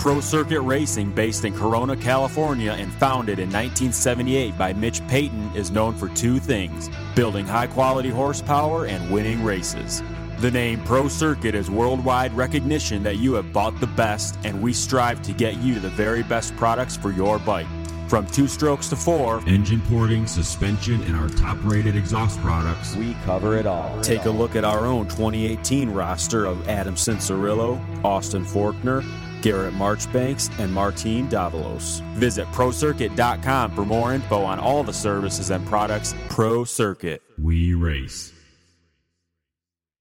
Pro 0.00 0.18
Circuit 0.18 0.62
Racing, 0.62 1.10
based 1.10 1.44
in 1.44 1.52
Corona, 1.52 1.94
California, 1.94 2.72
and 2.72 2.90
founded 2.94 3.38
in 3.38 3.50
1978 3.50 4.56
by 4.56 4.72
Mitch 4.72 5.06
Payton, 5.08 5.54
is 5.54 5.70
known 5.70 5.94
for 5.94 6.08
two 6.08 6.38
things 6.38 6.88
building 7.14 7.46
high 7.46 7.66
quality 7.66 8.08
horsepower 8.08 8.86
and 8.86 9.12
winning 9.12 9.44
races. 9.44 10.02
The 10.38 10.50
name 10.50 10.82
Pro 10.84 11.06
Circuit 11.06 11.54
is 11.54 11.70
worldwide 11.70 12.32
recognition 12.32 13.02
that 13.02 13.18
you 13.18 13.34
have 13.34 13.52
bought 13.52 13.78
the 13.78 13.88
best, 13.88 14.38
and 14.42 14.62
we 14.62 14.72
strive 14.72 15.20
to 15.20 15.34
get 15.34 15.58
you 15.58 15.78
the 15.78 15.90
very 15.90 16.22
best 16.22 16.56
products 16.56 16.96
for 16.96 17.10
your 17.10 17.38
bike. 17.38 17.66
From 18.08 18.26
two 18.28 18.48
strokes 18.48 18.88
to 18.88 18.96
four, 18.96 19.46
engine 19.46 19.82
porting, 19.82 20.26
suspension, 20.26 21.02
and 21.02 21.14
our 21.14 21.28
top 21.28 21.58
rated 21.62 21.94
exhaust 21.94 22.40
products, 22.40 22.96
we 22.96 23.12
cover 23.26 23.54
it 23.58 23.66
all. 23.66 24.00
Take 24.00 24.24
a 24.24 24.30
look 24.30 24.56
at 24.56 24.64
our 24.64 24.86
own 24.86 25.08
2018 25.08 25.90
roster 25.90 26.46
of 26.46 26.66
Adam 26.70 26.94
Cianciarulo, 26.94 27.78
Austin 28.02 28.46
Forkner, 28.46 29.04
Garrett 29.42 29.74
Marchbanks, 29.74 30.50
and 30.58 30.72
Martine 30.72 31.28
Davalos. 31.28 32.02
Visit 32.14 32.46
ProCircuit.com 32.48 33.74
for 33.74 33.84
more 33.84 34.12
info 34.12 34.42
on 34.42 34.58
all 34.58 34.82
the 34.82 34.92
services 34.92 35.50
and 35.50 35.66
products 35.66 36.14
Pro 36.28 36.64
Circuit. 36.64 37.22
We 37.38 37.74
race. 37.74 38.32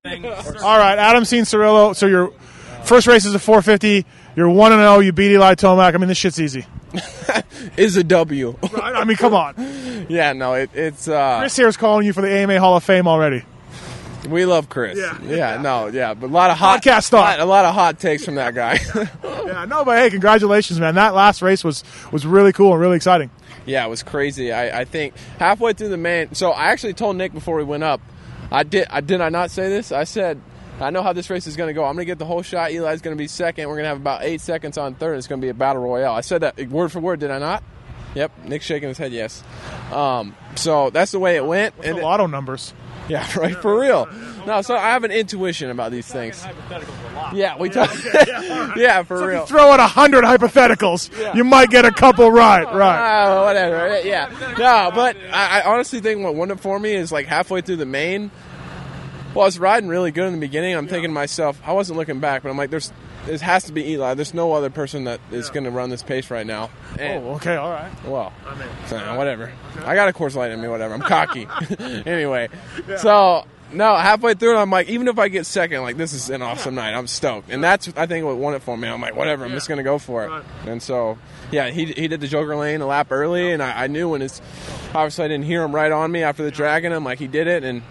All 0.06 0.78
right, 0.78 0.98
Adam 0.98 1.24
Cianciarulo. 1.24 1.96
So 1.96 2.08
your 2.08 2.32
first 2.84 3.08
race 3.08 3.26
is 3.26 3.36
a 3.36 3.40
450. 3.40 4.06
You're 4.36 4.50
1 4.50 4.72
and 4.72 4.82
0. 4.82 5.00
You 5.00 5.12
beat 5.12 5.32
Eli 5.32 5.56
Tomac. 5.56 5.94
I 5.94 5.98
mean, 5.98 6.08
this 6.08 6.18
shit's 6.18 6.40
easy. 6.40 6.66
is 7.78 7.98
a 7.98 8.04
W. 8.04 8.56
right? 8.74 8.96
I 8.96 9.04
mean, 9.04 9.18
come 9.18 9.34
on. 9.34 9.56
yeah, 10.10 10.34
no, 10.34 10.54
it, 10.54 10.70
it's. 10.74 11.08
Uh, 11.08 11.40
Chris 11.40 11.56
here's 11.56 11.78
calling 11.78 12.06
you 12.06 12.14
for 12.14 12.22
the 12.22 12.30
AMA 12.30 12.60
Hall 12.60 12.78
of 12.78 12.84
Fame 12.84 13.08
already. 13.08 13.44
We 14.28 14.46
love 14.46 14.70
Chris. 14.70 14.98
Yeah, 14.98 15.18
yeah, 15.24 15.62
no, 15.62 15.88
yeah, 15.88 16.14
but 16.14 16.28
a 16.28 16.34
lot 16.34 16.50
of 16.50 16.58
hot 16.58 16.82
podcast 16.82 17.06
stuff. 17.06 17.38
A 17.40 17.46
lot 17.46 17.66
of 17.66 17.74
hot 17.74 18.00
takes 18.00 18.26
from 18.26 18.36
that 18.36 18.54
guy. 18.54 18.80
yeah, 19.24 19.66
no, 19.66 19.86
but 19.86 19.98
hey, 19.98 20.10
congratulations, 20.10 20.80
man! 20.80 20.96
That 20.96 21.14
last 21.14 21.42
race 21.42 21.64
was 21.64 21.84
was 22.12 22.26
really 22.26 22.52
cool 22.52 22.74
and 22.74 22.82
really 22.82 22.98
exciting. 22.98 23.30
Yeah, 23.66 23.86
it 23.86 23.90
was 23.90 24.04
crazy. 24.04 24.52
I, 24.52 24.82
I 24.82 24.86
think 24.86 25.16
halfway 25.38 25.74
through 25.74 25.90
the 25.90 25.98
main, 25.98 26.34
so 26.34 26.52
I 26.52 26.68
actually 26.68 26.94
told 26.94 27.16
Nick 27.16 27.34
before 27.34 27.56
we 27.56 27.64
went 27.64 27.84
up. 27.84 28.02
I 28.52 28.64
did. 28.64 28.88
I 28.90 29.02
did. 29.02 29.22
I 29.22 29.30
not 29.30 29.52
say 29.52 29.70
this. 29.70 29.92
I 29.92 30.04
said 30.04 30.42
I 30.82 30.92
know 30.92 31.04
how 31.04 31.14
this 31.14 31.30
race 31.30 31.48
is 31.48 31.56
going 31.56 31.68
to 31.68 31.74
go. 31.74 31.84
I'm 31.84 31.96
going 31.96 32.04
to 32.04 32.06
get 32.06 32.20
the 32.20 32.26
whole 32.26 32.42
shot. 32.42 32.72
Eli's 32.72 33.02
going 33.02 33.16
to 33.16 33.22
be 33.22 33.28
second. 33.28 33.68
We're 33.68 33.76
going 33.76 33.84
to 33.84 33.90
have 33.90 33.98
about 33.98 34.24
eight 34.24 34.42
seconds 34.42 34.78
on 34.78 34.96
third. 34.96 35.18
It's 35.18 35.28
going 35.28 35.42
to 35.42 35.46
be 35.46 35.50
a 35.50 35.54
battle 35.54 35.82
royale. 35.82 36.14
I 36.14 36.22
said 36.22 36.42
that 36.42 36.58
word 36.70 36.92
for 36.92 37.00
word, 37.00 37.20
did 37.20 37.32
I 37.32 37.40
not? 37.40 37.64
Yep. 38.16 38.46
Nick 38.46 38.62
shaking 38.62 38.90
his 38.90 38.98
head, 38.98 39.12
yes. 39.12 39.44
Um, 39.92 40.36
so 40.56 40.90
that's 40.90 41.12
the 41.12 41.20
way 41.20 41.36
it 41.36 41.46
went. 41.46 41.78
What's 41.78 41.90
and 41.90 41.98
the 41.98 42.02
lotto 42.02 42.28
numbers. 42.28 42.74
Yeah, 43.14 43.28
right. 43.40 43.56
For 43.56 43.80
real. 43.80 44.08
No, 44.46 44.62
so 44.62 44.76
I 44.76 44.92
have 44.92 45.04
an 45.04 45.10
intuition 45.10 45.72
about 45.72 45.92
these 45.92 46.06
things. 46.06 46.46
Yeah, 47.34 47.58
we 47.58 47.70
talk. 47.70 47.92
yeah, 48.76 49.02
for 49.02 49.18
so 49.18 49.26
real. 49.26 49.46
throw 49.48 49.72
out 49.72 49.80
a 49.80 49.88
hundred 49.88 50.26
hypotheticals, 50.26 51.10
yeah. 51.20 51.36
you 51.36 51.44
might 51.44 51.72
get 51.72 51.86
a 51.86 51.92
couple 51.92 52.32
right. 52.32 52.72
Right. 52.72 53.26
Uh, 53.26 53.44
whatever. 53.46 54.00
Yeah. 54.08 54.30
No, 54.60 54.92
but 54.94 55.18
I, 55.32 55.62
I 55.62 55.74
honestly 55.74 56.02
think 56.02 56.24
what 56.24 56.36
won 56.36 56.52
it 56.52 56.60
for 56.60 56.80
me 56.80 56.94
is 56.94 57.12
like 57.12 57.26
halfway 57.26 57.62
through 57.62 57.78
the 57.78 57.88
main. 57.88 58.30
Well, 59.34 59.42
I 59.44 59.48
was 59.48 59.58
riding 59.58 59.90
really 59.90 60.12
good 60.12 60.28
in 60.28 60.34
the 60.34 60.40
beginning. 60.40 60.76
I'm 60.76 60.86
yeah. 60.86 60.92
thinking 60.92 61.10
to 61.10 61.16
myself, 61.16 61.60
I 61.66 61.74
wasn't 61.74 61.98
looking 61.98 62.20
back, 62.20 62.44
but 62.44 62.50
I'm 62.50 62.58
like, 62.58 62.70
there's, 62.70 62.94
it 63.28 63.42
has 63.42 63.66
to 63.66 63.72
be 63.72 63.92
Eli. 63.92 64.14
There's 64.14 64.34
no 64.34 64.54
other 64.54 64.70
person 64.70 65.06
that 65.06 65.20
is 65.32 65.48
yeah. 65.48 65.54
going 65.54 65.64
to 65.66 65.72
run 65.72 65.90
this 65.90 66.04
pace 66.04 66.32
right 66.32 66.46
now. 66.46 66.70
Oh, 66.94 67.02
and, 67.02 67.26
oh, 67.26 67.30
okay, 67.36 67.56
all 67.56 67.72
right. 67.72 67.92
Well, 68.06 68.34
so, 68.88 69.18
whatever. 69.18 69.52
Okay. 69.76 69.86
I 69.86 69.96
got 69.96 70.10
a 70.10 70.14
course 70.14 70.36
Light 70.36 70.52
in 70.52 70.62
me, 70.62 70.68
whatever. 70.68 70.94
I'm 70.94 71.02
cocky. 71.02 71.48
anyway, 71.80 72.50
yeah. 72.88 72.98
so 72.98 73.46
no, 73.72 73.96
halfway 73.96 74.34
through, 74.34 74.58
I'm 74.58 74.72
like, 74.72 74.90
even 74.90 75.08
if 75.08 75.20
I 75.20 75.28
get 75.28 75.46
second, 75.46 75.82
like 75.84 75.98
this 75.98 76.14
is 76.14 76.30
an 76.30 76.42
awesome 76.42 76.76
night. 76.76 76.94
I'm 76.94 77.08
stoked, 77.08 77.52
and 77.52 77.64
that's 77.64 77.92
I 77.96 78.06
think 78.06 78.26
what 78.26 78.38
won 78.38 78.56
it 78.56 78.62
for 78.62 78.76
me. 78.76 78.88
I'm 78.88 79.02
like, 79.02 79.16
whatever, 79.16 79.46
I'm 79.46 79.52
just 79.52 79.68
gonna 79.68 79.84
go 79.84 80.00
for 80.00 80.26
it. 80.26 80.44
And 80.66 80.82
so, 80.82 81.18
yeah, 81.52 81.70
he, 81.70 81.86
he 81.86 82.08
did 82.08 82.22
the 82.22 82.28
Joker 82.28 82.56
lane 82.56 82.82
a 82.82 82.88
lap 82.88 83.12
early, 83.12 83.52
and 83.52 83.62
I, 83.62 83.84
I 83.84 83.88
knew 83.88 84.10
when 84.10 84.22
his 84.22 84.42
obviously 84.90 85.26
I 85.26 85.28
didn't 85.28 85.46
hear 85.46 85.64
him 85.64 85.74
right 85.74 85.92
on 85.92 86.12
me 86.12 86.24
after 86.24 86.44
the 86.44 86.52
dragon. 86.52 86.92
I'm 86.92 87.04
like, 87.04 87.20
he 87.20 87.28
did 87.28 87.48
it, 87.48 87.64
and 87.64 87.84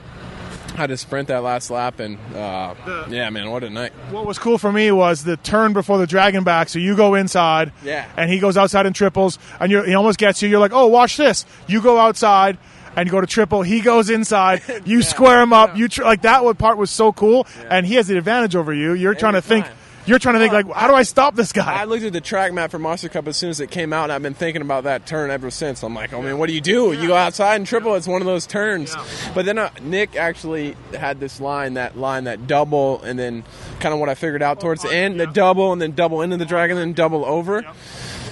had 0.78 0.88
to 0.88 0.96
sprint 0.96 1.28
that 1.28 1.42
last 1.42 1.70
lap, 1.70 2.00
and 2.00 2.18
uh, 2.34 2.74
yeah, 3.10 3.28
man, 3.30 3.50
what 3.50 3.64
a 3.64 3.70
night! 3.70 3.92
What 4.10 4.24
was 4.24 4.38
cool 4.38 4.56
for 4.56 4.72
me 4.72 4.90
was 4.90 5.24
the 5.24 5.36
turn 5.36 5.72
before 5.72 5.98
the 5.98 6.06
dragon 6.06 6.44
back. 6.44 6.68
So 6.68 6.78
you 6.78 6.96
go 6.96 7.14
inside, 7.14 7.72
yeah, 7.84 8.08
and 8.16 8.30
he 8.30 8.38
goes 8.38 8.56
outside 8.56 8.86
in 8.86 8.92
triples, 8.92 9.38
and 9.60 9.70
he 9.70 9.94
almost 9.94 10.18
gets 10.18 10.40
you. 10.42 10.48
You're 10.48 10.60
like, 10.60 10.72
oh, 10.72 10.86
watch 10.86 11.16
this. 11.16 11.44
You 11.66 11.82
go 11.82 11.98
outside 11.98 12.56
and 12.96 13.06
you 13.06 13.12
go 13.12 13.20
to 13.20 13.26
triple. 13.26 13.62
He 13.62 13.80
goes 13.80 14.10
inside. 14.10 14.62
You 14.84 14.98
yeah, 14.98 15.04
square 15.04 15.42
him 15.42 15.52
up. 15.52 15.70
Yeah. 15.70 15.76
You 15.76 15.88
tr- 15.88 16.02
like 16.04 16.22
that. 16.22 16.44
What 16.44 16.56
part 16.56 16.78
was 16.78 16.90
so 16.90 17.12
cool, 17.12 17.46
yeah. 17.60 17.68
and 17.76 17.86
he 17.86 17.94
has 17.96 18.06
the 18.06 18.16
advantage 18.16 18.56
over 18.56 18.72
you. 18.72 18.94
You're 18.94 19.12
Every 19.12 19.20
trying 19.20 19.34
to 19.34 19.40
time. 19.42 19.62
think 19.64 19.66
you're 20.08 20.18
trying 20.18 20.36
to 20.36 20.38
think 20.40 20.52
like, 20.52 20.70
how 20.72 20.88
do 20.88 20.94
I 20.94 21.02
stop 21.02 21.34
this 21.34 21.52
guy? 21.52 21.80
I 21.80 21.84
looked 21.84 22.02
at 22.02 22.12
the 22.12 22.20
track 22.20 22.52
map 22.52 22.70
for 22.70 22.78
Monster 22.78 23.08
Cup 23.10 23.28
as 23.28 23.36
soon 23.36 23.50
as 23.50 23.60
it 23.60 23.70
came 23.70 23.92
out, 23.92 24.04
and 24.04 24.12
I've 24.12 24.22
been 24.22 24.34
thinking 24.34 24.62
about 24.62 24.84
that 24.84 25.06
turn 25.06 25.30
ever 25.30 25.50
since. 25.50 25.82
I'm 25.82 25.94
like, 25.94 26.12
oh 26.12 26.22
man, 26.22 26.38
what 26.38 26.48
do 26.48 26.54
you 26.54 26.60
do? 26.60 26.92
You 26.92 27.08
go 27.08 27.14
outside 27.14 27.56
and 27.56 27.66
triple. 27.66 27.94
It's 27.94 28.08
one 28.08 28.22
of 28.22 28.26
those 28.26 28.46
turns. 28.46 28.96
But 29.34 29.44
then 29.44 29.58
uh, 29.58 29.70
Nick 29.82 30.16
actually 30.16 30.76
had 30.92 31.20
this 31.20 31.40
line, 31.40 31.74
that 31.74 31.98
line, 31.98 32.24
that 32.24 32.46
double, 32.46 33.02
and 33.02 33.18
then 33.18 33.44
kind 33.80 33.92
of 33.92 34.00
what 34.00 34.08
I 34.08 34.14
figured 34.14 34.42
out 34.42 34.60
towards 34.60 34.82
the 34.82 34.92
end, 34.92 35.20
the 35.20 35.26
double, 35.26 35.72
and 35.72 35.82
then 35.82 35.92
double 35.92 36.22
into 36.22 36.38
the 36.38 36.46
dragon, 36.46 36.78
and 36.78 36.88
then 36.88 36.94
double 36.94 37.24
over. 37.24 37.62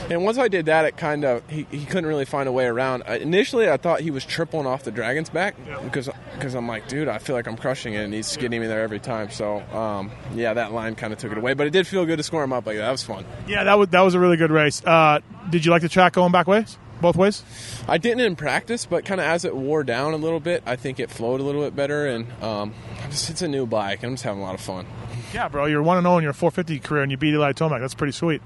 And 0.08 0.24
once 0.24 0.38
I 0.38 0.48
did 0.48 0.66
that, 0.66 0.84
it 0.84 0.96
kind 0.96 1.24
of 1.24 1.42
he, 1.48 1.66
he 1.70 1.84
couldn't 1.84 2.06
really 2.06 2.24
find 2.24 2.48
a 2.48 2.52
way 2.52 2.66
around. 2.66 3.02
I, 3.06 3.16
initially, 3.16 3.68
I 3.68 3.76
thought 3.76 4.00
he 4.00 4.10
was 4.10 4.24
tripling 4.24 4.66
off 4.66 4.84
the 4.84 4.92
dragon's 4.92 5.30
back 5.30 5.56
because 5.82 6.08
because 6.34 6.54
I'm 6.54 6.68
like, 6.68 6.86
dude, 6.88 7.08
I 7.08 7.18
feel 7.18 7.34
like 7.34 7.48
I'm 7.48 7.56
crushing 7.56 7.94
it, 7.94 8.04
and 8.04 8.14
he's 8.14 8.36
getting 8.36 8.60
me 8.60 8.66
there 8.66 8.82
every 8.82 9.00
time. 9.00 9.30
So 9.30 9.60
um, 9.76 10.12
yeah, 10.34 10.54
that 10.54 10.72
line 10.72 10.94
kind 10.94 11.12
of 11.12 11.18
took 11.18 11.32
it 11.32 11.38
away, 11.38 11.54
but 11.54 11.66
it 11.66 11.70
did 11.70 11.86
feel 11.86 12.06
good 12.06 12.18
to 12.18 12.22
score 12.22 12.44
him 12.44 12.52
up 12.52 12.66
like 12.66 12.76
that. 12.76 12.82
That 12.82 12.90
was 12.92 13.02
fun. 13.02 13.24
Yeah, 13.48 13.64
that 13.64 13.74
was 13.74 13.88
that 13.88 14.02
was 14.02 14.14
a 14.14 14.20
really 14.20 14.36
good 14.36 14.50
race. 14.50 14.82
Uh, 14.84 15.20
did 15.50 15.64
you 15.64 15.70
like 15.70 15.82
the 15.82 15.88
track 15.88 16.12
going 16.12 16.32
back 16.32 16.46
ways? 16.46 16.78
Both 17.00 17.16
ways? 17.16 17.42
I 17.86 17.98
didn't 17.98 18.20
in 18.20 18.36
practice, 18.36 18.86
but 18.86 19.04
kind 19.04 19.20
of 19.20 19.26
as 19.26 19.44
it 19.44 19.54
wore 19.54 19.84
down 19.84 20.14
a 20.14 20.16
little 20.16 20.40
bit, 20.40 20.62
I 20.64 20.76
think 20.76 20.98
it 20.98 21.10
flowed 21.10 21.40
a 21.40 21.42
little 21.42 21.62
bit 21.62 21.76
better. 21.76 22.06
And 22.06 22.26
um, 22.42 22.74
just, 23.10 23.28
it's 23.30 23.42
a 23.42 23.48
new 23.48 23.66
bike. 23.66 24.02
I'm 24.02 24.14
just 24.14 24.24
having 24.24 24.40
a 24.40 24.44
lot 24.44 24.54
of 24.54 24.60
fun. 24.60 24.86
Yeah, 25.34 25.48
bro, 25.48 25.66
you're 25.66 25.82
one 25.82 25.98
and 25.98 26.04
zero 26.04 26.14
oh 26.14 26.18
in 26.18 26.24
your 26.24 26.32
450 26.32 26.78
career, 26.80 27.02
and 27.02 27.10
you 27.10 27.18
beat 27.18 27.34
Eli 27.34 27.52
Tomac. 27.52 27.80
That's 27.80 27.94
pretty 27.94 28.12
sweet. 28.12 28.40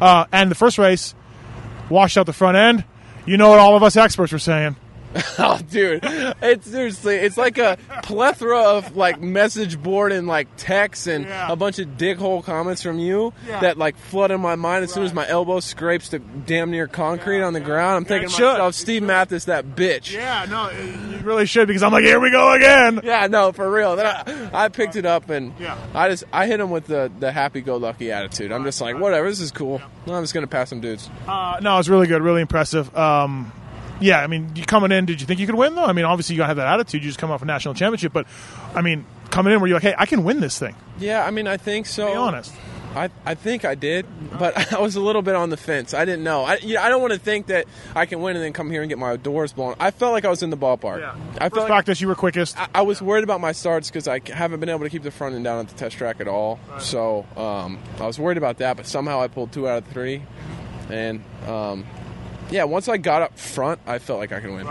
Uh, 0.00 0.26
and 0.32 0.50
the 0.50 0.54
first 0.54 0.78
race, 0.78 1.14
washed 1.88 2.18
out 2.18 2.26
the 2.26 2.32
front 2.32 2.56
end. 2.56 2.84
You 3.24 3.36
know 3.36 3.50
what 3.50 3.60
all 3.60 3.76
of 3.76 3.82
us 3.82 3.96
experts 3.96 4.32
were 4.32 4.38
saying. 4.38 4.76
oh, 5.38 5.60
dude, 5.70 6.00
it's 6.02 6.70
seriously, 6.70 7.16
it's 7.16 7.36
like 7.36 7.58
a 7.58 7.76
plethora 8.02 8.60
of 8.60 8.96
like 8.96 9.20
message 9.20 9.82
board 9.82 10.10
and 10.12 10.26
like 10.26 10.48
texts 10.56 11.06
and 11.06 11.24
yeah. 11.24 11.52
a 11.52 11.56
bunch 11.56 11.78
of 11.78 11.88
dickhole 11.98 12.42
comments 12.42 12.82
from 12.82 12.98
you 12.98 13.32
yeah. 13.46 13.60
that 13.60 13.76
like 13.76 13.96
flood 13.96 14.30
in 14.30 14.40
my 14.40 14.54
mind 14.54 14.84
as 14.84 14.90
right. 14.90 14.94
soon 14.94 15.04
as 15.04 15.12
my 15.12 15.28
elbow 15.28 15.60
scrapes 15.60 16.08
the 16.08 16.18
damn 16.18 16.70
near 16.70 16.86
concrete 16.86 17.38
yeah. 17.38 17.46
on 17.46 17.52
the 17.52 17.60
ground. 17.60 17.96
I'm 17.96 18.04
thinking 18.04 18.30
to 18.30 18.42
myself, 18.42 18.74
Steve 18.74 19.02
Matthes, 19.02 19.46
that 19.46 19.66
bitch. 19.76 20.12
Yeah, 20.12 20.46
no, 20.48 20.70
you 20.70 21.18
really 21.18 21.46
should 21.46 21.68
because 21.68 21.82
I'm 21.82 21.92
like, 21.92 22.04
here 22.04 22.20
we 22.20 22.30
go 22.30 22.52
again. 22.52 23.00
Yeah, 23.02 23.26
no, 23.26 23.52
for 23.52 23.70
real. 23.70 23.96
Then 23.96 24.06
I, 24.06 24.64
I 24.64 24.68
picked 24.68 24.96
it 24.96 25.04
up 25.04 25.28
and 25.28 25.52
I 25.94 26.08
just 26.08 26.24
I 26.32 26.46
hit 26.46 26.60
him 26.60 26.70
with 26.70 26.86
the 26.86 27.12
the 27.18 27.32
happy 27.32 27.60
go 27.60 27.76
lucky 27.76 28.10
attitude. 28.10 28.52
I'm 28.52 28.64
just 28.64 28.80
like, 28.80 28.98
whatever, 28.98 29.28
this 29.28 29.40
is 29.40 29.50
cool. 29.50 29.82
I'm 30.06 30.22
just 30.22 30.32
gonna 30.32 30.46
pass 30.46 30.70
some 30.70 30.80
dudes. 30.80 31.10
Uh, 31.28 31.58
no, 31.60 31.78
it's 31.78 31.88
really 31.88 32.06
good, 32.06 32.22
really 32.22 32.40
impressive. 32.40 32.94
Um, 32.96 33.52
yeah, 34.02 34.20
I 34.20 34.26
mean, 34.26 34.50
you 34.54 34.64
coming 34.64 34.92
in, 34.92 35.06
did 35.06 35.20
you 35.20 35.26
think 35.26 35.40
you 35.40 35.46
could 35.46 35.54
win 35.54 35.74
though? 35.74 35.84
I 35.84 35.92
mean, 35.92 36.04
obviously 36.04 36.34
you 36.34 36.38
gotta 36.38 36.48
have 36.48 36.56
that 36.56 36.68
attitude. 36.68 37.02
You 37.02 37.10
just 37.10 37.18
come 37.18 37.30
off 37.30 37.42
a 37.42 37.44
national 37.44 37.74
championship, 37.74 38.12
but 38.12 38.26
I 38.74 38.82
mean, 38.82 39.04
coming 39.30 39.52
in, 39.52 39.60
were 39.60 39.66
you 39.66 39.74
like, 39.74 39.82
hey, 39.82 39.94
I 39.96 40.06
can 40.06 40.24
win 40.24 40.40
this 40.40 40.58
thing? 40.58 40.74
Yeah, 40.98 41.24
I 41.24 41.30
mean, 41.30 41.46
I 41.46 41.56
think 41.56 41.86
so. 41.86 42.06
Be 42.06 42.14
honest. 42.14 42.52
I, 42.94 43.10
I 43.24 43.34
think 43.34 43.64
I 43.64 43.74
did, 43.74 44.06
but 44.38 44.72
I 44.72 44.80
was 44.80 44.96
a 44.96 45.00
little 45.00 45.22
bit 45.22 45.34
on 45.34 45.50
the 45.50 45.56
fence. 45.56 45.94
I 45.94 46.04
didn't 46.04 46.24
know. 46.24 46.44
I, 46.44 46.56
you 46.56 46.74
know, 46.74 46.82
I 46.82 46.88
don't 46.88 47.00
want 47.00 47.14
to 47.14 47.18
think 47.18 47.46
that 47.46 47.66
I 47.94 48.06
can 48.06 48.20
win 48.20 48.36
and 48.36 48.44
then 48.44 48.52
come 48.52 48.70
here 48.70 48.82
and 48.82 48.88
get 48.88 48.98
my 48.98 49.16
doors 49.16 49.52
blown. 49.52 49.74
I 49.80 49.90
felt 49.90 50.12
like 50.12 50.24
I 50.24 50.28
was 50.28 50.42
in 50.42 50.50
the 50.50 50.56
ballpark. 50.56 51.00
Yeah. 51.00 51.14
I 51.38 51.48
First 51.48 51.54
felt 51.54 51.66
practice, 51.68 51.98
like 51.98 52.00
you 52.02 52.08
were 52.08 52.14
quickest. 52.14 52.58
I, 52.58 52.68
I, 52.74 52.82
was 52.82 53.00
worried 53.00 53.24
about 53.24 53.40
my 53.40 53.52
starts 53.52 53.88
because 53.88 54.08
I 54.08 54.20
haven't 54.26 54.60
been 54.60 54.68
able 54.68 54.80
to 54.80 54.90
keep 54.90 55.02
the 55.02 55.10
front 55.10 55.34
end 55.34 55.44
down 55.44 55.60
at 55.60 55.68
the 55.68 55.74
test 55.74 55.96
track 55.96 56.20
at 56.20 56.28
all. 56.28 56.60
Right. 56.68 56.82
So 56.82 57.26
um, 57.36 57.78
I 57.98 58.06
was 58.06 58.18
worried 58.18 58.38
about 58.38 58.58
that, 58.58 58.76
but 58.76 58.86
somehow 58.86 59.20
I 59.20 59.28
pulled 59.28 59.52
two 59.52 59.68
out 59.68 59.78
of 59.78 59.86
three, 59.86 60.22
and 60.90 61.22
um, 61.46 61.86
yeah, 62.52 62.64
once 62.64 62.88
I 62.88 62.96
got 62.96 63.22
up 63.22 63.38
front, 63.38 63.80
I 63.86 63.98
felt 63.98 64.18
like 64.18 64.32
I 64.32 64.40
could 64.40 64.50
win. 64.50 64.66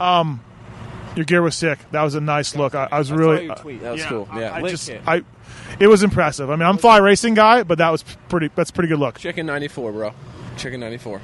Um, 0.00 0.40
your 1.16 1.24
gear 1.24 1.42
was 1.42 1.54
sick. 1.54 1.78
That 1.92 2.02
was 2.02 2.14
a 2.14 2.20
nice 2.20 2.56
look. 2.56 2.74
I, 2.74 2.88
I 2.90 2.98
was 2.98 3.12
really. 3.12 3.48
That 3.48 3.64
was 3.64 4.00
yeah, 4.00 4.08
cool. 4.08 4.28
Yeah, 4.34 4.50
I, 4.50 4.60
I 4.60 4.68
just 4.68 4.90
I, 5.06 5.22
it 5.78 5.86
was 5.86 6.02
impressive. 6.02 6.50
I 6.50 6.56
mean, 6.56 6.66
I'm 6.66 6.78
fly 6.78 6.98
racing 6.98 7.34
guy, 7.34 7.62
but 7.62 7.78
that 7.78 7.90
was 7.90 8.04
pretty. 8.28 8.50
That's 8.54 8.70
pretty 8.70 8.88
good 8.88 8.98
look. 8.98 9.18
Chicken 9.18 9.46
'94, 9.46 9.92
bro. 9.92 10.14
Chicken 10.56 10.80
'94. 10.80 11.20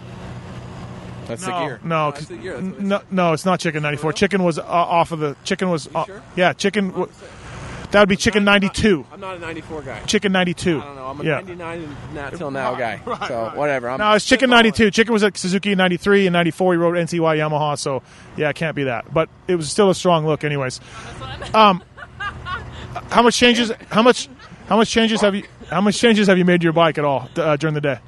That's 1.27 1.47
no, 1.47 1.53
the 1.53 1.67
gear. 1.67 1.81
No, 1.85 2.13
oh, 2.17 2.37
gear. 2.37 2.61
no, 2.61 3.03
no, 3.11 3.33
it's 3.33 3.45
not 3.45 3.61
chicken 3.61 3.83
'94. 3.83 4.13
Chicken 4.15 4.43
was 4.43 4.59
uh, 4.59 4.65
off 4.65 5.13
of 5.13 5.19
the. 5.21 5.37
Chicken 5.45 5.71
was. 5.71 5.89
Uh, 5.95 6.05
sure? 6.05 6.23
Yeah, 6.37 6.53
chicken. 6.53 6.91
W- 6.91 7.11
that 7.91 8.01
would 8.01 8.09
be 8.09 8.17
Chicken 8.17 8.45
92. 8.45 9.05
I'm 9.13 9.21
not 9.21 9.37
a 9.37 9.41
94 9.41 9.83
guy. 9.83 10.01
Chicken 10.01 10.33
92. 10.33 10.81
I 10.81 10.85
don't 10.85 10.97
know. 10.97 11.07
I'm 11.07 11.21
a 11.21 11.25
yeah. 11.25 11.35
99 11.41 11.97
not 12.15 12.35
till 12.35 12.51
now 12.51 12.75
guy. 12.75 13.01
Right, 13.11 13.29
so 13.29 13.43
right. 13.43 13.57
whatever. 13.57 13.91
I'm 13.91 13.99
no, 13.99 14.13
it's 14.13 14.25
Chicken 14.25 14.51
92. 14.51 14.91
Chicken 14.93 15.13
was 15.13 15.25
at 15.25 15.37
Suzuki 15.37 15.75
93 15.75 16.27
and 16.27 16.33
94. 16.33 16.73
He 16.75 16.79
rode 16.79 16.95
NCY 16.97 17.39
Yamaha. 17.39 17.77
So 17.79 18.03
yeah, 18.37 18.51
it 18.51 18.57
can't 18.57 18.77
be 18.77 18.85
that. 18.85 19.13
But 19.13 19.29
it 19.49 19.57
was 19.57 19.71
still 19.71 19.91
a 19.91 19.95
strong 19.95 20.27
look, 20.27 20.45
anyways. 20.45 20.81
Um, 21.53 21.83
how 23.11 23.23
much 23.23 23.37
changes? 23.37 23.73
How 23.91 24.03
much? 24.03 24.29
How 24.69 24.77
much 24.77 24.91
changes 24.91 25.21
have 25.23 25.35
you? 25.35 25.45
How 25.69 25.81
much 25.81 25.99
changes 25.99 26.29
have 26.29 26.39
you 26.39 26.45
made 26.45 26.61
to 26.61 26.65
your 26.65 26.73
bike 26.73 26.99
at 26.99 27.05
all 27.05 27.29
uh, 27.37 27.57
during 27.57 27.75
the 27.75 27.81
day? 27.81 27.99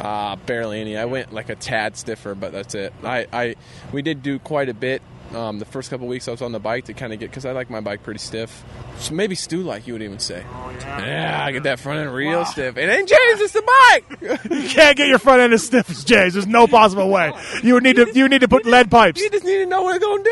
Uh, 0.00 0.36
barely 0.36 0.80
any. 0.80 0.96
I 0.96 1.04
went 1.04 1.32
like 1.32 1.48
a 1.48 1.54
tad 1.54 1.96
stiffer, 1.96 2.34
but 2.34 2.52
that's 2.52 2.74
it. 2.74 2.92
I, 3.04 3.26
I 3.32 3.54
we 3.92 4.02
did 4.02 4.22
do 4.22 4.38
quite 4.38 4.68
a 4.68 4.74
bit. 4.74 5.00
Um, 5.34 5.58
the 5.58 5.64
first 5.64 5.88
couple 5.90 6.06
weeks 6.06 6.28
I 6.28 6.30
was 6.32 6.42
on 6.42 6.52
the 6.52 6.60
bike 6.60 6.84
to 6.86 6.94
kind 6.94 7.12
of 7.12 7.18
get 7.18 7.30
because 7.30 7.46
I 7.46 7.52
like 7.52 7.70
my 7.70 7.80
bike 7.80 8.02
pretty 8.02 8.18
stiff. 8.18 8.62
So 8.98 9.14
maybe 9.14 9.34
Stu 9.34 9.62
like 9.62 9.86
you 9.86 9.94
would 9.94 10.02
even 10.02 10.18
say. 10.18 10.44
yeah. 10.80 11.42
I 11.44 11.52
get 11.52 11.62
that 11.62 11.80
front 11.80 12.00
end 12.00 12.14
real 12.14 12.44
stiff. 12.44 12.76
It 12.76 12.88
ain't 12.88 13.08
James, 13.08 13.40
it's 13.40 13.52
the 13.52 13.62
bike. 13.62 14.40
You 14.52 14.68
can't 14.68 14.96
get 14.96 15.08
your 15.08 15.18
front 15.18 15.40
end 15.40 15.52
as 15.54 15.64
stiff 15.64 15.88
as 15.90 16.04
Jay's. 16.04 16.34
There's 16.34 16.46
no 16.46 16.66
possible 16.66 17.08
way. 17.08 17.32
You 17.62 17.74
would 17.74 17.82
need 17.82 17.96
to 17.96 18.10
you 18.14 18.28
need 18.28 18.40
to 18.42 18.48
put 18.48 18.66
lead 18.66 18.90
pipes. 18.90 19.20
you 19.20 19.30
just 19.30 19.44
need 19.44 19.58
to 19.58 19.66
know 19.66 19.82
what 19.82 19.96
it's 19.96 20.04
gonna 20.04 20.22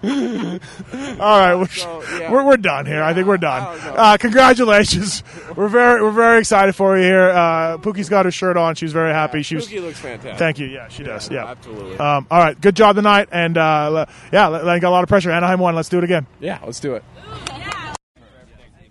All 1.20 1.38
right, 1.38 1.54
we're, 1.54 1.66
So, 1.68 2.02
yeah. 2.18 2.30
we're, 2.30 2.44
we're 2.44 2.56
done 2.56 2.86
here. 2.86 3.02
I 3.02 3.14
think 3.14 3.26
we're 3.26 3.36
done. 3.38 3.78
Uh, 3.96 4.16
congratulations. 4.18 5.22
We're 5.56 5.68
very 5.68 6.02
we're 6.02 6.10
very 6.10 6.38
excited 6.40 6.74
for 6.74 6.96
you 6.96 7.04
here. 7.04 7.30
Uh, 7.30 7.78
Pookie's 7.78 8.08
got 8.08 8.24
her 8.26 8.30
shirt 8.30 8.56
on. 8.56 8.74
She 8.74 8.84
was 8.84 8.92
very 8.92 9.12
happy. 9.12 9.42
She 9.42 9.54
was. 9.56 9.70
Looks 9.72 9.98
fantastic. 9.98 10.38
Thank 10.38 10.58
you. 10.58 10.66
Yeah, 10.66 10.88
she 10.88 11.02
does. 11.02 11.30
Yeah. 11.30 11.46
absolutely. 11.46 11.96
Um, 11.98 12.26
all 12.30 12.38
right. 12.38 12.60
Good 12.60 12.76
job 12.76 12.96
tonight. 12.96 13.28
And 13.32 13.56
uh, 13.56 13.69
le- 13.88 14.08
yeah, 14.32 14.48
got 14.78 14.84
a 14.84 14.90
lot 14.90 15.02
of 15.02 15.08
pressure. 15.08 15.30
Anaheim 15.30 15.58
won. 15.60 15.74
Let's 15.74 15.88
do 15.88 15.98
it 15.98 16.04
again. 16.04 16.26
yeah, 16.40 16.58
let's 16.64 16.80
do 16.80 16.94
it. 16.94 17.04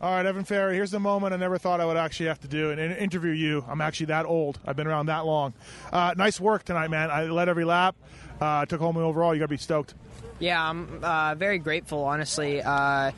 All 0.01 0.11
right, 0.15 0.25
Evan 0.25 0.45
Ferry. 0.45 0.75
Here's 0.75 0.91
the 0.91 0.99
moment 0.99 1.33
I 1.33 1.37
never 1.37 1.57
thought 1.57 1.81
I 1.81 1.85
would 1.85 1.97
actually 1.97 2.27
have 2.27 2.39
to 2.39 2.47
do 2.47 2.71
and 2.71 2.79
interview 2.79 3.31
you. 3.31 3.65
I'm 3.67 3.81
actually 3.81 4.05
that 4.05 4.25
old. 4.25 4.57
I've 4.65 4.77
been 4.77 4.87
around 4.87 5.07
that 5.07 5.25
long. 5.25 5.53
Uh, 5.91 6.13
nice 6.15 6.39
work 6.39 6.63
tonight, 6.63 6.89
man. 6.89 7.11
I 7.11 7.25
led 7.25 7.49
every 7.49 7.65
lap. 7.65 7.97
Uh, 8.39 8.65
took 8.65 8.79
home 8.79 8.95
the 8.95 9.01
overall. 9.01 9.33
You 9.33 9.39
got 9.39 9.45
to 9.47 9.49
be 9.49 9.57
stoked. 9.57 9.95
Yeah, 10.39 10.69
I'm 10.69 10.99
uh, 11.03 11.35
very 11.35 11.57
grateful, 11.57 12.03
honestly. 12.05 12.61
Uh, 12.61 13.11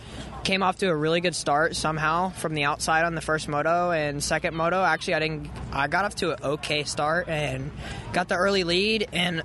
came 0.43 0.63
off 0.63 0.77
to 0.79 0.87
a 0.87 0.95
really 0.95 1.21
good 1.21 1.35
start 1.35 1.75
somehow 1.75 2.29
from 2.31 2.55
the 2.55 2.63
outside 2.63 3.05
on 3.05 3.13
the 3.13 3.21
first 3.21 3.47
moto 3.47 3.91
and 3.91 4.23
second 4.23 4.55
moto. 4.55 4.83
Actually, 4.83 5.13
I 5.13 5.19
didn't. 5.19 5.49
I 5.71 5.87
got 5.87 6.05
off 6.05 6.15
to 6.15 6.31
an 6.31 6.37
okay 6.43 6.83
start 6.83 7.27
and 7.29 7.69
got 8.11 8.27
the 8.27 8.35
early 8.35 8.63
lead 8.63 9.07
and 9.13 9.43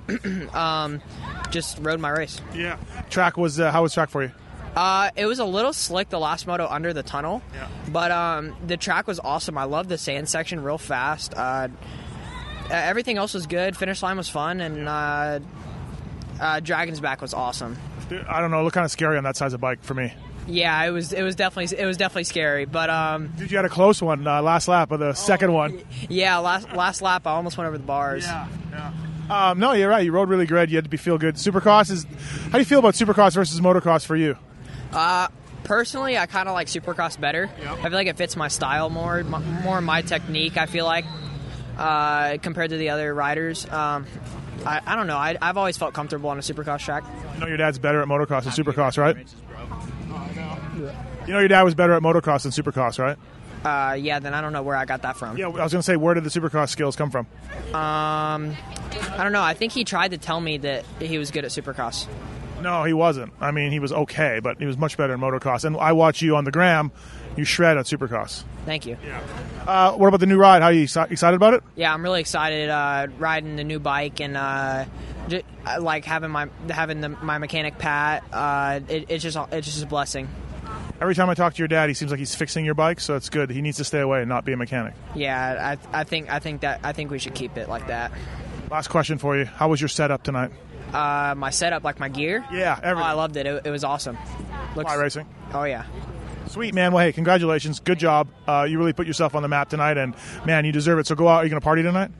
um, 0.55 1.01
just 1.51 1.77
rode 1.79 1.99
my 1.99 2.09
race. 2.09 2.41
Yeah. 2.55 2.77
Track 3.11 3.37
was 3.37 3.59
uh, 3.59 3.71
how 3.71 3.83
was 3.83 3.93
track 3.93 4.09
for 4.09 4.23
you? 4.23 4.31
Uh, 4.75 5.09
it 5.15 5.25
was 5.25 5.39
a 5.39 5.45
little 5.45 5.73
slick 5.73 6.09
the 6.09 6.19
last 6.19 6.45
moto 6.45 6.67
under 6.67 6.93
the 6.93 7.01
tunnel, 7.03 7.41
Yeah. 7.53 7.67
but 7.91 8.11
um, 8.11 8.55
the 8.67 8.77
track 8.77 9.07
was 9.07 9.19
awesome. 9.19 9.57
I 9.57 9.63
love 9.63 9.87
the 9.87 9.97
sand 9.97 10.29
section 10.29 10.63
real 10.63 10.77
fast. 10.77 11.33
Uh, 11.35 11.69
everything 12.69 13.17
else 13.17 13.33
was 13.33 13.47
good. 13.47 13.75
Finish 13.75 14.03
line 14.03 14.17
was 14.17 14.29
fun, 14.29 14.61
and 14.61 14.87
uh, 14.87 15.39
uh, 16.39 16.59
Dragon's 16.59 16.99
Back 16.99 17.21
was 17.21 17.33
awesome. 17.33 17.77
I 18.27 18.39
don't 18.39 18.51
know. 18.51 18.61
It 18.61 18.63
looked 18.63 18.73
kind 18.75 18.85
of 18.85 18.91
scary 18.91 19.17
on 19.17 19.23
that 19.25 19.35
size 19.35 19.53
of 19.53 19.59
bike 19.61 19.83
for 19.83 19.93
me. 19.93 20.13
Yeah, 20.47 20.81
it 20.85 20.91
was. 20.91 21.11
It 21.11 21.23
was 21.23 21.35
definitely. 21.35 21.77
It 21.77 21.85
was 21.85 21.97
definitely 21.97 22.23
scary. 22.23 22.63
But 22.65 22.89
um, 22.89 23.33
Dude, 23.37 23.51
you 23.51 23.57
had 23.57 23.65
a 23.65 23.69
close 23.69 24.01
one 24.01 24.25
uh, 24.25 24.41
last 24.41 24.67
lap 24.69 24.91
of 24.91 24.99
the 24.99 25.13
second 25.13 25.51
one. 25.51 25.81
yeah, 26.07 26.37
last 26.37 26.71
last 26.73 27.01
lap, 27.01 27.27
I 27.27 27.31
almost 27.31 27.57
went 27.57 27.67
over 27.67 27.77
the 27.77 27.83
bars. 27.83 28.25
yeah. 28.25 28.47
Um, 29.29 29.59
no, 29.59 29.73
you're 29.73 29.89
right. 29.89 30.05
You 30.05 30.13
rode 30.13 30.29
really 30.29 30.45
good. 30.45 30.71
You 30.71 30.77
had 30.77 30.85
to 30.85 30.89
be 30.89 30.95
feel 30.95 31.17
good. 31.17 31.35
Supercross 31.35 31.91
is. 31.91 32.05
How 32.45 32.51
do 32.53 32.59
you 32.59 32.65
feel 32.65 32.79
about 32.79 32.93
Supercross 32.93 33.33
versus 33.33 33.59
motocross 33.59 34.05
for 34.05 34.15
you? 34.15 34.37
Personally, 35.63 36.17
I 36.17 36.27
kind 36.27 36.47
of 36.47 36.53
like 36.53 36.67
Supercross 36.67 37.19
better. 37.19 37.49
I 37.67 37.75
feel 37.81 37.91
like 37.91 38.07
it 38.07 38.15
fits 38.15 38.37
my 38.37 38.47
style 38.47 38.89
more, 38.89 39.21
more 39.25 39.81
my 39.81 40.01
technique. 40.01 40.55
I 40.55 40.65
feel 40.65 40.85
like 40.85 41.03
uh, 41.77 42.37
compared 42.41 42.69
to 42.69 42.77
the 42.77 42.89
other 42.91 43.13
riders. 43.13 43.69
Um, 43.69 44.05
I, 44.67 44.81
I 44.85 44.95
don't 44.95 45.07
know. 45.07 45.17
I, 45.17 45.37
I've 45.41 45.57
always 45.57 45.77
felt 45.77 45.93
comfortable 45.93 46.29
on 46.29 46.37
a 46.37 46.41
Supercross 46.41 46.79
track. 46.79 47.03
You 47.33 47.39
know 47.39 47.47
your 47.47 47.57
dad's 47.57 47.79
better 47.79 48.01
at 48.01 48.07
motocross 48.07 48.43
than 48.43 48.53
Supercross, 48.53 48.97
right? 48.97 49.15
You 51.25 51.33
know 51.33 51.39
your 51.39 51.47
dad 51.47 51.63
was 51.63 51.73
better 51.73 51.93
at 51.93 52.01
motocross 52.01 52.43
than 52.43 52.51
Supercross, 52.51 52.99
right? 52.99 53.17
Uh, 53.65 53.93
yeah, 53.93 54.19
then 54.19 54.33
I 54.33 54.41
don't 54.41 54.53
know 54.53 54.61
where 54.61 54.75
I 54.75 54.85
got 54.85 55.01
that 55.01 55.17
from. 55.17 55.37
Yeah, 55.37 55.45
I 55.45 55.49
was 55.49 55.71
going 55.71 55.79
to 55.79 55.83
say, 55.83 55.95
where 55.95 56.13
did 56.13 56.23
the 56.23 56.29
Supercross 56.29 56.69
skills 56.69 56.95
come 56.95 57.09
from? 57.09 57.27
Um, 57.73 58.55
I 59.11 59.23
don't 59.23 59.31
know. 59.31 59.41
I 59.41 59.53
think 59.53 59.71
he 59.73 59.83
tried 59.83 60.11
to 60.11 60.17
tell 60.17 60.39
me 60.39 60.57
that 60.59 60.85
he 60.99 61.17
was 61.17 61.31
good 61.31 61.43
at 61.43 61.51
Supercross. 61.51 62.07
No, 62.61 62.83
he 62.83 62.93
wasn't. 62.93 63.33
I 63.39 63.51
mean, 63.51 63.71
he 63.71 63.79
was 63.79 63.91
okay, 63.91 64.39
but 64.41 64.59
he 64.59 64.65
was 64.65 64.77
much 64.77 64.97
better 64.97 65.13
in 65.13 65.19
motocross. 65.19 65.63
And 65.63 65.77
I 65.77 65.93
watch 65.93 66.21
you 66.21 66.35
on 66.35 66.43
the 66.43 66.51
gram. 66.51 66.91
You 67.37 67.45
shred 67.45 67.77
at 67.77 67.85
Supercross. 67.85 68.43
Thank 68.65 68.85
you. 68.85 68.97
Uh, 69.65 69.93
what 69.93 70.07
about 70.07 70.19
the 70.19 70.25
new 70.25 70.37
ride? 70.37 70.61
How 70.61 70.67
are 70.69 70.73
you 70.73 70.83
excited 70.83 71.35
about 71.35 71.53
it? 71.53 71.63
Yeah, 71.75 71.93
I'm 71.93 72.01
really 72.03 72.19
excited 72.19 72.69
uh, 72.69 73.07
riding 73.17 73.55
the 73.55 73.63
new 73.63 73.79
bike 73.79 74.19
and 74.19 74.35
uh, 74.35 74.85
j- 75.27 75.43
I 75.65 75.77
like 75.77 76.03
having 76.05 76.31
my 76.31 76.49
having 76.69 77.01
the, 77.01 77.09
my 77.09 77.37
mechanic 77.37 77.77
Pat. 77.77 78.23
Uh, 78.33 78.79
it, 78.89 79.05
it's 79.09 79.23
just 79.23 79.37
it's 79.51 79.67
just 79.67 79.83
a 79.83 79.87
blessing. 79.87 80.27
Every 80.99 81.13
time 81.13 81.29
I 81.29 81.35
talk 81.35 81.53
to 81.53 81.59
your 81.59 81.67
dad, 81.67 81.89
he 81.89 81.93
seems 81.93 82.09
like 82.09 82.17
he's 82.19 82.33
fixing 82.33 82.65
your 82.65 82.73
bike, 82.73 82.99
so 82.99 83.15
it's 83.15 83.29
good. 83.29 83.51
He 83.51 83.61
needs 83.61 83.77
to 83.77 83.83
stay 83.83 83.99
away 83.99 84.21
and 84.21 84.29
not 84.29 84.45
be 84.45 84.53
a 84.53 84.57
mechanic. 84.57 84.95
Yeah, 85.15 85.77
I, 85.93 85.99
I 85.99 86.03
think 86.05 86.31
I 86.31 86.39
think 86.39 86.61
that 86.61 86.79
I 86.83 86.91
think 86.91 87.11
we 87.11 87.19
should 87.19 87.35
keep 87.35 87.55
it 87.55 87.69
like 87.69 87.87
that. 87.87 88.11
Last 88.71 88.87
question 88.87 89.17
for 89.19 89.37
you: 89.37 89.45
How 89.45 89.69
was 89.69 89.79
your 89.79 89.89
setup 89.89 90.23
tonight? 90.23 90.51
Uh, 90.91 91.35
my 91.37 91.51
setup, 91.51 91.83
like 91.83 91.99
my 91.99 92.09
gear. 92.09 92.43
Yeah, 92.51 92.75
Oh, 92.77 92.87
everything. 92.87 93.09
I 93.09 93.13
loved 93.13 93.37
it. 93.37 93.45
It, 93.45 93.65
it 93.67 93.69
was 93.69 93.83
awesome. 93.83 94.17
Looks, 94.75 94.91
Fly 94.91 94.95
racing. 95.01 95.27
Oh 95.53 95.65
yeah. 95.65 95.85
Sweet 96.49 96.73
man. 96.73 96.91
Well, 96.93 97.05
hey, 97.05 97.11
congratulations. 97.13 97.79
Good 97.79 97.99
job. 97.99 98.29
Uh, 98.47 98.65
you 98.69 98.77
really 98.79 98.93
put 98.93 99.07
yourself 99.07 99.35
on 99.35 99.41
the 99.41 99.47
map 99.47 99.69
tonight, 99.69 99.97
and 99.97 100.15
man, 100.45 100.65
you 100.65 100.71
deserve 100.71 100.99
it. 100.99 101.07
So 101.07 101.15
go 101.15 101.27
out. 101.27 101.37
Are 101.37 101.43
you 101.43 101.49
going 101.49 101.59
to 101.61 101.63
party 101.63 101.83
tonight? 101.83 102.11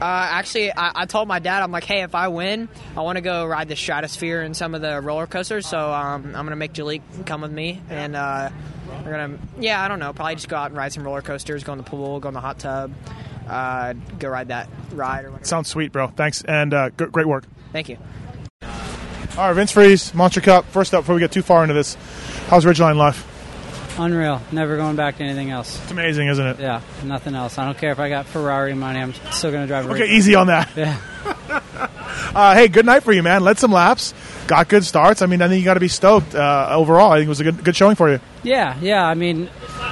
Uh, 0.00 0.04
actually, 0.30 0.72
I, 0.72 1.02
I 1.02 1.06
told 1.06 1.28
my 1.28 1.38
dad, 1.38 1.62
I'm 1.62 1.70
like, 1.70 1.84
hey, 1.84 2.02
if 2.02 2.14
I 2.14 2.26
win, 2.28 2.68
I 2.96 3.02
want 3.02 3.16
to 3.16 3.22
go 3.22 3.46
ride 3.46 3.68
the 3.68 3.76
Stratosphere 3.76 4.40
and 4.40 4.56
some 4.56 4.74
of 4.74 4.80
the 4.80 5.00
roller 5.00 5.26
coasters. 5.28 5.66
So 5.66 5.78
um, 5.92 6.26
I'm 6.26 6.44
gonna 6.44 6.56
make 6.56 6.72
Jalik 6.72 7.02
come 7.24 7.40
with 7.42 7.52
me, 7.52 7.80
and 7.88 8.16
uh, 8.16 8.50
we're 9.04 9.12
gonna, 9.12 9.38
yeah, 9.60 9.80
I 9.80 9.86
don't 9.86 10.00
know, 10.00 10.12
probably 10.12 10.34
just 10.34 10.48
go 10.48 10.56
out 10.56 10.70
and 10.70 10.76
ride 10.76 10.92
some 10.92 11.04
roller 11.04 11.22
coasters, 11.22 11.62
go 11.62 11.72
in 11.72 11.78
the 11.78 11.84
pool, 11.84 12.18
go 12.18 12.28
in 12.28 12.34
the 12.34 12.40
hot 12.40 12.58
tub, 12.58 12.92
uh, 13.48 13.92
go 14.18 14.28
ride 14.28 14.48
that 14.48 14.68
ride 14.92 15.24
or 15.24 15.30
whatever. 15.30 15.46
Sounds 15.46 15.68
sweet, 15.68 15.92
bro. 15.92 16.08
Thanks, 16.08 16.42
and 16.42 16.74
uh, 16.74 16.90
g- 16.90 17.06
great 17.06 17.28
work. 17.28 17.44
Thank 17.72 17.88
you. 17.88 17.98
All 18.62 19.46
right, 19.48 19.52
Vince 19.52 19.70
Friese, 19.70 20.14
Monster 20.14 20.40
Cup. 20.40 20.64
First 20.66 20.94
up, 20.94 21.02
before 21.02 21.14
we 21.14 21.20
get 21.20 21.30
too 21.30 21.42
far 21.42 21.62
into 21.62 21.74
this, 21.74 21.94
how's 22.48 22.64
Ridgeline 22.64 22.96
life? 22.96 23.28
Unreal. 23.98 24.40
Never 24.52 24.76
going 24.76 24.96
back 24.96 25.18
to 25.18 25.24
anything 25.24 25.50
else. 25.50 25.80
It's 25.82 25.90
amazing, 25.90 26.28
isn't 26.28 26.46
it? 26.46 26.60
Yeah, 26.60 26.80
nothing 27.04 27.34
else. 27.34 27.58
I 27.58 27.66
don't 27.66 27.76
care 27.76 27.92
if 27.92 27.98
I 27.98 28.08
got 28.08 28.26
Ferrari 28.26 28.74
money. 28.74 29.00
I'm 29.00 29.12
still 29.32 29.50
going 29.50 29.62
to 29.64 29.66
drive 29.66 29.86
a 29.86 29.90
Okay, 29.92 30.02
race. 30.02 30.10
easy 30.12 30.34
on 30.34 30.46
that. 30.48 30.70
Yeah. 30.76 30.98
Uh, 32.34 32.54
hey, 32.54 32.68
good 32.68 32.86
night 32.86 33.02
for 33.02 33.12
you, 33.12 33.22
man. 33.22 33.42
Led 33.44 33.58
some 33.58 33.72
laps, 33.72 34.14
got 34.46 34.66
good 34.68 34.84
starts. 34.84 35.20
I 35.20 35.26
mean, 35.26 35.42
I 35.42 35.48
think 35.48 35.58
you 35.58 35.64
got 35.66 35.74
to 35.74 35.80
be 35.80 35.88
stoked 35.88 36.34
uh, 36.34 36.68
overall. 36.70 37.10
I 37.12 37.16
think 37.18 37.26
it 37.26 37.28
was 37.28 37.40
a 37.40 37.44
good, 37.44 37.62
good 37.64 37.76
showing 37.76 37.94
for 37.94 38.10
you. 38.10 38.20
Yeah, 38.42 38.78
yeah. 38.80 39.04
I 39.04 39.12
mean, 39.14 39.50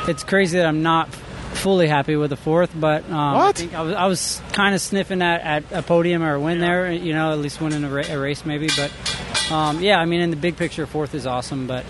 it's 0.08 0.23
crazy 0.25 0.56
that 0.56 0.67
I'm 0.67 0.82
not 0.82 1.12
fully 1.12 1.87
happy 1.87 2.17
with 2.17 2.31
the 2.31 2.37
fourth, 2.37 2.70
but 2.75 3.05
um, 3.11 3.14
I, 3.37 3.53
think 3.53 3.75
I 3.75 3.82
was, 3.82 3.94
I 3.94 4.06
was 4.06 4.41
kind 4.53 4.74
of 4.74 4.81
sniffing 4.81 5.20
at, 5.20 5.41
at 5.43 5.72
a 5.72 5.82
podium 5.82 6.22
or 6.22 6.34
a 6.34 6.41
win 6.41 6.60
there. 6.60 6.91
You 6.91 7.13
know, 7.13 7.32
at 7.32 7.39
least 7.39 7.60
winning 7.60 7.84
a, 7.84 7.91
ra- 7.91 8.05
a 8.08 8.19
race 8.19 8.46
maybe. 8.46 8.69
But 8.74 9.53
um, 9.53 9.81
yeah, 9.82 9.98
I 9.98 10.06
mean, 10.06 10.20
in 10.22 10.31
the 10.31 10.36
big 10.36 10.56
picture, 10.56 10.86
fourth 10.86 11.15
is 11.15 11.27
awesome. 11.27 11.67
But 11.67 11.84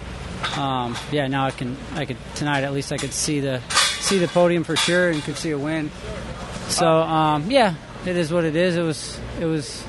um, 0.57 0.97
yeah, 1.13 1.27
now 1.29 1.47
I 1.47 1.51
can 1.51 1.77
I 1.95 2.05
could 2.05 2.17
tonight 2.35 2.65
at 2.65 2.73
least 2.73 2.93
I 2.93 2.97
could 2.97 3.13
see 3.13 3.41
the 3.41 3.61
see 4.01 4.19
the 4.19 4.29
podium 4.29 4.65
for 4.65 4.77
sure 4.77 5.11
and 5.11 5.23
could 5.23 5.37
see 5.37 5.51
a 5.51 5.59
win. 5.59 5.91
So 6.69 6.87
um, 6.87 7.51
yeah, 7.51 7.75
it 8.07 8.17
is 8.17 8.33
what 8.33 8.45
it 8.45 8.57
is. 8.57 8.77
It 8.77 8.83
was 8.83 9.19
it 9.41 9.45
was 9.45 9.85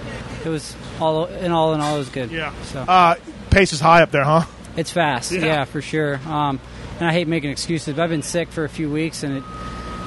it 0.45 0.49
was 0.49 0.75
all 0.99 1.25
in 1.25 1.51
all 1.51 1.73
in 1.73 1.81
all 1.81 1.95
it 1.95 1.99
was 1.99 2.09
good. 2.09 2.31
Yeah. 2.31 2.53
So 2.63 2.81
Uh, 2.81 3.15
pace 3.49 3.73
is 3.73 3.79
high 3.79 4.01
up 4.01 4.11
there, 4.11 4.23
huh? 4.23 4.45
it's 4.77 4.91
fast, 4.91 5.31
Yeah. 5.31 5.45
yeah, 5.45 5.63
for 5.65 5.81
sure. 5.81 6.15
Um, 6.27 6.59
and 6.99 7.07
I 7.09 7.11
hate 7.13 7.27
making 7.27 7.49
excuses, 7.51 7.95
but 7.95 8.03
I've 8.03 8.09
been 8.09 8.21
sick 8.21 8.49
for 8.49 8.63
a 8.63 8.69
few 8.69 8.89
weeks, 8.89 9.23
and 9.23 9.37
it, 9.37 9.43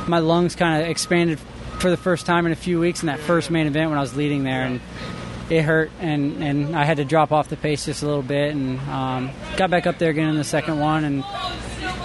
my 0.09 0.21
lungs 0.21 0.55
kind 0.57 0.83
of 0.83 0.89
expanded 0.89 1.39
for 1.81 1.91
the 1.91 1.97
first 1.97 2.25
time 2.25 2.47
in 2.47 2.53
a 2.53 2.57
few 2.57 2.79
weeks 2.81 3.03
in 3.03 3.07
that 3.09 3.19
first 3.19 3.51
main 3.51 3.67
event 3.67 3.91
when 3.91 3.99
I 3.99 4.01
was 4.01 4.17
leading 4.17 4.45
there, 4.45 4.63
and 4.63 4.81
it 5.51 5.63
hurt, 5.63 5.91
and, 6.01 6.43
and 6.43 6.77
I 6.77 6.85
had 6.85 6.97
to 6.99 7.05
drop 7.05 7.33
off 7.33 7.49
the 7.49 7.57
pace 7.57 7.85
just 7.85 8.03
a 8.03 8.07
little 8.07 8.23
bit, 8.23 8.55
and 8.55 8.81
um, 8.81 9.31
got 9.57 9.71
back 9.71 9.87
up 9.87 9.99
there 9.99 10.11
again 10.11 10.29
in 10.29 10.37
the 10.37 10.45
second 10.45 10.79
one, 10.79 11.05
and 11.05 11.25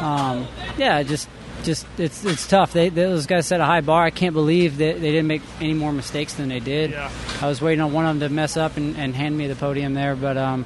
um, 0.01 0.48
yeah, 0.77 1.03
just 1.03 1.29
just 1.63 1.86
it's 1.98 2.24
it's 2.25 2.48
tough. 2.48 2.74
They, 2.74 2.89
those 2.89 3.25
guys 3.25 3.48
set 3.48 3.62
a 3.62 3.65
high 3.65 3.81
bar. 3.81 4.03
I 4.03 4.12
can't 4.12 4.34
believe 4.34 4.77
that 4.77 5.01
they 5.01 5.12
didn't 5.12 5.27
make 5.27 5.41
any 5.60 5.74
more 5.74 5.91
mistakes 5.91 6.34
than 6.34 6.50
they 6.50 6.60
did. 6.60 6.91
Yeah. 6.91 7.12
I 7.41 7.48
was 7.48 7.62
waiting 7.62 7.81
on 7.81 7.93
one 7.93 8.05
of 8.05 8.19
them 8.19 8.29
to 8.29 8.34
mess 8.34 8.58
up 8.58 8.77
and, 8.77 8.98
and 8.98 9.15
hand 9.15 9.38
me 9.38 9.48
the 9.48 9.55
podium 9.55 9.93
there, 9.93 10.15
but 10.15 10.38
um, 10.38 10.65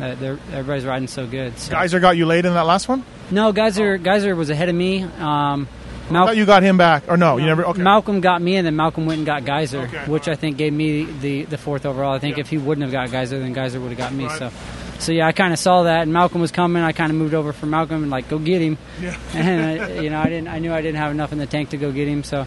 uh, 0.00 0.04
everybody's 0.52 0.84
riding 0.84 1.08
so 1.08 1.26
good. 1.26 1.58
So. 1.58 1.72
Geyser 1.72 2.00
got 2.00 2.16
you 2.16 2.26
late 2.26 2.44
in 2.44 2.54
that 2.54 2.66
last 2.66 2.88
one. 2.88 3.04
No, 3.30 3.52
Geyser 3.52 3.98
Geyser 3.98 4.34
was 4.34 4.50
ahead 4.50 4.68
of 4.68 4.74
me. 4.74 5.02
Um, 5.02 5.68
I 6.16 6.18
Mal- 6.18 6.26
thought 6.28 6.36
you 6.36 6.46
got 6.46 6.62
him 6.62 6.76
back, 6.76 7.04
or 7.08 7.16
no? 7.16 7.36
You 7.38 7.46
never. 7.46 7.64
Okay. 7.66 7.82
Malcolm 7.82 8.20
got 8.20 8.40
me, 8.42 8.56
and 8.56 8.66
then 8.66 8.76
Malcolm 8.76 9.06
went 9.06 9.18
and 9.18 9.26
got 9.26 9.44
Geyser, 9.44 9.82
Okay. 9.82 10.04
which 10.10 10.28
I 10.28 10.34
think 10.34 10.56
gave 10.56 10.72
me 10.72 11.04
the, 11.04 11.44
the 11.44 11.58
fourth 11.58 11.86
overall. 11.86 12.12
I 12.12 12.18
think 12.18 12.36
Yeah. 12.36 12.42
if 12.42 12.48
he 12.50 12.58
wouldn't 12.58 12.82
have 12.82 12.92
got 12.92 13.10
Geyser, 13.10 13.38
then 13.38 13.52
Geyser 13.52 13.80
would 13.80 13.90
have 13.90 13.98
got 13.98 14.12
me. 14.12 14.26
Right. 14.26 14.38
So, 14.38 14.50
so 14.98 15.10
yeah, 15.12 15.26
I 15.26 15.32
kind 15.32 15.52
of 15.52 15.58
saw 15.58 15.82
that, 15.84 16.02
and 16.02 16.12
Malcolm 16.12 16.40
was 16.40 16.52
coming. 16.52 16.82
I 16.82 16.92
kind 16.92 17.10
of 17.10 17.16
moved 17.18 17.34
over 17.34 17.52
for 17.52 17.66
Malcolm 17.66 18.02
and 18.02 18.10
like 18.10 18.28
go 18.28 18.38
get 18.38 18.60
him. 18.62 18.78
Yeah. 19.00 19.16
And 19.34 19.82
I, 19.82 20.00
you 20.00 20.10
know, 20.10 20.20
I 20.20 20.24
didn't. 20.28 20.48
I 20.48 20.58
knew 20.60 20.72
I 20.72 20.80
didn't 20.82 20.98
have 20.98 21.10
enough 21.10 21.32
in 21.32 21.38
the 21.38 21.46
tank 21.46 21.70
to 21.70 21.76
go 21.76 21.90
get 21.90 22.06
him. 22.06 22.22
So, 22.22 22.46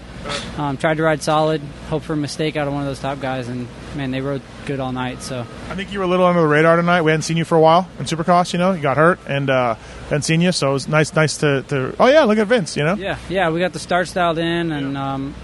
um, 0.57 0.77
tried 0.77 0.97
to 0.97 1.03
ride 1.03 1.21
solid, 1.21 1.61
hope 1.89 2.03
for 2.03 2.13
a 2.13 2.17
mistake 2.17 2.55
out 2.55 2.67
of 2.67 2.73
one 2.73 2.83
of 2.83 2.87
those 2.87 2.99
top 2.99 3.19
guys, 3.19 3.49
and 3.49 3.67
man, 3.95 4.11
they 4.11 4.21
rode 4.21 4.41
good 4.65 4.79
all 4.79 4.91
night. 4.93 5.21
So. 5.21 5.41
I 5.69 5.75
think 5.75 5.91
you 5.91 5.99
were 5.99 6.05
a 6.05 6.07
little 6.07 6.25
under 6.25 6.39
the 6.41 6.47
radar 6.47 6.75
tonight. 6.77 7.01
We 7.01 7.11
hadn't 7.11 7.23
seen 7.23 7.35
you 7.37 7.43
for 7.45 7.55
a 7.57 7.61
while 7.61 7.89
in 7.99 8.05
Supercross. 8.05 8.53
You 8.53 8.59
know, 8.59 8.71
you 8.71 8.81
got 8.81 8.95
hurt 8.97 9.19
and 9.27 9.49
uh, 9.49 9.75
hadn't 10.05 10.23
seen 10.23 10.41
you, 10.41 10.51
so 10.51 10.69
it 10.69 10.73
was 10.73 10.87
nice, 10.87 11.13
nice 11.13 11.37
to, 11.37 11.63
to. 11.63 11.95
Oh 11.99 12.07
yeah, 12.07 12.23
look 12.23 12.37
at 12.37 12.47
Vince. 12.47 12.77
You 12.77 12.83
know. 12.83 12.95
Yeah, 12.95 13.17
yeah, 13.29 13.49
we 13.49 13.59
got 13.59 13.73
the 13.73 13.79
starts 13.79 14.13
dialed 14.13 14.37
in, 14.37 14.71
and 14.71 14.97
um, 14.97 15.35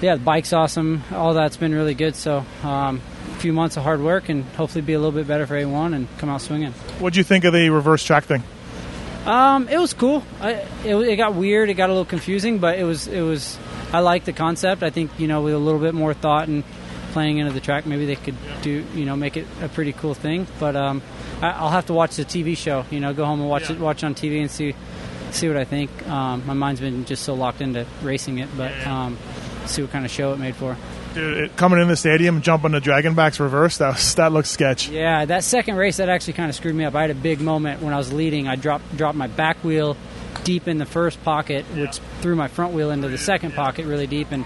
yeah, 0.00 0.16
the 0.16 0.22
bike's 0.22 0.52
awesome. 0.52 1.02
All 1.12 1.34
that's 1.34 1.56
been 1.56 1.74
really 1.74 1.94
good. 1.94 2.16
So 2.16 2.44
um, 2.62 3.00
a 3.32 3.38
few 3.40 3.52
months 3.52 3.76
of 3.76 3.82
hard 3.82 4.00
work 4.00 4.28
and 4.28 4.44
hopefully 4.44 4.82
be 4.82 4.94
a 4.94 4.98
little 4.98 5.12
bit 5.12 5.26
better 5.26 5.46
for 5.46 5.54
A1 5.54 5.94
and 5.94 6.08
come 6.18 6.28
out 6.28 6.40
swinging. 6.40 6.72
What 6.98 7.12
do 7.12 7.20
you 7.20 7.24
think 7.24 7.44
of 7.44 7.52
the 7.52 7.70
reverse 7.70 8.02
track 8.02 8.24
thing? 8.24 8.42
Um, 9.26 9.68
it 9.68 9.78
was 9.78 9.92
cool. 9.92 10.22
I, 10.40 10.52
it, 10.84 10.94
it 10.94 11.16
got 11.16 11.34
weird. 11.34 11.68
It 11.68 11.74
got 11.74 11.90
a 11.90 11.92
little 11.92 12.06
confusing, 12.06 12.58
but 12.58 12.78
it 12.78 12.84
was 12.84 13.06
it 13.06 13.20
was. 13.20 13.58
I 13.92 14.00
like 14.00 14.24
the 14.24 14.32
concept. 14.32 14.82
I 14.82 14.90
think 14.90 15.10
you 15.18 15.28
know 15.28 15.42
with 15.42 15.54
a 15.54 15.58
little 15.58 15.80
bit 15.80 15.94
more 15.94 16.14
thought 16.14 16.48
and 16.48 16.64
playing 17.10 17.38
into 17.38 17.52
the 17.52 17.60
track, 17.60 17.86
maybe 17.86 18.06
they 18.06 18.16
could 18.16 18.36
do 18.62 18.84
you 18.94 19.04
know 19.04 19.16
make 19.16 19.36
it 19.36 19.46
a 19.60 19.68
pretty 19.68 19.92
cool 19.92 20.14
thing. 20.14 20.46
But 20.58 20.76
um, 20.76 21.02
I, 21.40 21.50
I'll 21.50 21.70
have 21.70 21.86
to 21.86 21.94
watch 21.94 22.16
the 22.16 22.24
TV 22.24 22.56
show. 22.56 22.84
You 22.90 23.00
know, 23.00 23.12
go 23.12 23.24
home 23.24 23.40
and 23.40 23.48
watch 23.48 23.70
it, 23.70 23.78
watch 23.78 24.04
on 24.04 24.14
TV 24.14 24.40
and 24.40 24.50
see 24.50 24.74
see 25.32 25.48
what 25.48 25.56
I 25.56 25.64
think. 25.64 26.08
Um, 26.08 26.46
my 26.46 26.54
mind's 26.54 26.80
been 26.80 27.04
just 27.04 27.22
so 27.22 27.34
locked 27.34 27.60
into 27.60 27.86
racing 28.02 28.38
it, 28.38 28.48
but 28.56 28.72
um, 28.86 29.18
see 29.66 29.82
what 29.82 29.90
kind 29.90 30.04
of 30.04 30.10
show 30.10 30.32
it 30.32 30.38
made 30.38 30.56
for. 30.56 30.76
Dude, 31.14 31.38
it, 31.38 31.56
coming 31.56 31.80
in 31.80 31.88
the 31.88 31.96
stadium, 31.96 32.40
jumping 32.40 32.70
the 32.70 32.80
Dragonbacks 32.80 33.40
reverse, 33.40 33.78
that 33.78 33.94
was, 33.94 34.14
that 34.14 34.32
looks 34.32 34.50
sketch. 34.50 34.88
Yeah, 34.88 35.24
that 35.24 35.42
second 35.44 35.76
race 35.76 35.96
that 35.96 36.08
actually 36.08 36.34
kind 36.34 36.48
of 36.48 36.54
screwed 36.54 36.74
me 36.74 36.84
up. 36.84 36.94
I 36.94 37.02
had 37.02 37.10
a 37.10 37.16
big 37.16 37.40
moment 37.40 37.82
when 37.82 37.92
I 37.92 37.98
was 37.98 38.12
leading. 38.12 38.46
I 38.46 38.56
dropped 38.56 38.96
dropped 38.96 39.16
my 39.16 39.26
back 39.26 39.62
wheel 39.64 39.96
deep 40.44 40.68
in 40.68 40.78
the 40.78 40.86
first 40.86 41.22
pocket, 41.24 41.64
which 41.74 41.98
threw 42.20 42.36
my 42.36 42.48
front 42.48 42.74
wheel 42.74 42.90
into 42.90 43.08
the 43.08 43.18
second 43.18 43.54
pocket 43.54 43.86
really 43.86 44.06
deep, 44.06 44.30
and 44.30 44.44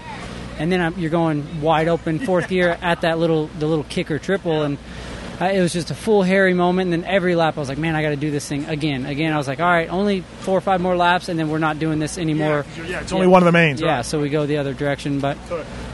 and 0.57 0.71
then 0.71 0.81
I'm, 0.81 0.97
you're 0.97 1.09
going 1.09 1.61
wide 1.61 1.87
open 1.87 2.19
fourth 2.19 2.49
gear 2.49 2.69
at 2.81 3.01
that 3.01 3.19
little 3.19 3.47
the 3.47 3.67
little 3.67 3.83
kicker 3.85 4.19
triple, 4.19 4.63
and 4.63 4.77
uh, 5.39 5.45
it 5.45 5.61
was 5.61 5.73
just 5.73 5.91
a 5.91 5.95
full 5.95 6.23
hairy 6.23 6.53
moment. 6.53 6.93
And 6.93 7.03
then 7.03 7.09
every 7.09 7.35
lap, 7.35 7.57
I 7.57 7.59
was 7.59 7.69
like, 7.69 7.77
man, 7.77 7.95
I 7.95 8.01
got 8.01 8.09
to 8.09 8.15
do 8.15 8.31
this 8.31 8.47
thing 8.47 8.65
again, 8.65 9.05
again. 9.05 9.33
I 9.33 9.37
was 9.37 9.47
like, 9.47 9.59
all 9.59 9.69
right, 9.69 9.89
only 9.89 10.21
four 10.21 10.57
or 10.57 10.61
five 10.61 10.79
more 10.79 10.95
laps, 10.95 11.29
and 11.29 11.37
then 11.37 11.49
we're 11.49 11.57
not 11.57 11.79
doing 11.79 11.99
this 11.99 12.17
anymore. 12.17 12.65
Yeah, 12.77 12.83
yeah, 12.83 13.01
it's 13.01 13.11
only 13.11 13.27
one 13.27 13.41
of 13.41 13.45
the 13.45 13.51
mains. 13.51 13.81
Yeah, 13.81 13.97
right? 13.97 14.05
so 14.05 14.19
we 14.21 14.29
go 14.29 14.45
the 14.45 14.57
other 14.57 14.73
direction. 14.73 15.19
But 15.19 15.37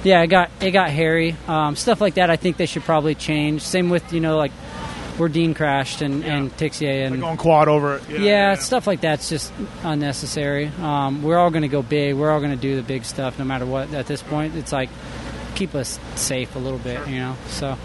yeah, 0.04 0.22
it 0.22 0.28
got 0.28 0.52
it 0.62 0.72
got 0.72 0.90
hairy. 0.90 1.36
Um, 1.48 1.76
stuff 1.76 2.02
like 2.02 2.16
that, 2.16 2.30
I 2.30 2.36
think 2.36 2.58
they 2.58 2.66
should 2.66 2.84
probably 2.84 3.16
change. 3.16 3.62
Same 3.62 3.90
with 3.90 4.14
you 4.14 4.20
know 4.20 4.38
like 4.38 4.52
where 5.22 5.30
Dean 5.30 5.54
crashed 5.54 6.02
and 6.02 6.26
and 6.26 6.52
Tixier 6.58 7.06
and 7.06 7.22
Going 7.22 7.38
quad 7.38 7.68
over 7.68 7.98
it. 7.98 8.10
yeah, 8.20 8.56
stuff 8.56 8.88
like 8.88 9.02
that's 9.02 9.30
just 9.30 9.54
unnecessary. 9.84 10.68
Um, 10.82 11.22
we're 11.22 11.38
all 11.38 11.52
going 11.52 11.62
to 11.62 11.68
go 11.68 11.84
big. 11.84 12.16
We're 12.16 12.32
all 12.32 12.40
going 12.40 12.52
to 12.52 12.58
do 12.58 12.76
the 12.76 12.82
big 12.82 13.06
stuff, 13.06 13.38
no 13.38 13.46
matter 13.46 13.68
what. 13.68 13.94
At 13.94 14.08
this 14.08 14.24
point, 14.24 14.56
it's 14.56 14.72
like 14.72 14.90
keep 15.54 15.76
us 15.76 16.00
safe 16.16 16.56
a 16.56 16.60
little 16.60 16.80
bit, 16.80 17.08
you 17.08 17.18
know. 17.18 17.36
So, 17.50 17.78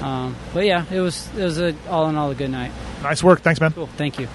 um, 0.00 0.34
but 0.52 0.66
yeah, 0.66 0.84
it 0.90 1.00
was 1.00 1.28
it 1.38 1.44
was 1.44 1.60
a, 1.60 1.74
all 1.88 2.08
in 2.08 2.16
all 2.16 2.32
a 2.32 2.34
good 2.34 2.50
night. 2.50 2.72
Nice 3.04 3.22
work. 3.22 3.42
Thanks, 3.42 3.60
man. 3.60 3.72
Cool, 3.72 3.86
thank 3.96 4.18
you. 4.18 4.26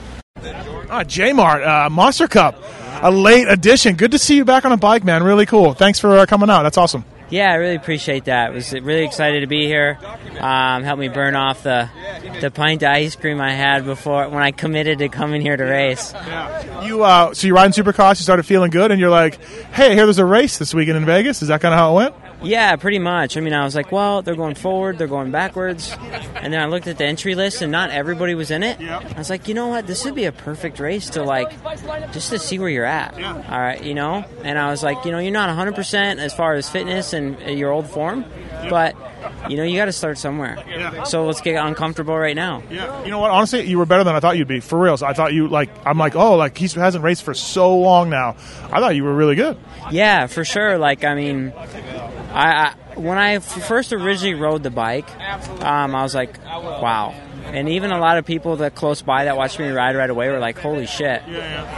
Ah, 0.89 1.03
J 1.03 1.33
Mart, 1.33 1.63
uh, 1.63 1.89
Monster 1.89 2.29
Cup, 2.29 2.63
a 3.01 3.11
late 3.11 3.49
addition. 3.49 3.97
Good 3.97 4.11
to 4.11 4.17
see 4.17 4.37
you 4.37 4.45
back 4.45 4.63
on 4.63 4.71
a 4.71 4.77
bike, 4.77 5.03
man. 5.03 5.21
Really 5.21 5.45
cool. 5.45 5.73
Thanks 5.73 5.99
for 5.99 6.17
uh, 6.17 6.25
coming 6.25 6.49
out. 6.49 6.63
That's 6.63 6.77
awesome. 6.77 7.03
Yeah, 7.29 7.51
I 7.51 7.55
really 7.55 7.75
appreciate 7.75 8.25
that. 8.25 8.53
Was 8.53 8.71
really 8.73 9.03
excited 9.03 9.41
to 9.41 9.47
be 9.47 9.65
here. 9.65 9.97
Um, 10.39 10.83
helped 10.83 10.99
me 10.99 11.09
burn 11.09 11.35
off 11.35 11.63
the 11.63 11.89
the 12.39 12.51
pint 12.51 12.83
of 12.83 12.89
ice 12.89 13.15
cream 13.15 13.41
I 13.41 13.53
had 13.53 13.83
before 13.85 14.29
when 14.29 14.43
I 14.43 14.51
committed 14.51 14.99
to 14.99 15.09
coming 15.09 15.41
here 15.41 15.57
to 15.57 15.63
race. 15.63 16.13
You 16.83 17.03
uh, 17.03 17.33
so 17.33 17.47
you're 17.47 17.55
riding 17.55 17.73
Supercross. 17.73 18.19
You 18.19 18.23
started 18.23 18.43
feeling 18.43 18.71
good, 18.71 18.91
and 18.91 18.99
you're 18.99 19.09
like, 19.09 19.43
"Hey, 19.73 19.93
here 19.93 20.05
there's 20.05 20.19
a 20.19 20.25
race 20.25 20.57
this 20.57 20.73
weekend 20.73 20.97
in 20.97 21.05
Vegas." 21.05 21.41
Is 21.41 21.49
that 21.49 21.59
kind 21.61 21.73
of 21.73 21.79
how 21.79 21.91
it 21.91 21.95
went? 21.95 22.15
Yeah, 22.43 22.75
pretty 22.75 22.99
much. 22.99 23.35
I 23.35 23.41
mean, 23.41 23.53
I 23.53 23.63
was 23.63 23.75
like, 23.75 23.91
well, 23.91 24.21
they're 24.21 24.35
going 24.35 24.55
forward, 24.55 24.97
they're 24.97 25.07
going 25.07 25.31
backwards, 25.31 25.95
and 26.35 26.53
then 26.53 26.61
I 26.61 26.65
looked 26.67 26.87
at 26.87 26.97
the 26.97 27.05
entry 27.05 27.33
list, 27.35 27.61
and 27.61 27.71
not 27.71 27.89
everybody 27.89 28.35
was 28.35 28.51
in 28.51 28.61
it. 28.63 28.79
I 28.79 29.17
was 29.17 29.29
like, 29.29 29.47
you 29.47 29.53
know 29.53 29.67
what, 29.69 29.87
this 29.87 30.05
would 30.05 30.15
be 30.15 30.25
a 30.25 30.31
perfect 30.31 30.79
race 30.79 31.09
to 31.11 31.23
like, 31.23 31.51
just 32.11 32.29
to 32.29 32.39
see 32.39 32.59
where 32.59 32.69
you're 32.69 32.85
at. 32.85 33.15
All 33.15 33.59
right, 33.59 33.83
you 33.83 33.93
know. 33.95 34.23
And 34.43 34.59
I 34.59 34.69
was 34.69 34.83
like, 34.83 35.03
you 35.03 35.11
know, 35.11 35.19
you're 35.19 35.31
not 35.31 35.47
100 35.49 35.75
percent 35.75 36.19
as 36.19 36.33
far 36.33 36.53
as 36.53 36.69
fitness 36.69 37.13
and 37.13 37.39
your 37.57 37.71
old 37.71 37.89
form, 37.89 38.23
but 38.69 38.95
you 39.49 39.57
know, 39.57 39.63
you 39.63 39.75
got 39.77 39.85
to 39.85 39.91
start 39.91 40.17
somewhere. 40.17 40.57
So 41.05 41.25
let's 41.25 41.41
get 41.41 41.63
uncomfortable 41.63 42.17
right 42.17 42.35
now. 42.35 42.63
Yeah. 42.69 43.03
You 43.03 43.11
know 43.11 43.19
what? 43.19 43.31
Honestly, 43.31 43.65
you 43.67 43.77
were 43.77 43.85
better 43.85 44.03
than 44.03 44.15
I 44.15 44.19
thought 44.19 44.37
you'd 44.37 44.47
be. 44.47 44.59
For 44.59 44.79
reals, 44.79 45.03
I 45.03 45.13
thought 45.13 45.33
you 45.33 45.47
like. 45.47 45.69
I'm 45.85 45.97
like, 45.97 46.15
oh, 46.15 46.35
like 46.35 46.57
he 46.57 46.67
hasn't 46.67 47.03
raced 47.03 47.23
for 47.23 47.33
so 47.33 47.77
long 47.77 48.09
now. 48.09 48.35
I 48.71 48.79
thought 48.79 48.95
you 48.95 49.03
were 49.03 49.15
really 49.15 49.35
good. 49.35 49.57
Yeah, 49.91 50.27
for 50.27 50.43
sure. 50.43 50.77
Like, 50.77 51.03
I 51.03 51.15
mean, 51.15 51.53
I, 52.31 52.73
I 52.73 52.75
when 52.99 53.17
I 53.17 53.39
first 53.39 53.93
originally 53.93 54.33
rode 54.33 54.63
the 54.63 54.71
bike, 54.71 55.09
um, 55.63 55.95
I 55.95 56.03
was 56.03 56.15
like, 56.15 56.43
wow. 56.43 57.13
And 57.45 57.69
even 57.69 57.91
a 57.91 57.99
lot 57.99 58.17
of 58.17 58.25
people 58.25 58.57
that 58.57 58.75
close 58.75 59.01
by 59.01 59.25
that 59.25 59.37
watched 59.37 59.59
me 59.59 59.69
ride 59.69 59.95
right 59.95 60.09
away 60.09 60.29
were 60.29 60.39
like, 60.39 60.57
holy 60.57 60.85
shit. 60.85 61.21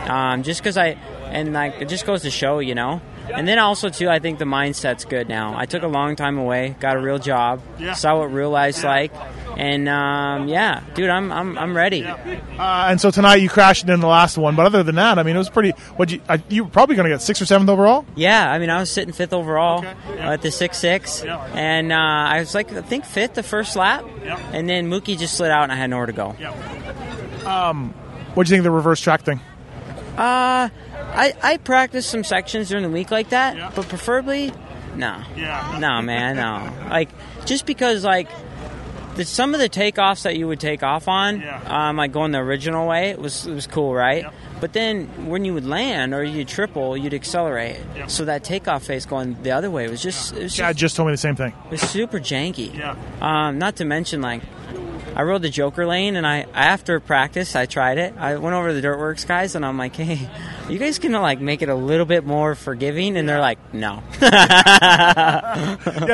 Um, 0.10 0.41
just 0.44 0.62
because 0.62 0.77
I, 0.77 0.98
and 1.25 1.53
like, 1.53 1.82
it 1.82 1.89
just 1.89 2.06
goes 2.08 2.24
to 2.24 2.32
show, 2.32 2.60
you 2.60 2.74
know. 2.74 3.01
And 3.33 3.48
then 3.48 3.59
also 3.59 3.89
too, 3.89 4.09
I 4.09 4.19
think 4.19 4.39
the 4.39 4.45
mindset's 4.45 5.05
good 5.05 5.29
now. 5.29 5.57
I 5.57 5.65
took 5.65 5.83
a 5.83 5.88
long 5.88 6.15
time 6.15 6.38
away, 6.38 6.75
got 6.79 6.98
a 6.98 7.00
real 7.00 7.19
job, 7.19 7.62
saw 7.95 8.17
what 8.19 8.33
real 8.33 8.50
life's 8.50 8.83
like, 8.83 9.12
and 9.57 9.88
um, 9.88 10.48
yeah, 10.48 10.81
dude, 10.95 11.09
I'm 11.09 11.31
I'm 11.31 11.57
I'm 11.57 11.75
ready. 11.77 12.03
Uh, 12.05 12.88
and 12.89 13.00
so 13.00 13.12
tonight 13.12 13.36
you 13.36 13.50
crashed 13.50 13.88
in 13.88 14.00
the 14.00 14.07
last 14.07 14.38
one, 14.38 14.55
but 14.55 14.65
other 14.65 14.83
than 14.83 14.95
that, 14.95 15.19
I 15.19 15.24
mean, 15.24 15.36
it 15.36 15.39
was 15.39 15.50
pretty. 15.50 15.71
What 15.95 16.12
you 16.12 16.21
uh, 16.27 16.38
you 16.50 16.63
were 16.65 16.69
probably 16.69 16.95
going 16.95 17.05
to 17.09 17.13
get 17.13 17.21
sixth 17.21 17.41
or 17.41 17.45
seventh 17.45 17.69
overall. 17.69 18.05
Yeah, 18.15 18.51
I 18.51 18.59
mean, 18.59 18.69
I 18.69 18.79
was 18.79 18.89
sitting 18.91 19.13
fifth 19.13 19.33
overall 19.33 19.86
at 20.17 20.41
the 20.41 20.51
six 20.51 20.77
six, 20.77 21.24
and 21.24 21.91
uh, 21.91 21.95
I 21.95 22.39
was 22.39 22.53
like, 22.55 22.71
I 22.74 22.81
think 22.81 23.05
fifth 23.05 23.36
the 23.36 23.43
first 23.43 23.75
lap, 23.75 24.05
and 24.53 24.67
then 24.67 24.89
Mookie 24.89 25.17
just 25.17 25.36
slid 25.38 25.51
out, 25.51 25.63
and 25.63 25.71
I 25.71 25.75
had 25.75 25.89
nowhere 25.89 26.07
to 26.07 26.13
go. 26.13 26.36
Um, 27.45 27.93
What 28.33 28.45
do 28.45 28.50
you 28.50 28.53
think 28.55 28.59
of 28.59 28.63
the 28.65 28.71
reverse 28.71 29.00
track 29.00 29.21
thing? 29.21 29.39
Uh, 30.19 30.69
I 31.15 31.33
I 31.41 31.57
practiced 31.57 32.09
some 32.09 32.23
sections 32.23 32.69
during 32.69 32.83
the 32.83 32.89
week 32.89 33.09
like 33.11 33.29
that, 33.29 33.73
but 33.75 33.88
preferably, 33.88 34.51
no, 34.95 35.21
Yeah. 35.38 35.77
no, 35.79 36.01
man, 36.01 36.35
no. 36.35 36.69
Like 36.89 37.09
just 37.45 37.65
because 37.65 38.03
like. 38.03 38.27
The, 39.15 39.25
some 39.25 39.53
of 39.53 39.59
the 39.59 39.67
takeoffs 39.67 40.21
that 40.23 40.38
you 40.38 40.47
would 40.47 40.61
take 40.61 40.81
off 40.81 41.09
on, 41.09 41.41
Yeah. 41.41 41.89
um, 41.89 41.97
like 41.97 42.13
going 42.13 42.31
the 42.31 42.38
original 42.38 42.88
way, 42.88 43.09
it 43.09 43.19
was 43.19 43.45
it 43.47 43.53
was 43.53 43.67
cool, 43.67 43.93
right? 43.93 44.25
But 44.61 44.71
then 44.71 45.07
when 45.27 45.43
you 45.43 45.53
would 45.55 45.65
land 45.65 46.13
or 46.13 46.23
you 46.23 46.45
triple, 46.45 46.95
you'd 46.95 47.13
accelerate. 47.13 47.77
So 48.07 48.23
that 48.25 48.45
takeoff 48.45 48.83
phase 48.83 49.05
going 49.05 49.35
the 49.43 49.51
other 49.51 49.69
way 49.69 49.89
was 49.89 50.01
just 50.01 50.38
it 50.38 50.43
was 50.43 50.55
Chad 50.55 50.77
just 50.77 50.95
told 50.95 51.07
me 51.07 51.13
the 51.13 51.17
same 51.17 51.35
thing. 51.35 51.53
It 51.65 51.71
was 51.71 51.81
super 51.81 52.17
janky. 52.19 52.73
Yeah. 52.77 52.95
Um, 53.19 53.57
not 53.59 53.75
to 53.77 53.83
mention, 53.85 54.21
like, 54.21 54.41
I 55.15 55.23
rode 55.23 55.41
the 55.41 55.49
Joker 55.49 55.85
lane, 55.85 56.15
and 56.15 56.25
I 56.25 56.45
after 56.53 56.99
practice, 56.99 57.55
I 57.55 57.65
tried 57.65 57.97
it. 57.97 58.13
I 58.17 58.37
went 58.37 58.55
over 58.55 58.69
to 58.69 58.73
the 58.73 58.81
Dirt 58.81 58.97
Wurx 58.97 59.27
guys, 59.27 59.55
and 59.55 59.65
I'm 59.65 59.77
like, 59.77 59.95
"Hey, 59.95 60.29
you 60.69 60.79
guys 60.79 60.99
gonna 60.99 61.21
like 61.21 61.41
make 61.41 61.61
it 61.61 61.69
a 61.69 61.75
little 61.75 62.05
bit 62.05 62.25
more 62.25 62.55
forgiving?" 62.55 63.17
And 63.17 63.27
they're 63.27 63.41
like, 63.41 63.57
"No." 63.73 64.01
yeah, 64.21 64.27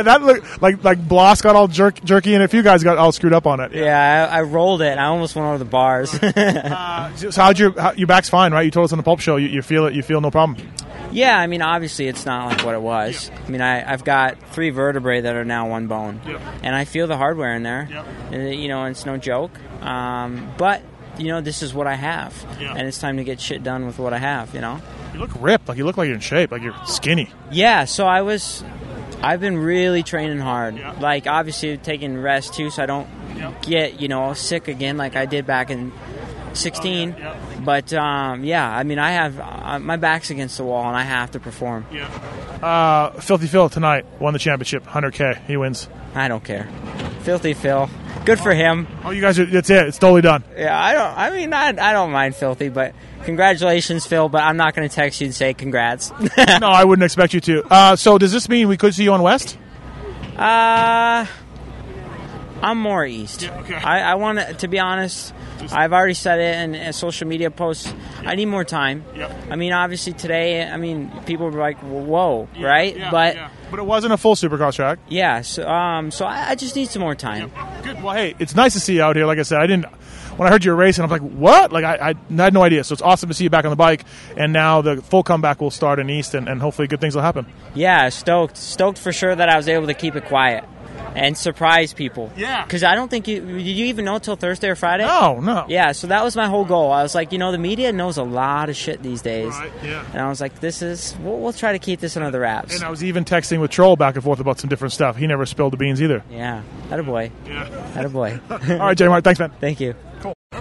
that 0.02 0.22
looked 0.24 0.62
like 0.62 0.84
like 0.84 1.08
Bloss 1.08 1.42
got 1.42 1.56
all 1.56 1.68
jerk, 1.68 2.04
jerky, 2.04 2.34
and 2.34 2.44
a 2.44 2.48
few 2.48 2.64
guys 2.64 2.84
got 2.84 2.98
all 2.98 3.12
screwed 3.12 3.34
up 3.34 3.46
on 3.46 3.60
it. 3.60 3.74
yeah, 3.74 4.30
I, 4.32 4.40
I 4.40 4.42
rolled 4.42 4.82
it. 4.82 4.98
I 4.98 5.06
almost 5.06 5.36
went 5.36 5.48
over 5.48 5.58
the 5.58 5.66
bars. 5.66 6.18
Uh, 6.36 7.16
so 7.16 7.42
how'd 7.42 7.58
your 7.60 7.80
how, 7.80 7.92
your 7.94 8.08
back's 8.08 8.30
fine, 8.30 8.52
right? 8.52 8.64
You 8.64 8.72
told 8.72 8.86
us 8.86 8.92
on 8.92 8.98
the 8.98 9.04
pulp 9.04 9.20
show 9.20 9.36
you, 9.38 9.48
you 9.48 9.62
feel 9.62 9.86
it. 9.86 9.94
You 9.94 10.02
feel 10.04 10.20
no 10.22 10.32
problem. 10.32 10.58
Yeah, 11.16 11.40
I 11.40 11.48
mean, 11.48 11.62
obviously, 11.62 12.08
it's 12.08 12.26
not 12.26 12.48
like 12.48 12.66
what 12.66 12.76
it 12.76 12.82
was. 12.82 13.32
I 13.46 13.50
mean, 13.50 13.62
I, 13.62 13.92
I've 13.92 14.04
got 14.04 14.38
three 14.52 14.70
vertebrae 14.70 15.22
that 15.22 15.36
are 15.36 15.46
now 15.46 15.70
one 15.70 15.88
bone, 15.88 16.20
and 16.62 16.76
I 16.76 16.86
feel 16.86 17.08
the 17.08 17.18
hardware 17.18 17.56
in 17.56 17.64
there. 17.64 17.88
And, 18.32 18.54
you 18.60 18.68
know, 18.68 18.86
it's 18.86 19.06
no 19.06 19.18
joke. 19.18 19.58
Um, 19.82 20.54
but 20.58 20.82
you 21.18 21.28
know, 21.28 21.40
this 21.42 21.64
is 21.64 21.74
what 21.74 21.88
I 21.88 21.96
have, 21.96 22.34
and 22.60 22.88
it's 22.88 23.00
time 23.00 23.18
to 23.18 23.24
get 23.24 23.40
shit 23.40 23.64
done 23.64 23.86
with 23.86 23.98
what 23.98 24.14
I 24.14 24.18
have. 24.18 24.54
You 24.54 24.62
know. 24.62 24.82
You 25.14 25.22
look 25.22 25.32
ripped. 25.40 25.70
Like 25.70 25.78
you 25.78 25.86
look 25.86 25.96
like 25.96 26.08
you're 26.08 26.16
in 26.16 26.22
shape. 26.22 26.52
Like 26.52 26.62
you're 26.62 26.76
skinny. 26.86 27.32
Yeah, 27.52 27.86
so 27.86 28.06
I 28.06 28.22
was. 28.22 28.64
I've 29.24 29.40
been 29.40 29.58
really 29.58 30.04
training 30.04 30.40
hard. 30.40 30.76
Like 31.00 31.26
obviously 31.26 31.78
taking 31.78 32.18
rest 32.18 32.54
too, 32.54 32.70
so 32.70 32.84
I 32.84 32.86
don't 32.86 33.08
get 33.62 34.02
you 34.02 34.08
know 34.08 34.34
sick 34.34 34.68
again 34.68 34.98
like 34.98 35.16
I 35.16 35.26
did 35.26 35.46
back 35.46 35.70
in 35.70 35.92
'16. 36.56 37.16
But 37.64 37.94
um, 37.94 38.44
yeah, 38.44 38.70
I 38.70 38.84
mean 38.84 39.00
I 39.00 39.12
have 39.12 39.40
uh, 39.40 39.80
my 39.80 39.98
back's 39.98 40.30
against 40.30 40.58
the 40.58 40.64
wall 40.64 40.88
and 40.88 40.96
I 40.96 41.04
have 41.04 41.32
to 41.32 41.40
perform. 41.40 41.86
Uh, 42.62 43.12
Filthy 43.12 43.48
Phil 43.48 43.70
tonight 43.70 44.06
won 44.20 44.34
the 44.34 44.40
championship. 44.40 44.86
100k. 44.86 45.46
He 45.46 45.58
wins. 45.58 45.88
I 46.14 46.28
don't 46.28 46.44
care. 46.44 46.68
Filthy 47.22 47.54
Phil, 47.54 47.90
good 48.24 48.40
for 48.40 48.54
him. 48.54 48.88
Oh, 49.04 49.10
you 49.10 49.20
guys 49.20 49.40
are. 49.40 49.46
That's 49.46 49.70
it. 49.70 49.88
It's 49.88 49.98
totally 49.98 50.22
done. 50.22 50.44
Yeah, 50.56 50.80
I 50.80 50.94
don't. 50.94 51.18
I 51.18 51.30
mean, 51.32 51.54
I, 51.54 51.70
I 51.70 51.92
don't 51.92 52.12
mind 52.12 52.36
Filthy, 52.36 52.70
but 52.70 52.94
congratulations, 53.24 54.06
Phil. 54.06 54.30
But 54.30 54.44
I'm 54.44 54.58
not 54.58 54.76
going 54.76 54.88
to 54.88 54.94
text 54.94 55.22
you 55.22 55.26
and 55.26 55.34
say 55.34 55.56
congrats. 55.56 56.12
no, 56.38 56.70
I 56.70 56.84
wouldn't 56.84 57.04
expect 57.04 57.34
you 57.34 57.42
to. 57.42 57.64
Uh, 57.68 57.96
so 57.96 58.20
does 58.20 58.32
this 58.32 58.48
mean 58.48 58.68
we 58.68 58.78
could 58.78 58.94
see 58.94 59.04
you 59.04 59.14
on 59.14 59.24
West? 59.24 59.58
Uh, 60.38 61.26
I'm 62.66 62.80
more 62.80 63.06
east. 63.06 63.48
okay. 63.48 63.76
I, 63.76 64.12
I 64.12 64.16
want 64.16 64.40
to, 64.40 64.54
to 64.56 64.68
be 64.68 64.80
honest. 64.80 65.34
I've 65.72 65.94
already 65.94 66.16
said 66.16 66.40
it 66.40 66.64
in, 66.64 66.74
in 66.74 66.94
social 66.94 67.28
media 67.28 67.52
posts. 67.52 67.94
I 68.22 68.34
need 68.34 68.48
more 68.48 68.64
time. 68.64 69.06
Yep. 69.16 69.52
I 69.52 69.56
mean, 69.56 69.72
obviously 69.72 70.14
today, 70.14 70.68
I 70.68 70.78
mean, 70.78 71.12
people 71.28 71.50
were 71.50 71.60
like, 71.60 71.78
"Whoa," 71.78 72.50
right? 72.60 72.98
Yeah, 72.98 73.12
but 73.12 73.36
yeah. 73.36 73.50
but 73.70 73.80
it 73.80 73.86
wasn't 73.86 74.14
a 74.14 74.18
full 74.18 74.34
Supercross 74.34 74.76
track. 74.76 74.98
yeah, 75.08 75.42
so, 75.42 75.68
um, 75.68 76.10
so 76.10 76.26
I, 76.26 76.50
I 76.50 76.56
just 76.56 76.76
need 76.76 76.90
some 76.90 77.02
more 77.02 77.14
time. 77.14 77.52
Good. 77.84 78.02
Well, 78.02 78.16
hey, 78.16 78.36
it's 78.40 78.56
nice 78.56 78.74
to 78.74 78.80
see 78.80 78.96
you 78.96 79.04
out 79.04 79.16
here. 79.16 79.28
Like 79.28 79.38
I 79.38 79.44
said, 79.44 79.62
I 79.62 79.68
didn't. 79.68 79.86
When 80.38 80.48
I 80.48 80.52
heard 80.52 80.66
you 80.66 80.72
were 80.72 80.78
racing, 80.78 81.04
I'm 81.04 81.10
like, 81.10 81.22
what? 81.22 81.72
Like 81.72 81.86
I, 81.86 82.10
I 82.10 82.42
had 82.42 82.54
no 82.54 82.64
idea. 82.64 82.84
So 82.84 82.94
it's 82.94 83.02
awesome 83.02 83.30
to 83.30 83.36
see 83.36 83.46
you 83.46 83.50
back 83.52 83.64
on 83.64 83.70
the 83.70 83.78
bike, 83.78 84.06
and 84.36 84.52
now 84.52 84.82
the 84.82 85.02
full 85.04 85.24
comeback 85.24 85.62
will 85.62 85.72
start 85.72 86.00
in 86.00 86.10
East, 86.10 86.34
and, 86.34 86.50
and 86.50 86.60
hopefully 86.62 86.88
good 86.88 87.00
things 87.00 87.16
will 87.16 87.22
happen. 87.22 87.46
Yeah, 87.76 88.10
stoked. 88.10 88.58
Stoked 88.58 88.98
for 88.98 89.14
sure 89.14 89.36
that 89.36 89.50
I 89.50 89.56
was 89.56 89.70
able 89.70 89.88
to 89.88 89.94
keep 89.94 90.16
it 90.16 90.26
quiet 90.26 90.66
and 91.16 91.38
surprise 91.38 91.94
people. 91.94 92.32
Yeah. 92.38 92.64
Because 92.64 92.84
I 92.84 92.96
don't 92.96 93.10
think 93.10 93.28
you 93.28 93.42
did 93.42 93.62
you 93.66 93.86
even 93.86 94.06
know 94.06 94.20
till 94.20 94.36
Thursday 94.36 94.70
or 94.70 94.76
Friday. 94.76 95.06
No, 95.06 95.40
no. 95.40 95.66
Yeah, 95.70 95.92
so 95.94 96.08
that 96.08 96.24
was 96.24 96.36
my 96.36 96.48
whole 96.48 96.66
goal. 96.66 96.92
I 96.92 97.04
was 97.04 97.16
like, 97.16 97.32
you 97.32 97.38
know, 97.38 97.52
the 97.52 97.58
media 97.58 97.92
knows 97.92 98.18
a 98.18 98.24
lot 98.24 98.70
of 98.70 98.76
shit 98.76 99.02
these 99.02 99.22
days, 99.22 99.54
Right, 99.54 99.72
yeah. 99.84 100.06
and 100.12 100.22
I 100.22 100.30
was 100.30 100.42
like, 100.42 100.60
this 100.60 100.82
is 100.82 101.16
we'll, 101.22 101.40
we'll 101.40 101.54
try 101.54 101.72
to 101.72 101.80
keep 101.80 102.00
this 102.00 102.16
under 102.18 102.32
the 102.32 102.40
wraps. 102.40 102.76
And 102.76 102.84
I 102.84 102.90
was 102.90 103.04
even 103.04 103.26
texting 103.26 103.60
with 103.62 103.72
Troll 103.72 103.96
back 103.96 104.16
and 104.16 104.24
forth 104.24 104.40
about 104.40 104.60
some 104.60 104.70
different 104.70 104.92
stuff. 104.94 105.16
He 105.16 105.28
never 105.28 105.46
spilled 105.46 105.74
the 105.74 105.78
beans 105.78 106.02
either. 106.02 106.24
yeah, 106.30 106.64
had 106.90 107.00
a 107.00 107.04
boy. 107.04 107.32
Yeah. 107.46 107.66
Had 107.92 108.06
a 108.06 108.10
boy. 108.10 108.40
All 108.50 108.58
right, 108.60 108.98
Jay 108.98 109.08
Martin, 109.08 109.24
thanks, 109.24 109.40
man. 109.40 109.52
Thank 109.60 109.80
you. 109.80 109.96
Cool. 110.22 110.34
All 110.54 110.60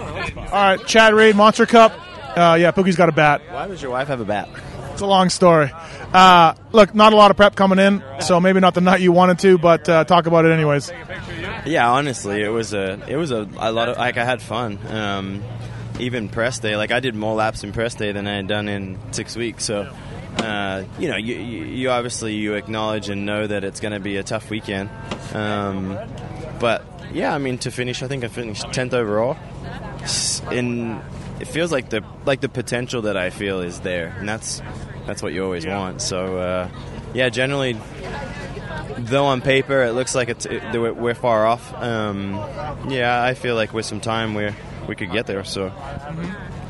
right, 0.52 0.86
Chad 0.86 1.14
Reed, 1.14 1.36
Monster 1.36 1.66
Cup. 1.66 1.92
Uh, 2.36 2.56
yeah, 2.60 2.72
Pookie's 2.72 2.96
got 2.96 3.08
a 3.08 3.12
bat. 3.12 3.42
Why 3.50 3.68
does 3.68 3.80
your 3.80 3.92
wife 3.92 4.08
have 4.08 4.20
a 4.20 4.24
bat? 4.24 4.48
It's 4.94 5.02
a 5.02 5.06
long 5.06 5.28
story. 5.28 5.72
Uh, 6.12 6.54
look, 6.70 6.94
not 6.94 7.12
a 7.12 7.16
lot 7.16 7.32
of 7.32 7.36
prep 7.36 7.56
coming 7.56 7.80
in, 7.80 8.00
so 8.20 8.40
maybe 8.40 8.60
not 8.60 8.74
the 8.74 8.80
night 8.80 9.00
you 9.00 9.10
wanted 9.10 9.40
to, 9.40 9.58
but 9.58 9.88
uh, 9.88 10.04
talk 10.04 10.26
about 10.26 10.44
it 10.44 10.52
anyways. 10.52 10.88
Yeah, 11.66 11.90
honestly, 11.90 12.40
it 12.42 12.48
was 12.48 12.72
a 12.74 13.04
it 13.08 13.16
was 13.16 13.32
a, 13.32 13.48
a 13.56 13.72
lot 13.72 13.88
of 13.88 13.96
like 13.98 14.18
I 14.18 14.24
had 14.24 14.40
fun. 14.40 14.78
Um, 14.86 15.42
even 15.98 16.28
press 16.28 16.60
day, 16.60 16.76
like 16.76 16.92
I 16.92 17.00
did 17.00 17.16
more 17.16 17.34
laps 17.34 17.64
in 17.64 17.72
press 17.72 17.96
day 17.96 18.12
than 18.12 18.28
I 18.28 18.36
had 18.36 18.46
done 18.46 18.68
in 18.68 18.96
six 19.10 19.34
weeks. 19.34 19.64
So, 19.64 19.92
uh, 20.38 20.84
you 21.00 21.08
know, 21.08 21.16
you, 21.16 21.34
you 21.34 21.90
obviously 21.90 22.34
you 22.34 22.54
acknowledge 22.54 23.08
and 23.08 23.26
know 23.26 23.48
that 23.48 23.64
it's 23.64 23.80
going 23.80 23.94
to 23.94 24.00
be 24.00 24.16
a 24.16 24.22
tough 24.22 24.48
weekend. 24.48 24.90
Um, 25.32 25.98
but 26.60 26.84
yeah, 27.12 27.34
I 27.34 27.38
mean, 27.38 27.58
to 27.58 27.72
finish, 27.72 28.00
I 28.00 28.06
think 28.06 28.22
I 28.22 28.28
finished 28.28 28.72
tenth 28.72 28.94
overall. 28.94 29.36
In 30.52 31.00
it 31.40 31.48
feels 31.48 31.72
like 31.72 31.90
the 31.90 32.04
like 32.24 32.40
the 32.40 32.48
potential 32.48 33.02
that 33.02 33.16
I 33.16 33.30
feel 33.30 33.60
is 33.60 33.80
there, 33.80 34.14
and 34.18 34.28
that's 34.28 34.60
that's 35.06 35.22
what 35.22 35.32
you 35.32 35.44
always 35.44 35.64
Yeah. 35.64 35.78
want. 35.78 36.00
So, 36.02 36.38
uh, 36.38 36.68
yeah, 37.12 37.28
generally 37.28 37.76
though 38.98 39.26
on 39.26 39.40
paper 39.40 39.82
it 39.82 39.92
looks 39.92 40.14
like 40.14 40.28
it's 40.28 40.46
it, 40.46 40.62
we're 40.72 40.92
we're 40.92 41.14
far 41.14 41.46
off. 41.46 41.72
Um, 41.82 42.34
yeah, 42.88 43.22
I 43.22 43.34
feel 43.34 43.54
like 43.54 43.72
with 43.72 43.86
some 43.86 44.00
time 44.00 44.34
we 44.34 44.50
we 44.88 44.94
could 44.94 45.10
get 45.12 45.26
there. 45.26 45.44
So 45.44 45.72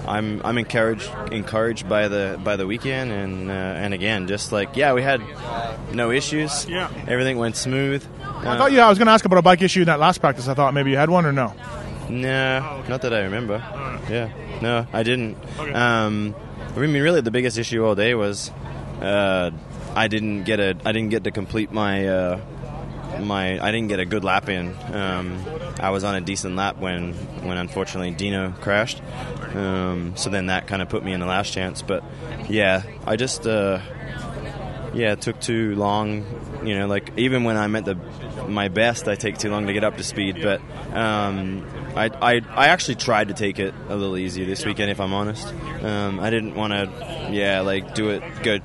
I'm 0.06 0.40
I'm 0.44 0.58
encouraged 0.58 1.10
encouraged 1.32 1.88
by 1.88 2.08
the 2.08 2.38
by 2.42 2.56
the 2.56 2.66
weekend 2.66 3.10
and 3.10 3.50
uh, 3.50 3.54
and 3.54 3.94
again 3.94 4.26
just 4.26 4.52
like 4.52 4.76
yeah 4.76 4.92
we 4.92 5.02
had 5.02 5.22
no 5.92 6.10
issues. 6.10 6.66
Yeah. 6.68 6.88
everything 7.08 7.38
went 7.38 7.56
smooth. 7.56 8.04
I 8.22 8.58
thought 8.58 8.72
you. 8.72 8.80
I 8.80 8.88
was 8.90 8.98
going 8.98 9.06
to 9.06 9.12
ask 9.12 9.24
about 9.24 9.38
a 9.38 9.42
bike 9.42 9.62
issue 9.62 9.80
in 9.80 9.86
that 9.86 9.98
last 10.00 10.20
practice. 10.20 10.48
I 10.48 10.54
thought 10.54 10.74
maybe 10.74 10.90
you 10.90 10.98
had 10.98 11.08
one 11.08 11.24
or 11.24 11.32
no. 11.32 11.54
No, 12.10 12.82
not 12.88 13.00
that 13.02 13.14
I 13.14 13.20
remember. 13.22 13.56
Yeah, 14.10 14.28
no, 14.60 14.86
I 14.92 15.02
didn't. 15.02 15.38
Okay. 15.58 15.72
Um, 15.72 16.34
I 16.74 16.78
mean, 16.78 16.92
really, 17.02 17.20
the 17.20 17.30
biggest 17.30 17.56
issue 17.56 17.84
all 17.84 17.94
day 17.94 18.14
was 18.14 18.50
uh, 19.00 19.50
I 19.94 20.08
didn't 20.08 20.44
get 20.44 20.60
a 20.60 20.76
I 20.84 20.92
didn't 20.92 21.10
get 21.10 21.24
to 21.24 21.30
complete 21.30 21.70
my 21.70 22.08
uh, 22.08 22.40
my 23.20 23.60
I 23.60 23.70
didn't 23.70 23.88
get 23.88 24.00
a 24.00 24.04
good 24.04 24.24
lap 24.24 24.48
in. 24.48 24.74
Um, 24.92 25.44
I 25.78 25.90
was 25.90 26.02
on 26.02 26.16
a 26.16 26.20
decent 26.20 26.56
lap 26.56 26.78
when 26.78 27.12
when 27.44 27.58
unfortunately 27.58 28.10
Dino 28.10 28.52
crashed. 28.60 29.00
Um, 29.54 30.16
so 30.16 30.30
then 30.30 30.46
that 30.46 30.66
kind 30.66 30.82
of 30.82 30.88
put 30.88 31.04
me 31.04 31.12
in 31.12 31.20
the 31.20 31.26
last 31.26 31.52
chance. 31.52 31.82
But 31.82 32.02
yeah, 32.48 32.82
I 33.06 33.16
just. 33.16 33.46
Uh, 33.46 33.80
yeah, 34.94 35.12
it 35.12 35.20
took 35.20 35.40
too 35.40 35.74
long. 35.74 36.24
You 36.64 36.78
know, 36.78 36.86
like 36.86 37.10
even 37.16 37.44
when 37.44 37.56
I'm 37.56 37.74
at 37.76 37.84
the 37.84 37.96
my 38.48 38.68
best, 38.68 39.08
I 39.08 39.16
take 39.16 39.38
too 39.38 39.50
long 39.50 39.66
to 39.66 39.72
get 39.72 39.84
up 39.84 39.96
to 39.96 40.04
speed. 40.04 40.40
But 40.40 40.60
um, 40.94 41.66
I, 41.96 42.06
I 42.06 42.40
I 42.50 42.66
actually 42.68 42.96
tried 42.96 43.28
to 43.28 43.34
take 43.34 43.58
it 43.58 43.74
a 43.88 43.96
little 43.96 44.16
easier 44.16 44.46
this 44.46 44.64
weekend, 44.64 44.90
if 44.90 45.00
I'm 45.00 45.12
honest. 45.12 45.46
Um, 45.82 46.18
I 46.18 46.30
didn't 46.30 46.54
want 46.54 46.72
to, 46.72 47.28
yeah, 47.30 47.60
like 47.60 47.94
do 47.94 48.10
it 48.10 48.22
good. 48.42 48.62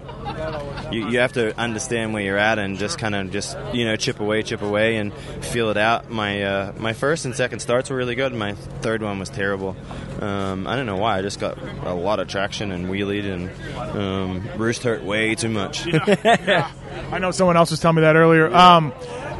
You, 0.92 1.10
you 1.10 1.20
have 1.20 1.34
to 1.34 1.58
understand 1.60 2.14
where 2.14 2.24
you're 2.24 2.38
at 2.38 2.58
and 2.58 2.78
just 2.78 2.98
kind 2.98 3.14
of 3.14 3.32
just 3.32 3.58
you 3.74 3.86
know 3.86 3.96
chip 3.96 4.20
away, 4.20 4.42
chip 4.42 4.62
away, 4.62 4.98
and 4.98 5.14
feel 5.14 5.70
it 5.70 5.78
out. 5.78 6.10
My 6.10 6.42
uh, 6.44 6.74
my 6.78 6.94
first 6.94 7.26
and 7.26 7.36
second 7.36 7.60
starts 7.60 7.90
were 7.90 7.96
really 7.96 8.16
good. 8.16 8.34
My 8.34 8.54
third 8.54 9.04
one 9.04 9.20
was 9.20 9.30
terrible. 9.30 9.76
Um, 10.22 10.66
I 10.68 10.76
don't 10.76 10.86
know 10.86 10.98
why. 10.98 11.20
I 11.20 11.22
just 11.22 11.40
got 11.40 11.58
a 11.86 11.94
lot 11.94 12.20
of 12.20 12.28
traction 12.28 12.72
and 12.72 12.88
wheelied 12.88 13.26
and 13.26 13.98
um, 13.98 14.50
roost 14.58 14.84
hurt 14.84 15.04
way 15.04 15.36
too 15.36 15.50
much. 15.50 15.88
I 15.94 17.20
know 17.20 17.32
someone 17.32 17.58
else 17.58 17.72
was 17.72 17.80
telling 17.80 17.98
me 17.98 18.02
that 18.02 18.16
earlier. 18.16 18.54
Um, 18.54 18.94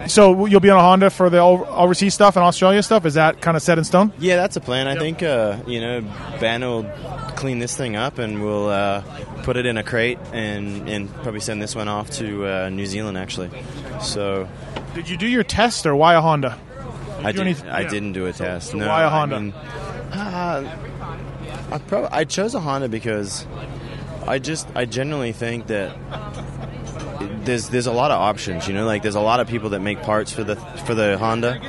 so 0.08 0.46
you'll 0.46 0.60
be 0.60 0.70
on 0.70 0.78
a 0.78 0.82
Honda 0.82 1.10
for 1.10 1.30
the 1.30 1.40
overseas 1.40 2.14
stuff 2.14 2.36
and 2.36 2.44
Australia 2.46 2.82
stuff. 2.84 3.06
Is 3.06 3.16
that 3.16 3.42
kind 3.42 3.56
of 3.58 3.64
set 3.64 3.78
in 3.78 3.84
stone? 3.84 4.12
Yeah, 4.20 4.36
that's 4.38 4.56
a 4.56 4.62
plan. 4.62 4.88
I 4.88 4.96
think 4.96 5.22
uh, 5.24 5.58
you 5.68 5.82
know 5.82 6.02
Ben 6.40 6.62
will 6.62 6.84
clean 7.36 7.60
this 7.60 7.76
thing 7.78 7.96
up 7.96 8.18
and 8.18 8.44
we'll 8.44 8.68
uh, 8.70 9.02
put 9.44 9.56
it 9.58 9.66
in 9.66 9.78
a 9.78 9.84
crate 9.84 10.20
and, 10.34 10.90
and 10.90 11.14
probably 11.16 11.40
send 11.40 11.62
this 11.62 11.74
one 11.76 11.88
off 11.88 12.10
to 12.12 12.46
uh, 12.46 12.70
New 12.70 12.86
Zealand 12.86 13.18
actually. 13.18 13.50
So 14.02 14.48
Did 14.94 15.08
you 15.10 15.16
do 15.18 15.28
your 15.28 15.44
test 15.44 15.86
or 15.86 15.96
why 15.96 16.16
a 16.16 16.22
Honda? 16.22 16.60
I, 17.20 17.32
did, 17.32 17.42
anything- 17.42 17.70
I 17.70 17.82
yeah. 17.82 17.90
didn't 17.90 18.14
do 18.14 18.26
a 18.28 18.34
test. 18.34 18.74
no, 18.74 18.88
why 18.88 19.04
a 19.04 19.10
Honda? 19.10 19.40
mean, 19.40 19.54
uh, 19.54 20.78
I 21.72 21.78
probably 21.80 22.10
I 22.12 22.24
chose 22.26 22.56
a 22.56 22.60
Honda 22.60 22.90
because 22.90 23.46
I 24.28 24.40
just 24.40 24.68
I 24.76 24.86
generally 24.86 25.32
think 25.32 25.68
that 25.68 25.96
there's 27.50 27.70
there's 27.70 27.88
a 27.88 27.92
lot 27.92 28.12
of 28.12 28.20
options. 28.20 28.68
You 28.68 28.74
know, 28.74 28.86
like 28.86 29.02
there's 29.02 29.16
a 29.16 29.22
lot 29.22 29.40
of 29.40 29.48
people 29.48 29.72
that 29.72 29.80
make 29.80 30.02
parts 30.04 30.32
for 30.32 30.44
the 30.44 30.56
for 30.56 30.94
the 30.94 31.18
Honda. 31.18 31.60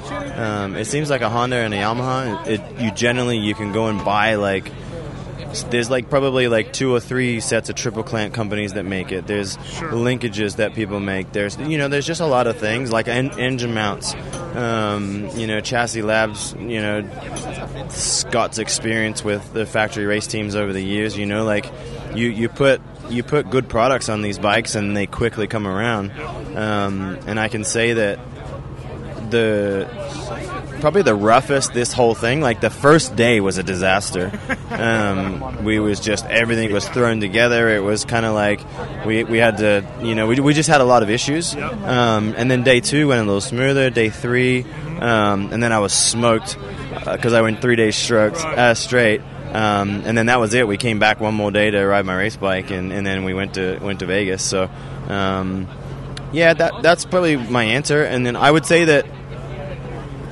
Um, 0.41 0.77
it 0.77 0.85
seems 0.85 1.11
like 1.11 1.23
a 1.23 1.31
Honda 1.31 1.57
and 1.57 1.73
a 1.73 1.79
Yamaha. 1.79 2.47
It, 2.47 2.81
you 2.81 2.91
generally 2.93 3.39
you 3.39 3.55
can 3.55 3.73
go 3.73 3.87
and 3.87 4.05
buy 4.05 4.35
like 4.35 4.71
there's 5.71 5.91
like 5.91 6.09
probably 6.11 6.47
like 6.47 6.73
two 6.73 6.95
or 6.95 7.01
three 7.01 7.41
sets 7.41 7.69
of 7.71 7.75
triple 7.75 8.03
clamp 8.03 8.35
companies 8.35 8.75
that 8.75 8.85
make 8.85 9.11
it. 9.11 9.27
There's 9.27 9.57
linkages 9.57 10.57
that 10.57 10.75
people 10.75 11.01
make. 11.01 11.33
There's 11.33 11.57
you 11.57 11.79
know 11.79 11.89
there's 11.89 12.07
just 12.07 12.21
a 12.21 12.27
lot 12.27 12.47
of 12.47 12.59
things 12.59 12.93
like 12.93 13.09
en- 13.09 13.39
engine 13.39 13.75
mounts. 13.75 14.15
Um, 14.55 15.29
you 15.35 15.47
know, 15.47 15.61
chassis 15.61 16.03
labs. 16.03 16.55
You 16.59 16.83
know, 16.83 17.89
Scott's 17.89 18.59
experience 18.59 19.25
with 19.25 19.53
the 19.55 19.65
factory 19.65 20.05
race 20.05 20.27
teams 20.27 20.55
over 20.55 20.73
the 20.73 20.85
years. 20.85 21.17
You 21.17 21.27
know, 21.27 21.45
like 21.45 21.71
you 22.15 22.29
you 22.29 22.49
put 22.51 22.83
you 23.11 23.23
put 23.23 23.51
good 23.51 23.69
products 23.69 24.09
on 24.09 24.23
these 24.23 24.39
bikes 24.39 24.75
and 24.75 24.97
they 24.97 25.07
quickly 25.07 25.47
come 25.47 25.67
around. 25.67 26.13
Um, 26.57 27.19
and 27.27 27.39
I 27.39 27.49
can 27.49 27.65
say 27.65 27.95
that 27.95 28.19
the 29.31 29.89
probably 30.81 31.03
the 31.03 31.15
roughest 31.15 31.73
this 31.75 31.93
whole 31.93 32.15
thing 32.15 32.41
like 32.41 32.61
the 32.61 32.71
first 32.71 33.15
day 33.15 33.41
was 33.41 33.59
a 33.59 33.63
disaster. 33.63 34.33
Um, 34.71 35.65
we 35.65 35.79
was 35.79 36.01
just 36.01 36.25
everything 36.27 36.73
was 36.73 36.89
thrown 36.89 37.21
together. 37.21 37.69
It 37.69 37.83
was 37.83 38.05
kind 38.05 38.25
of 38.25 38.35
like 38.35 38.61
we, 39.05 39.25
we 39.25 39.39
had 39.39 39.59
to 39.59 39.85
you 40.03 40.15
know 40.15 40.27
we, 40.27 40.41
we 40.41 40.55
just 40.55 40.69
had 40.69 40.81
a 40.81 40.85
lot 40.85 41.03
of 41.03 41.11
issues. 41.11 41.55
Um, 41.55 42.35
and 42.37 42.51
then 42.51 42.63
day 42.63 42.81
two 42.81 43.09
went 43.09 43.21
a 43.21 43.25
little 43.25 43.41
smoother. 43.41 43.91
Day 43.91 44.11
three 44.11 44.65
um, 45.01 45.53
and 45.53 45.63
then 45.63 45.73
I 45.73 45.79
was 45.79 45.93
smoked 45.93 46.59
because 47.05 47.33
I 47.33 47.41
went 47.41 47.63
three 47.63 47.77
days 47.77 47.97
strokes 47.97 48.45
uh, 48.45 48.75
straight 48.75 49.23
um, 49.55 50.03
and 50.05 50.17
then 50.17 50.27
that 50.27 50.41
was 50.41 50.55
it. 50.55 50.67
We 50.67 50.77
came 50.77 50.99
back 50.99 51.21
one 51.21 51.35
more 51.35 51.51
day 51.51 51.71
to 51.71 51.85
ride 51.85 52.05
my 52.05 52.17
race 52.17 52.37
bike 52.37 52.71
and, 52.71 52.93
and 52.93 53.07
then 53.07 53.25
we 53.25 53.35
went 53.35 53.55
to 53.55 53.79
went 53.81 54.01
to 54.01 54.07
Vegas. 54.07 54.43
So 54.43 54.71
um, 55.09 55.69
yeah 56.33 56.55
that 56.55 56.83
that's 56.83 57.05
probably 57.05 57.37
my 57.37 57.65
answer. 57.65 58.03
And 58.05 58.25
then 58.25 58.37
I 58.37 58.51
would 58.51 58.67
say 58.67 58.85
that 58.85 59.07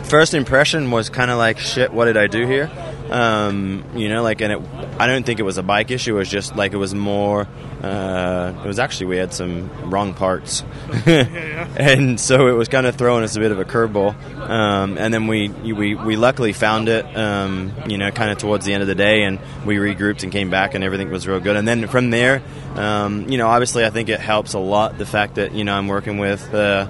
first 0.08 0.32
impression 0.32 0.90
was 0.90 1.10
kind 1.10 1.30
of 1.30 1.36
like 1.36 1.58
shit 1.58 1.92
what 1.92 2.06
did 2.06 2.16
i 2.16 2.26
do 2.26 2.46
here 2.46 2.70
um, 3.10 3.84
you 3.94 4.08
know 4.08 4.22
like 4.22 4.40
and 4.40 4.52
it 4.52 4.60
i 4.98 5.06
don't 5.06 5.24
think 5.24 5.40
it 5.40 5.44
was 5.44 5.58
a 5.58 5.62
bike 5.62 5.90
issue. 5.90 6.16
It 6.16 6.18
was 6.18 6.30
just 6.30 6.56
like 6.56 6.72
it 6.72 6.76
was 6.76 6.94
more 6.94 7.46
uh, 7.82 8.52
it 8.64 8.66
was 8.66 8.78
actually 8.78 9.06
we 9.06 9.16
had 9.16 9.32
some 9.32 9.90
wrong 9.90 10.14
parts. 10.14 10.64
And 11.78 12.18
so 12.18 12.48
it 12.48 12.52
was 12.52 12.68
kind 12.68 12.86
of 12.86 12.96
throwing 12.96 13.24
us 13.24 13.36
a 13.36 13.40
bit 13.40 13.52
of 13.52 13.60
a 13.60 13.64
curveball. 13.64 14.14
Um, 14.48 14.96
and 14.98 15.12
then 15.12 15.26
we 15.26 15.48
we, 15.48 15.94
we 15.94 16.16
luckily 16.16 16.52
found 16.52 16.88
it 16.88 17.04
um, 17.16 17.72
you 17.86 17.98
know 17.98 18.10
kind 18.10 18.30
of 18.30 18.38
towards 18.38 18.64
the 18.64 18.72
end 18.72 18.82
of 18.82 18.88
the 18.88 18.94
day 18.94 19.22
and 19.24 19.38
we 19.64 19.76
regrouped 19.76 20.22
and 20.22 20.32
came 20.32 20.50
back 20.50 20.74
and 20.74 20.82
everything 20.82 21.10
was 21.10 21.26
real 21.26 21.40
good. 21.40 21.56
And 21.56 21.66
then 21.66 21.86
from 21.88 22.10
there 22.10 22.42
um, 22.74 23.28
you 23.28 23.38
know 23.38 23.48
obviously 23.48 23.84
i 23.84 23.90
think 23.90 24.08
it 24.08 24.20
helps 24.20 24.54
a 24.54 24.58
lot 24.58 24.98
the 24.98 25.06
fact 25.06 25.36
that 25.36 25.52
you 25.52 25.64
know 25.64 25.74
i'm 25.74 25.88
working 25.88 26.18
with 26.18 26.52
uh, 26.54 26.88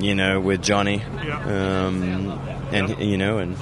you 0.00 0.14
know, 0.14 0.40
with 0.40 0.62
Johnny, 0.62 1.02
um, 1.02 2.38
and 2.72 2.98
you 3.00 3.16
know, 3.16 3.38
and 3.38 3.56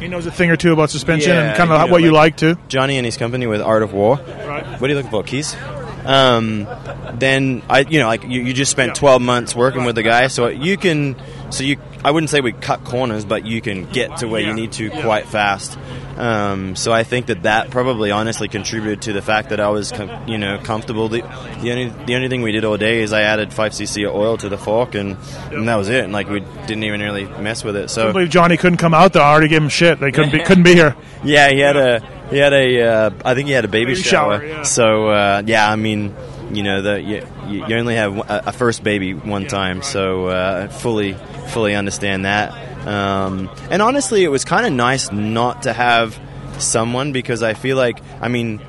He 0.00 0.08
knows 0.08 0.24
a 0.26 0.30
thing 0.30 0.50
or 0.50 0.56
two 0.56 0.72
about 0.72 0.90
suspension 0.90 1.32
Yeah, 1.32 1.48
and 1.48 1.56
kind 1.56 1.68
you 1.70 1.76
of 1.76 1.86
know, 1.88 1.92
what 1.92 2.02
you 2.02 2.10
like- 2.12 2.32
like 2.32 2.36
too. 2.38 2.56
Johnny 2.68 2.96
and 2.96 3.04
his 3.04 3.16
company 3.16 3.46
with 3.46 3.60
Art 3.60 3.82
of 3.82 3.92
War. 3.92 4.16
Right. 4.46 4.64
What 4.80 4.88
are 4.88 4.88
you 4.88 4.96
looking 4.96 5.10
for? 5.10 5.22
Keys? 5.22 5.54
Um, 6.04 6.66
then 7.14 7.62
I, 7.68 7.80
you 7.80 7.98
know, 8.00 8.06
like 8.06 8.22
you, 8.24 8.42
you 8.42 8.52
just 8.52 8.70
spent 8.70 8.94
12 8.94 9.20
months 9.22 9.54
working 9.54 9.84
with 9.84 9.94
the 9.96 10.02
guy, 10.02 10.26
so 10.28 10.48
you 10.48 10.76
can, 10.76 11.16
so 11.50 11.64
you, 11.64 11.76
I 12.04 12.10
wouldn't 12.10 12.30
say 12.30 12.40
we 12.40 12.52
cut 12.52 12.84
corners, 12.84 13.24
but 13.24 13.44
you 13.46 13.60
can 13.60 13.84
get 13.90 14.18
to 14.18 14.28
where 14.28 14.40
you 14.40 14.52
need 14.54 14.72
to 14.72 14.90
quite 14.90 15.26
fast. 15.26 15.78
Um, 16.16 16.76
so 16.76 16.92
I 16.92 17.02
think 17.04 17.26
that 17.26 17.44
that 17.44 17.70
probably 17.70 18.10
honestly 18.10 18.46
contributed 18.48 19.02
to 19.02 19.12
the 19.14 19.22
fact 19.22 19.50
that 19.50 19.60
I 19.60 19.70
was, 19.70 19.90
com- 19.90 20.28
you 20.28 20.36
know, 20.36 20.58
comfortable. 20.58 21.08
The, 21.08 21.22
the 21.62 21.70
only 21.70 21.88
the 22.04 22.14
only 22.14 22.28
thing 22.28 22.42
we 22.42 22.52
did 22.52 22.64
all 22.64 22.76
day 22.76 23.00
is 23.00 23.12
I 23.14 23.22
added 23.22 23.54
five 23.54 23.72
cc 23.72 24.06
of 24.06 24.14
oil 24.14 24.36
to 24.38 24.48
the 24.50 24.58
fork, 24.58 24.94
and, 24.94 25.16
and 25.50 25.66
that 25.68 25.76
was 25.76 25.88
it. 25.88 26.04
And 26.04 26.12
like 26.12 26.28
we 26.28 26.40
didn't 26.40 26.84
even 26.84 27.00
really 27.00 27.24
mess 27.24 27.64
with 27.64 27.74
it. 27.76 27.84
I 27.84 27.86
So 27.86 28.12
believe 28.12 28.28
Johnny 28.28 28.58
couldn't 28.58 28.78
come 28.78 28.92
out 28.92 29.14
though. 29.14 29.22
I 29.22 29.30
already 29.30 29.48
gave 29.48 29.62
him 29.62 29.70
shit. 29.70 29.98
They 29.98 30.12
couldn't 30.12 30.32
be 30.32 30.40
couldn't 30.44 30.64
be 30.64 30.74
here. 30.74 30.94
yeah, 31.24 31.48
he 31.50 31.60
had 31.60 31.76
a 31.76 32.00
he 32.30 32.38
had 32.38 32.52
a 32.52 32.82
uh, 32.82 33.10
I 33.24 33.34
think 33.34 33.48
he 33.48 33.52
had 33.52 33.64
a 33.64 33.68
baby, 33.68 33.92
Baby 33.92 34.02
shower. 34.02 34.38
shower, 34.38 34.46
yeah. 34.46 34.62
So 34.62 35.08
uh, 35.08 35.42
yeah, 35.44 35.70
I 35.70 35.76
mean, 35.76 36.14
you 36.52 36.62
know, 36.62 36.82
the 36.82 37.00
you, 37.00 37.26
you 37.66 37.76
only 37.76 37.96
have 37.96 38.16
a, 38.16 38.42
a 38.46 38.52
first 38.52 38.82
baby 38.82 39.14
one 39.14 39.46
time, 39.46 39.82
so 39.82 40.26
uh, 40.26 40.68
fully 40.68 41.14
fully 41.48 41.74
understand 41.74 42.24
that. 42.24 42.52
Um, 42.86 43.50
and 43.70 43.82
honestly, 43.82 44.24
it 44.24 44.28
was 44.28 44.44
kind 44.44 44.64
of 44.66 44.72
nice 44.72 45.12
not 45.12 45.62
to 45.64 45.72
have 45.72 46.18
someone 46.58 47.12
because 47.12 47.42
I 47.42 47.54
feel 47.54 47.76
like 47.76 48.00
I 48.20 48.28
mean. 48.28 48.60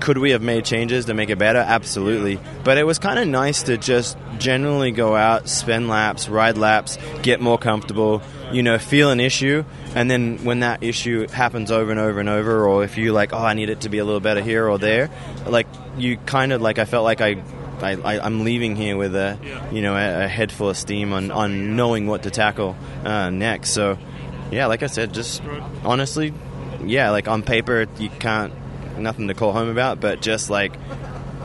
Could 0.00 0.18
we 0.18 0.30
have 0.30 0.42
made 0.42 0.64
changes 0.64 1.04
to 1.04 1.14
make 1.14 1.28
it 1.30 1.38
better? 1.38 1.58
Absolutely. 1.58 2.40
But 2.64 2.78
it 2.78 2.84
was 2.84 2.98
kind 2.98 3.18
of 3.18 3.28
nice 3.28 3.64
to 3.64 3.76
just 3.76 4.16
generally 4.38 4.90
go 4.90 5.14
out, 5.14 5.48
spend 5.48 5.88
laps, 5.88 6.28
ride 6.28 6.56
laps, 6.56 6.98
get 7.22 7.40
more 7.40 7.58
comfortable, 7.58 8.22
you 8.50 8.62
know, 8.62 8.78
feel 8.78 9.10
an 9.10 9.20
issue, 9.20 9.64
and 9.94 10.10
then 10.10 10.38
when 10.44 10.60
that 10.60 10.82
issue 10.82 11.28
happens 11.28 11.70
over 11.70 11.90
and 11.90 12.00
over 12.00 12.18
and 12.18 12.28
over, 12.28 12.66
or 12.66 12.82
if 12.82 12.96
you 12.96 13.12
like, 13.12 13.32
oh, 13.32 13.38
I 13.38 13.54
need 13.54 13.68
it 13.68 13.82
to 13.82 13.88
be 13.88 13.98
a 13.98 14.04
little 14.04 14.20
better 14.20 14.40
here 14.40 14.66
or 14.66 14.78
there, 14.78 15.10
like 15.46 15.66
you 15.98 16.16
kind 16.16 16.52
of 16.52 16.60
like, 16.60 16.78
I 16.78 16.84
felt 16.84 17.04
like 17.04 17.20
I. 17.20 17.42
I, 17.82 18.20
I'm 18.20 18.44
leaving 18.44 18.76
here 18.76 18.98
with 18.98 19.16
a, 19.16 19.38
you 19.72 19.80
know, 19.80 19.96
a, 19.96 20.24
a 20.24 20.28
head 20.28 20.52
full 20.52 20.68
of 20.68 20.76
steam 20.76 21.14
on, 21.14 21.30
on 21.30 21.76
knowing 21.76 22.06
what 22.06 22.24
to 22.24 22.30
tackle 22.30 22.76
uh, 23.04 23.30
next. 23.30 23.70
So, 23.70 23.96
yeah, 24.50 24.66
like 24.66 24.82
I 24.82 24.86
said, 24.86 25.14
just 25.14 25.42
honestly, 25.82 26.34
yeah, 26.84 27.08
like 27.08 27.26
on 27.26 27.42
paper 27.42 27.86
you 27.98 28.10
can't 28.10 28.52
nothing 28.98 29.28
to 29.28 29.34
call 29.34 29.52
home 29.52 29.68
about, 29.68 30.00
but 30.00 30.20
just 30.20 30.50
like 30.50 30.72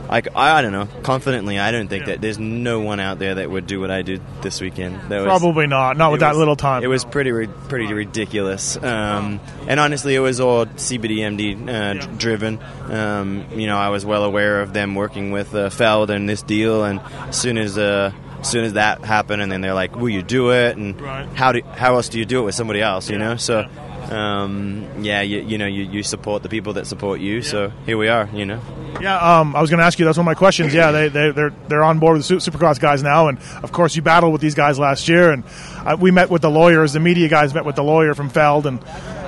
like 0.08 0.28
I, 0.36 0.58
I 0.58 0.62
don't 0.62 0.70
know, 0.70 0.86
confidently, 1.02 1.58
I 1.58 1.72
don't 1.72 1.88
think 1.88 2.06
that 2.06 2.20
there's 2.20 2.38
no 2.38 2.78
one 2.78 3.00
out 3.00 3.18
there 3.18 3.34
that 3.36 3.50
would 3.50 3.66
do 3.66 3.80
what 3.80 3.90
I 3.90 4.02
did 4.02 4.22
this 4.40 4.60
weekend. 4.60 4.94
That 5.10 5.16
was, 5.18 5.24
Probably 5.24 5.66
not. 5.66 5.96
Not 5.96 6.12
with 6.12 6.18
it 6.18 6.20
that 6.20 6.28
was- 6.30 6.38
little 6.38 6.54
time. 6.54 6.84
It 6.84 6.86
was 6.86 7.04
pretty 7.04 7.48
pretty 7.68 7.92
ridiculous, 7.92 8.76
um, 8.76 9.40
and 9.66 9.80
honestly, 9.80 10.14
it 10.14 10.20
was 10.20 10.38
all 10.38 10.66
CBDMD 10.66 11.68
uh, 11.68 11.94
d- 11.94 12.06
driven. 12.18 12.60
Um, 12.88 13.46
you 13.56 13.66
know, 13.66 13.76
I 13.76 13.88
was 13.88 14.06
well 14.06 14.22
aware 14.24 14.60
of 14.62 14.72
them 14.72 14.94
working 14.94 15.32
with 15.32 15.52
uh, 15.54 15.70
Feld 15.70 16.10
and 16.10 16.28
this 16.28 16.42
deal, 16.42 16.84
and 16.84 17.00
as 17.28 17.36
soon 17.36 17.58
as 17.58 17.76
uh, 17.76 18.12
as 18.38 18.48
soon 18.48 18.64
as 18.64 18.74
that 18.74 19.04
happened, 19.04 19.42
and 19.42 19.50
then 19.50 19.60
they're 19.60 19.74
like, 19.74 19.96
"Will 19.96 20.08
you 20.08 20.22
do 20.22 20.52
it?" 20.52 20.76
and 20.76 21.00
Right. 21.00 21.26
how 21.34 21.50
do 21.50 21.62
how 21.74 21.96
else 21.96 22.08
do 22.10 22.20
you 22.20 22.24
do 22.26 22.42
it 22.42 22.44
with 22.44 22.54
somebody 22.54 22.80
else? 22.80 23.10
You 23.10 23.18
know, 23.18 23.34
so. 23.36 23.66
Um, 24.10 25.04
yeah, 25.04 25.22
you, 25.22 25.40
you 25.40 25.58
know, 25.58 25.66
you, 25.66 25.84
you 25.84 26.02
support 26.02 26.42
the 26.42 26.48
people 26.48 26.74
that 26.74 26.86
support 26.86 27.20
you. 27.20 27.42
So 27.42 27.72
here 27.84 27.98
we 27.98 28.08
are. 28.08 28.28
You 28.32 28.46
know. 28.46 28.60
Yeah, 29.00 29.40
um, 29.40 29.54
I 29.54 29.60
was 29.60 29.70
going 29.70 29.78
to 29.78 29.84
ask 29.84 29.98
you. 29.98 30.04
That's 30.04 30.16
one 30.16 30.24
of 30.24 30.26
my 30.26 30.34
questions. 30.34 30.72
Yeah, 30.72 30.90
they 30.90 31.08
they 31.08 31.30
they're 31.30 31.52
they're 31.68 31.84
on 31.84 31.98
board 31.98 32.16
with 32.16 32.26
the 32.26 32.34
Supercross 32.36 32.80
guys 32.80 33.02
now, 33.02 33.28
and 33.28 33.38
of 33.62 33.72
course 33.72 33.96
you 33.96 34.02
battled 34.02 34.32
with 34.32 34.40
these 34.40 34.54
guys 34.54 34.78
last 34.78 35.08
year, 35.08 35.32
and 35.32 35.44
uh, 35.84 35.96
we 35.98 36.10
met 36.10 36.30
with 36.30 36.42
the 36.42 36.50
lawyers. 36.50 36.92
The 36.92 37.00
media 37.00 37.28
guys 37.28 37.52
met 37.54 37.64
with 37.64 37.76
the 37.76 37.84
lawyer 37.84 38.14
from 38.14 38.28
Feld, 38.30 38.66
and 38.66 38.82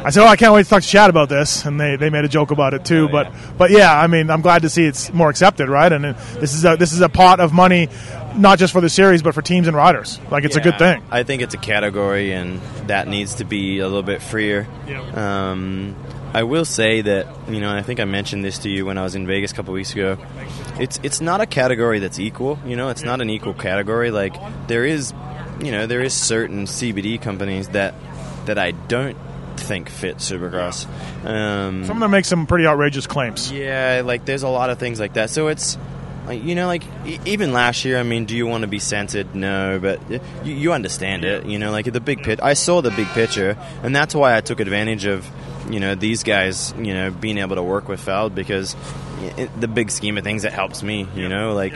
I 0.05 0.11
said, 0.11 0.25
"Oh, 0.25 0.29
I 0.29 0.37
can't 0.37 0.55
wait 0.55 0.65
to 0.65 0.71
talk 0.71 0.83
to 0.83 0.89
Chad 0.89 1.11
about 1.11 1.29
this," 1.29 1.65
and 1.65 1.79
they, 1.79 1.97
they 1.97 2.09
made 2.09 2.25
a 2.25 2.29
joke 2.29 2.51
about 2.51 2.73
it 2.73 2.85
too. 2.85 3.09
but 3.09 3.33
but 3.59 3.71
yeah, 3.71 3.99
I 3.99 4.07
mean, 4.07 4.31
I'm 4.31 4.43
glad 4.43 4.63
to 4.63 4.71
see 4.71 4.85
it's 4.85 5.13
more 5.13 5.29
accepted, 5.29 5.69
right? 5.69 5.93
And 5.93 6.07
uh, 6.07 6.13
this 6.41 6.55
is 6.55 6.65
a 6.65 6.77
this 6.77 6.93
is 6.93 7.01
a 7.01 7.09
pot 7.09 7.41
of 7.41 7.53
money, 7.53 7.89
not 8.37 8.59
just 8.59 8.73
for 8.73 8.81
the 8.81 8.89
series, 8.91 9.23
but 9.23 9.35
for 9.35 9.43
teams 9.43 9.67
and 9.69 9.77
riders. 9.77 10.21
Like 10.31 10.45
it's 10.45 10.57
a 10.57 10.61
good 10.61 10.79
thing. 10.79 11.03
I 11.11 11.23
think 11.23 11.43
it's 11.43 11.55
a 11.55 11.59
category, 11.59 12.33
and 12.33 12.61
that 12.89 13.09
needs 13.09 13.37
to 13.37 13.45
be 13.45 13.79
a 13.81 13.87
little 13.87 14.03
bit 14.03 14.23
freer. 14.23 14.67
Yeah. 14.87 15.51
Um, 15.51 15.97
I 16.35 16.43
will 16.43 16.65
say 16.67 17.01
that 17.01 17.27
you 17.49 17.61
know 17.61 17.75
I 17.75 17.83
think 17.83 18.01
I 18.01 18.05
mentioned 18.05 18.45
this 18.45 18.59
to 18.59 18.69
you 18.69 18.85
when 18.87 18.99
I 18.99 19.03
was 19.03 19.15
in 19.15 19.27
Vegas 19.27 19.53
a 19.53 19.55
couple 19.55 19.73
weeks 19.75 19.93
ago. 19.93 20.19
It's 20.79 21.01
it's 21.03 21.21
not 21.21 21.41
a 21.41 21.47
category 21.47 21.99
that's 22.01 22.19
equal. 22.19 22.59
You 22.67 22.77
know, 22.77 22.91
it's 22.91 23.03
not 23.03 23.21
an 23.21 23.31
equal 23.31 23.55
category. 23.55 24.11
Like 24.11 24.35
there 24.69 24.85
is, 24.85 25.13
you 25.61 25.73
know, 25.73 25.87
there 25.87 26.03
is 26.03 26.13
certain 26.15 26.65
CBD 26.67 27.21
companies 27.21 27.69
that 27.69 27.95
that 28.47 28.59
I 28.59 28.73
don't 28.73 29.17
think 29.57 29.89
fit 29.89 30.19
Supercross. 30.19 30.87
Um, 31.27 31.85
Some 31.85 31.97
of 31.97 32.01
them 32.01 32.11
make 32.11 32.25
some 32.25 32.47
pretty 32.47 32.67
outrageous 32.67 33.07
claims. 33.07 33.51
yeah, 33.51 34.03
like 34.05 34.25
there's 34.25 34.43
a 34.45 34.49
lot 34.49 34.71
of 34.71 34.79
things 34.79 35.01
like 35.01 35.15
that. 35.15 35.31
So 35.31 35.49
it's, 35.49 35.77
like, 36.29 36.45
you 36.45 36.55
know, 36.55 36.67
like 36.67 36.83
even 37.27 37.53
last 37.53 37.85
year. 37.85 37.99
I 37.99 38.03
mean, 38.03 38.27
do 38.27 38.37
you 38.37 38.47
want 38.47 38.63
to 38.63 38.69
be 38.69 38.79
censored? 38.79 39.35
No, 39.35 39.79
but 39.81 39.99
y- 40.11 40.21
you, 40.45 40.73
understand 40.73 41.25
it. 41.25 41.47
You 41.47 41.59
know, 41.59 41.71
like 41.71 41.91
the 41.91 42.01
big 42.01 42.23
pit. 42.23 42.39
I 42.43 42.53
saw 42.53 42.83
the 42.83 42.91
big 42.91 43.07
picture, 43.09 43.57
and 43.83 43.97
that's 43.97 44.15
why 44.15 44.37
I 44.37 44.43
took 44.43 44.61
advantage 44.61 45.07
of, 45.07 45.29
you 45.71 45.81
know, 45.81 45.95
these 45.95 46.23
guys. 46.23 46.75
You 46.79 46.93
know, 46.93 47.11
being 47.11 47.39
able 47.39 47.57
to 47.57 47.63
work 47.63 47.89
with 47.89 48.01
Feld 48.01 48.35
because 48.35 48.77
i 49.37 49.49
the 49.59 49.69
big 49.69 49.91
scheme 49.91 50.19
of 50.19 50.25
things, 50.25 50.45
it 50.45 50.53
helps 50.53 50.83
me. 50.83 51.09
You 51.17 51.29
know, 51.29 51.55
like. 51.55 51.75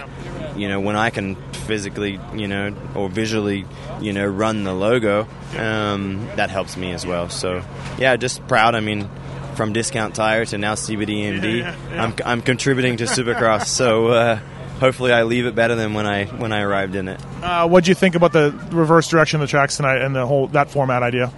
You 0.54 0.68
know, 0.68 0.80
when 0.80 0.96
I 0.96 1.08
can 1.08 1.36
physically, 1.52 2.20
you 2.34 2.46
know, 2.46 2.76
or 2.94 3.08
visually, 3.08 3.64
you 4.02 4.12
know, 4.12 4.26
run 4.26 4.64
the 4.64 4.74
logo, 4.74 5.26
um, 5.56 6.26
that 6.36 6.50
helps 6.50 6.76
me 6.76 6.92
as 6.92 7.06
well. 7.06 7.30
So, 7.30 7.64
yeah, 7.98 8.16
just 8.16 8.46
proud. 8.48 8.74
I 8.74 8.80
mean, 8.80 9.08
from 9.56 9.72
discount 9.72 10.14
tire 10.14 10.44
to 10.46 10.58
now 10.58 10.74
CBD 10.74 11.64
I'm, 11.92 12.14
I'm 12.24 12.42
contributing 12.42 12.96
to 12.98 13.04
Supercross. 13.04 13.66
so 13.66 14.08
uh, 14.08 14.36
hopefully 14.80 15.12
I 15.12 15.22
leave 15.22 15.46
it 15.46 15.54
better 15.54 15.74
than 15.74 15.94
when 15.94 16.06
I 16.06 16.24
when 16.24 16.52
I 16.52 16.62
arrived 16.62 16.94
in 16.94 17.08
it. 17.08 17.20
Uh, 17.42 17.68
what 17.68 17.84
do 17.84 17.90
you 17.90 17.94
think 17.94 18.14
about 18.14 18.32
the 18.32 18.50
reverse 18.72 19.08
direction 19.08 19.40
of 19.40 19.46
the 19.46 19.50
tracks 19.50 19.76
tonight 19.76 20.02
and 20.02 20.14
the 20.14 20.26
whole 20.26 20.48
that 20.48 20.70
format 20.70 21.02
idea? 21.02 21.32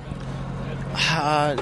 Uh, 0.95 1.57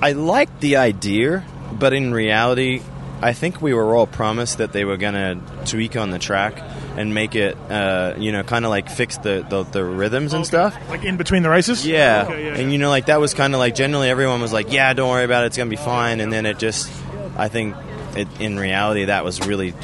I 0.00 0.12
like 0.12 0.60
the 0.60 0.76
idea, 0.76 1.44
but 1.72 1.92
in 1.92 2.12
reality, 2.12 2.82
I 3.20 3.32
think 3.32 3.60
we 3.60 3.74
were 3.74 3.94
all 3.94 4.06
promised 4.06 4.58
that 4.58 4.72
they 4.72 4.84
were 4.84 4.96
going 4.96 5.14
to 5.14 5.40
tweak 5.66 5.96
on 5.96 6.10
the 6.10 6.18
track 6.18 6.56
and 6.98 7.14
make 7.14 7.36
it, 7.36 7.56
uh, 7.70 8.14
you 8.18 8.32
know, 8.32 8.42
kind 8.42 8.64
of 8.64 8.70
like 8.70 8.90
fix 8.90 9.18
the, 9.18 9.46
the, 9.48 9.62
the 9.62 9.84
rhythms 9.84 10.32
and 10.32 10.44
stuff. 10.44 10.76
Like 10.88 11.04
in 11.04 11.16
between 11.16 11.44
the 11.44 11.48
races? 11.48 11.86
Yeah. 11.86 12.24
Okay, 12.26 12.46
yeah, 12.46 12.56
and 12.56 12.72
you 12.72 12.78
know, 12.78 12.88
like 12.88 13.06
that 13.06 13.20
was 13.20 13.34
kind 13.34 13.54
of 13.54 13.60
like 13.60 13.76
generally 13.76 14.10
everyone 14.10 14.40
was 14.40 14.52
like, 14.52 14.72
"Yeah, 14.72 14.92
don't 14.94 15.08
worry 15.08 15.24
about 15.24 15.44
it; 15.44 15.46
it's 15.46 15.56
gonna 15.56 15.70
be 15.70 15.76
fine." 15.76 16.18
And 16.18 16.32
then 16.32 16.44
it 16.44 16.58
just, 16.58 16.90
I 17.36 17.46
think, 17.46 17.76
it, 18.16 18.26
in 18.40 18.58
reality, 18.58 19.04
that 19.04 19.24
was 19.24 19.46
really 19.46 19.74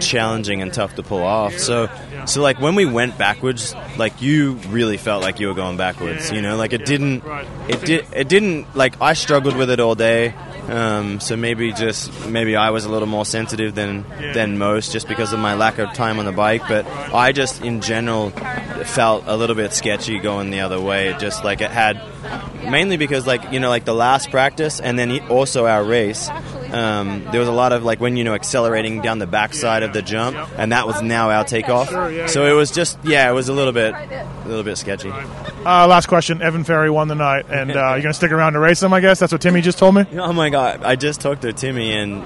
challenging 0.00 0.60
and 0.60 0.74
tough 0.74 0.96
to 0.96 1.04
pull 1.04 1.22
off. 1.22 1.56
So, 1.58 1.88
so 2.26 2.42
like 2.42 2.60
when 2.60 2.74
we 2.74 2.84
went 2.84 3.16
backwards, 3.16 3.72
like 3.96 4.20
you 4.20 4.54
really 4.68 4.96
felt 4.96 5.22
like 5.22 5.38
you 5.38 5.46
were 5.46 5.54
going 5.54 5.76
backwards. 5.76 6.32
You 6.32 6.42
know, 6.42 6.56
like 6.56 6.72
it 6.72 6.84
didn't, 6.84 7.22
it 7.68 7.80
did, 7.84 8.06
it 8.12 8.28
didn't. 8.28 8.74
Like 8.74 9.00
I 9.00 9.12
struggled 9.12 9.56
with 9.56 9.70
it 9.70 9.78
all 9.78 9.94
day. 9.94 10.34
Um, 10.68 11.20
so 11.20 11.36
maybe 11.36 11.72
just 11.72 12.26
maybe 12.26 12.56
I 12.56 12.70
was 12.70 12.84
a 12.84 12.88
little 12.88 13.06
more 13.08 13.24
sensitive 13.24 13.74
than 13.74 14.04
than 14.34 14.58
most, 14.58 14.92
just 14.92 15.06
because 15.08 15.32
of 15.32 15.38
my 15.38 15.54
lack 15.54 15.78
of 15.78 15.92
time 15.92 16.18
on 16.18 16.24
the 16.24 16.32
bike. 16.32 16.62
But 16.68 16.86
I 17.14 17.32
just 17.32 17.62
in 17.62 17.80
general 17.80 18.30
felt 18.84 19.24
a 19.26 19.36
little 19.36 19.56
bit 19.56 19.72
sketchy 19.72 20.18
going 20.18 20.50
the 20.50 20.60
other 20.60 20.80
way. 20.80 21.08
It 21.08 21.18
just 21.18 21.44
like 21.44 21.60
it 21.60 21.70
had 21.70 22.00
mainly 22.64 22.96
because 22.96 23.26
like 23.26 23.52
you 23.52 23.60
know 23.60 23.68
like 23.68 23.84
the 23.84 23.94
last 23.94 24.30
practice 24.30 24.80
and 24.80 24.98
then 24.98 25.28
also 25.28 25.66
our 25.66 25.84
race. 25.84 26.28
Um, 26.72 27.24
there 27.30 27.40
was 27.40 27.48
a 27.48 27.52
lot 27.52 27.72
of 27.72 27.84
like 27.84 28.00
when 28.00 28.16
you 28.16 28.24
know 28.24 28.34
accelerating 28.34 29.00
down 29.02 29.18
the 29.18 29.26
backside 29.26 29.82
of 29.82 29.92
the 29.92 30.02
jump, 30.02 30.36
and 30.58 30.72
that 30.72 30.86
was 30.86 31.02
now 31.02 31.30
our 31.30 31.44
takeoff. 31.44 31.88
So 32.30 32.46
it 32.46 32.52
was 32.52 32.70
just 32.70 32.98
yeah, 33.04 33.30
it 33.30 33.34
was 33.34 33.48
a 33.48 33.52
little 33.52 33.72
bit 33.72 33.94
a 33.94 34.28
little 34.46 34.64
bit 34.64 34.76
sketchy. 34.76 35.10
Uh, 35.10 35.86
last 35.88 36.06
question. 36.06 36.42
Evan 36.42 36.64
Ferry 36.64 36.90
won 36.90 37.08
the 37.08 37.14
night, 37.14 37.46
and 37.50 37.70
uh, 37.72 37.94
you're 37.94 38.02
to 38.02 38.14
stick 38.14 38.30
around 38.32 38.52
to 38.54 38.58
race 38.60 38.82
him, 38.82 38.92
I 38.92 39.00
guess? 39.00 39.18
That's 39.18 39.32
what 39.32 39.40
Timmy 39.40 39.60
just 39.60 39.78
told 39.78 39.94
me? 39.94 40.06
Oh 40.12 40.32
my 40.32 40.50
god! 40.50 40.82
I 40.84 40.96
just 40.96 41.20
talked 41.20 41.42
to 41.42 41.52
Timmy 41.52 41.92
and 41.92 42.22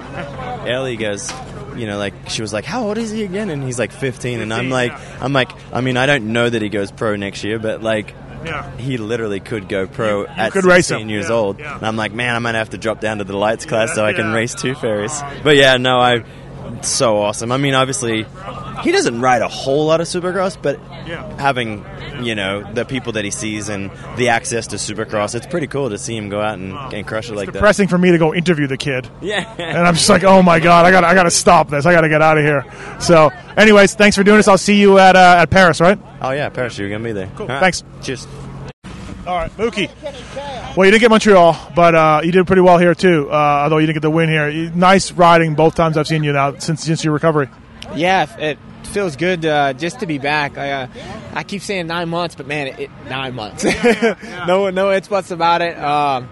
Ellie 0.69 0.97
goes, 0.97 1.33
you 1.77 1.87
know, 1.87 1.99
like 1.99 2.13
she 2.29 2.43
was 2.43 2.53
like, 2.53 2.65
"How 2.65 2.85
old 2.85 2.99
is 2.99 3.11
he 3.11 3.25
again?" 3.25 3.49
And 3.51 3.63
he's 3.63 3.79
like 3.79 3.93
15, 3.93 4.41
and 4.41 4.53
I'm 4.53 4.69
like, 4.71 4.93
I'm 5.23 5.33
like, 5.33 5.51
I 5.73 5.81
mean, 5.81 5.97
I 5.97 6.07
don't 6.07 6.33
know 6.33 6.49
that 6.49 6.61
he 6.61 6.69
goes 6.69 6.91
pro 6.91 7.17
next 7.17 7.45
year, 7.45 7.59
but 7.59 7.83
like. 7.83 8.15
Yeah. 8.45 8.71
He 8.77 8.97
literally 8.97 9.41
could 9.41 9.69
go 9.69 9.87
pro 9.87 10.27
at 10.27 10.53
could 10.53 10.65
race 10.65 10.87
16 10.87 11.03
him. 11.03 11.11
years 11.11 11.29
Yeah, 11.29 11.35
old, 11.35 11.59
yeah. 11.59 11.77
and 11.77 11.87
I'm 11.87 11.97
like, 11.97 12.13
man, 12.13 12.35
I 12.35 12.39
might 12.39 12.55
have 12.55 12.71
to 12.71 12.79
drop 12.79 13.01
down 13.01 13.19
to 13.19 13.25
the 13.25 13.37
lights 13.37 13.67
class 13.67 13.95
so 13.95 14.05
I 14.05 14.13
can 14.13 14.33
race 14.33 14.55
two 14.55 14.75
ferries. 14.75 15.21
But 15.43 15.57
yeah, 15.57 15.77
no, 15.77 15.99
I, 15.99 16.25
so 16.83 17.19
awesome. 17.19 17.53
I 17.53 17.57
mean, 17.57 17.75
obviously, 17.75 18.25
he 18.83 18.93
doesn't 18.93 19.21
ride 19.21 19.43
a 19.43 19.49
whole 19.49 19.87
lot 19.87 20.01
of 20.01 20.07
Supercross, 20.07 20.57
but 20.61 20.79
Yeah. 21.07 21.37
having 21.41 21.85
you 22.23 22.35
know 22.35 22.63
the 22.75 22.85
people 22.85 23.13
that 23.13 23.25
he 23.25 23.31
sees 23.31 23.69
and 23.71 23.91
the 24.17 24.29
access 24.29 24.69
to 24.69 24.77
Supercross, 24.77 25.35
it's 25.35 25.47
pretty 25.47 25.67
cool 25.67 25.89
to 25.91 25.97
see 25.99 26.17
him 26.17 26.29
go 26.29 26.41
out 26.41 26.59
and, 26.59 26.73
and 26.95 27.07
crush 27.07 27.29
it 27.31 27.35
like 27.35 27.47
that. 27.47 27.53
Depressing 27.53 27.89
for 27.89 27.99
me 27.99 28.11
to 28.13 28.19
go 28.19 28.35
interview 28.35 28.67
the 28.67 28.77
kid. 28.77 29.09
Yeah. 29.21 29.53
And 29.59 29.87
I'm 29.87 29.95
just 29.95 30.09
like, 30.09 30.23
oh 30.25 30.43
my 30.43 30.61
god, 30.61 30.85
I 30.87 30.91
got, 30.91 31.03
I 31.05 31.15
got 31.15 31.23
to 31.25 31.31
stop 31.31 31.69
this. 31.71 31.87
I 31.87 31.93
got 31.93 32.03
to 32.03 32.09
get 32.09 32.21
out 32.23 32.37
of 32.39 32.45
here. 32.45 32.65
So, 33.01 33.31
anyways, 33.57 33.95
thanks 33.95 34.17
for 34.17 34.23
doing 34.23 34.37
this. 34.39 34.49
I'll 34.49 34.59
see 34.59 34.79
you 34.81 34.99
at 34.99 35.17
uh, 35.17 35.37
at 35.41 35.51
Paris, 35.51 35.81
right? 35.81 35.99
Oh 36.21 36.31
yeah, 36.31 36.49
parachute, 36.51 36.81
you're 36.81 36.91
gonna 36.91 37.05
be 37.05 37.13
there. 37.13 37.31
Cool. 37.37 37.47
Thanks. 37.47 37.83
Cheers. 38.03 38.27
All 39.27 39.37
right, 39.37 39.51
Mookie. 39.57 39.91
Well, 40.77 40.87
you 40.87 40.93
didn't 40.93 41.01
get 41.01 41.11
Montreal, 41.11 41.73
but 41.75 41.95
uh, 41.95 42.21
you 42.25 42.33
did 42.33 42.47
pretty 42.47 42.63
well 42.63 42.79
here 42.79 42.95
too. 42.95 43.29
Uh, 43.31 43.35
although 43.35 43.79
you 43.79 43.87
didn't 43.87 43.97
get 43.97 44.03
the 44.03 44.11
win 44.11 44.29
here. 44.29 44.71
Nice 44.71 45.13
riding 45.13 45.55
both 45.55 45.75
times 45.75 45.97
I've 45.97 46.07
seen 46.07 46.23
you 46.25 46.33
now 46.33 46.57
since 46.59 46.83
since 46.85 47.05
your 47.05 47.13
recovery. 47.13 47.49
Yeah, 47.95 48.27
it 48.39 48.59
feels 48.85 49.17
good 49.17 49.45
uh, 49.45 49.73
just 49.73 50.01
to 50.01 50.07
be 50.07 50.19
back. 50.19 50.59
I, 50.59 50.71
uh, 50.73 50.87
I 51.35 51.43
keep 51.43 51.63
saying 51.63 51.87
nine 51.87 52.09
months, 52.09 52.35
but 52.35 52.47
man, 52.47 52.69
it, 52.69 52.79
it 52.81 52.91
nine 53.09 53.35
months. 53.35 53.65
no, 54.47 54.71
no 54.71 54.91
it's 54.91 55.09
buts 55.09 55.31
about 55.31 55.63
it. 55.63 55.79
Um, 55.79 56.29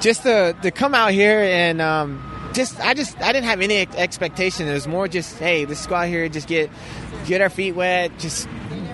just 0.00 0.22
to 0.22 0.56
to 0.62 0.70
come 0.70 0.94
out 0.94 1.12
here 1.12 1.40
and 1.40 1.80
um, 1.80 2.50
just 2.52 2.80
I 2.80 2.94
just 2.94 3.20
I 3.20 3.32
didn't 3.32 3.46
have 3.46 3.60
any 3.60 3.86
expectation. 3.96 4.68
It 4.68 4.72
was 4.72 4.88
more 4.88 5.08
just 5.08 5.38
hey, 5.38 5.66
let's 5.66 5.86
go 5.86 5.94
out 5.94 6.08
here 6.08 6.28
just 6.28 6.48
get 6.48 6.70
get 7.26 7.40
our 7.40 7.50
feet 7.50 7.72
wet. 7.72 8.18
Just 8.18 8.48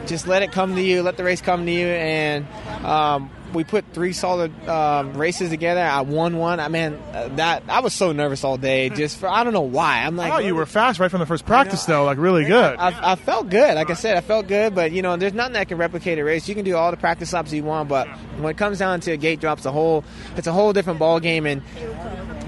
just 0.06 0.26
let 0.26 0.42
it 0.42 0.52
come 0.52 0.74
to 0.74 0.82
you. 0.82 1.02
Let 1.02 1.16
the 1.16 1.24
race 1.24 1.40
come 1.40 1.66
to 1.66 1.72
you 1.72 1.86
and. 1.86 2.46
Um, 2.84 3.30
we 3.52 3.64
put 3.64 3.84
three 3.92 4.12
solid 4.12 4.52
um, 4.68 5.14
races 5.14 5.50
together. 5.50 5.80
I 5.80 6.02
won 6.02 6.36
one. 6.36 6.60
I 6.60 6.68
mean, 6.68 6.94
uh, 7.12 7.28
that 7.36 7.64
I 7.68 7.80
was 7.80 7.94
so 7.94 8.12
nervous 8.12 8.44
all 8.44 8.56
day. 8.58 8.88
Just 8.90 9.18
for 9.18 9.28
I 9.28 9.44
don't 9.44 9.52
know 9.52 9.62
why. 9.62 10.02
I'm 10.02 10.16
like, 10.16 10.30
thought 10.30 10.44
you 10.44 10.54
were 10.54 10.66
fast 10.66 11.00
right 11.00 11.10
from 11.10 11.20
the 11.20 11.26
first 11.26 11.46
practice, 11.46 11.84
though. 11.84 12.04
Like 12.04 12.18
really 12.18 12.44
good. 12.44 12.76
I, 12.76 13.12
I 13.12 13.16
felt 13.16 13.48
good. 13.48 13.74
Like 13.74 13.90
I 13.90 13.94
said, 13.94 14.16
I 14.16 14.20
felt 14.20 14.46
good. 14.48 14.74
But 14.74 14.92
you 14.92 15.02
know, 15.02 15.16
there's 15.16 15.32
nothing 15.32 15.54
that 15.54 15.68
can 15.68 15.78
replicate 15.78 16.18
a 16.18 16.24
race. 16.24 16.48
You 16.48 16.54
can 16.54 16.64
do 16.64 16.76
all 16.76 16.90
the 16.90 16.96
practice 16.96 17.32
laps 17.32 17.52
you 17.52 17.64
want, 17.64 17.88
but 17.88 18.08
when 18.38 18.50
it 18.50 18.58
comes 18.58 18.78
down 18.78 19.00
to 19.00 19.12
a 19.12 19.16
gate 19.16 19.40
drops, 19.40 19.64
a 19.64 19.72
whole 19.72 20.04
it's 20.36 20.46
a 20.46 20.52
whole 20.52 20.72
different 20.72 20.98
ball 20.98 21.20
game. 21.20 21.46
And 21.46 21.62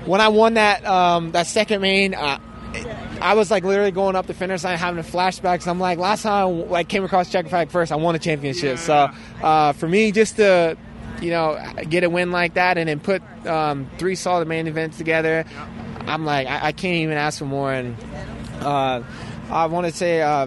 when 0.07 0.21
I 0.21 0.29
won 0.29 0.55
that 0.55 0.85
um, 0.85 1.33
that 1.33 1.47
second 1.47 1.81
main. 1.81 2.14
Uh, 2.14 2.38
I 3.20 3.35
was 3.35 3.50
like 3.50 3.64
literally 3.64 3.90
going 3.90 4.16
up 4.16 4.26
the 4.26 4.35
finish 4.35 4.64
line, 4.64 4.78
having 4.78 5.02
flashbacks. 5.02 5.66
I'm 5.66 5.81
like, 5.81 5.98
last 5.98 6.22
time 6.22 6.33
I 6.33 6.44
like 6.44 6.88
came 6.88 7.04
across 7.04 7.31
checker 7.31 7.48
flag 7.48 7.70
first, 7.70 7.92
I 7.92 7.96
won 7.96 8.14
a 8.14 8.18
championship. 8.18 8.78
So 8.78 9.11
uh, 9.42 9.72
for 9.72 9.88
me, 9.88 10.12
just 10.12 10.37
to 10.37 10.76
you 11.20 11.31
know 11.31 11.61
get 11.88 12.04
a 12.04 12.11
win 12.11 12.31
like 12.31 12.54
that 12.54 12.78
and 12.78 12.88
then 12.88 13.00
put 13.00 13.22
um, 13.46 13.90
three 13.98 14.14
solid 14.14 14.48
main 14.48 14.66
events 14.66 14.98
together, 14.98 15.44
I'm 16.07 16.24
like, 16.24 16.46
I, 16.46 16.68
I 16.68 16.72
can't 16.72 16.96
even 16.96 17.16
ask 17.16 17.38
for 17.38 17.44
more. 17.46 17.72
And 17.72 17.96
uh, 18.61 19.02
I 19.50 19.66
want 19.66 19.87
to 19.87 19.92
say, 19.92 20.22
uh, 20.22 20.46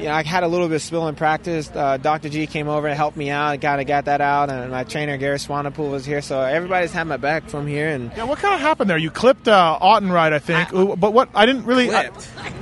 you 0.00 0.06
know, 0.06 0.12
I 0.14 0.22
had 0.22 0.42
a 0.42 0.48
little 0.48 0.68
bit 0.68 0.76
of 0.76 0.82
spill 0.82 1.06
in 1.08 1.14
practice. 1.14 1.70
Uh, 1.72 1.96
Dr. 1.98 2.28
G 2.28 2.46
came 2.46 2.68
over 2.68 2.86
and 2.86 2.96
helped 2.96 3.16
me 3.16 3.30
out. 3.30 3.60
Kind 3.60 3.80
of 3.80 3.86
got 3.86 4.06
that 4.06 4.20
out, 4.20 4.50
and 4.50 4.70
my 4.70 4.84
trainer 4.84 5.16
Gary 5.16 5.38
Swanepoel 5.38 5.90
was 5.90 6.04
here. 6.04 6.22
So 6.22 6.40
everybody's 6.40 6.92
had 6.92 7.04
my 7.04 7.16
back 7.16 7.48
from 7.48 7.66
here. 7.66 7.88
And 7.88 8.10
yeah, 8.16 8.24
what 8.24 8.38
kind 8.38 8.54
of 8.54 8.60
happened 8.60 8.88
there? 8.88 8.98
You 8.98 9.10
clipped 9.10 9.46
uh, 9.46 9.78
Ottenride, 9.80 10.32
I 10.32 10.38
think. 10.38 10.72
Ooh, 10.72 10.96
but 10.96 11.12
what? 11.12 11.28
I 11.34 11.46
didn't 11.46 11.64
really. 11.64 11.90
I- 11.90 12.10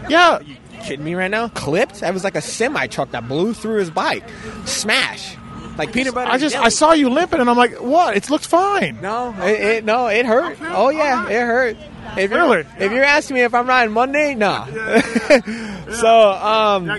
yeah. 0.09 0.41
kidding 0.83 1.05
me 1.05 1.15
right 1.15 1.31
now? 1.31 1.49
Clipped? 1.49 2.01
That 2.01 2.13
was 2.13 2.25
like 2.25 2.35
a 2.37 2.41
semi 2.41 2.87
truck 2.89 3.13
that 3.13 3.29
blew 3.29 3.55
through 3.55 3.79
his 3.79 3.91
bike. 3.91 4.25
Smash. 4.65 5.37
Like 5.77 5.93
peanut 5.93 6.13
butter. 6.13 6.31
I 6.31 6.39
just 6.39 6.55
jelly. 6.55 6.67
I 6.67 6.69
saw 6.71 6.93
you 6.93 7.09
limping, 7.09 7.39
and 7.41 7.49
I'm 7.49 7.57
like, 7.57 7.77
what? 7.77 8.17
It 8.17 8.29
looks 8.31 8.47
fine. 8.47 9.01
No, 9.01 9.33
it, 9.43 9.61
it 9.61 9.85
no, 9.85 10.09
it 10.09 10.27
hurt. 10.27 10.59
Oh 10.61 10.89
yeah, 10.89 11.29
it 11.29 11.41
hurt. 11.41 11.77
If 12.17 12.31
you're, 12.31 12.41
Really? 12.41 12.65
If 12.79 12.93
you're 12.93 13.05
asking 13.05 13.35
me 13.35 13.43
if 13.43 13.55
I'm 13.55 13.67
riding 13.67 13.93
Monday, 13.93 14.35
no. 14.35 14.65
so 15.93 16.31
um, 16.31 16.91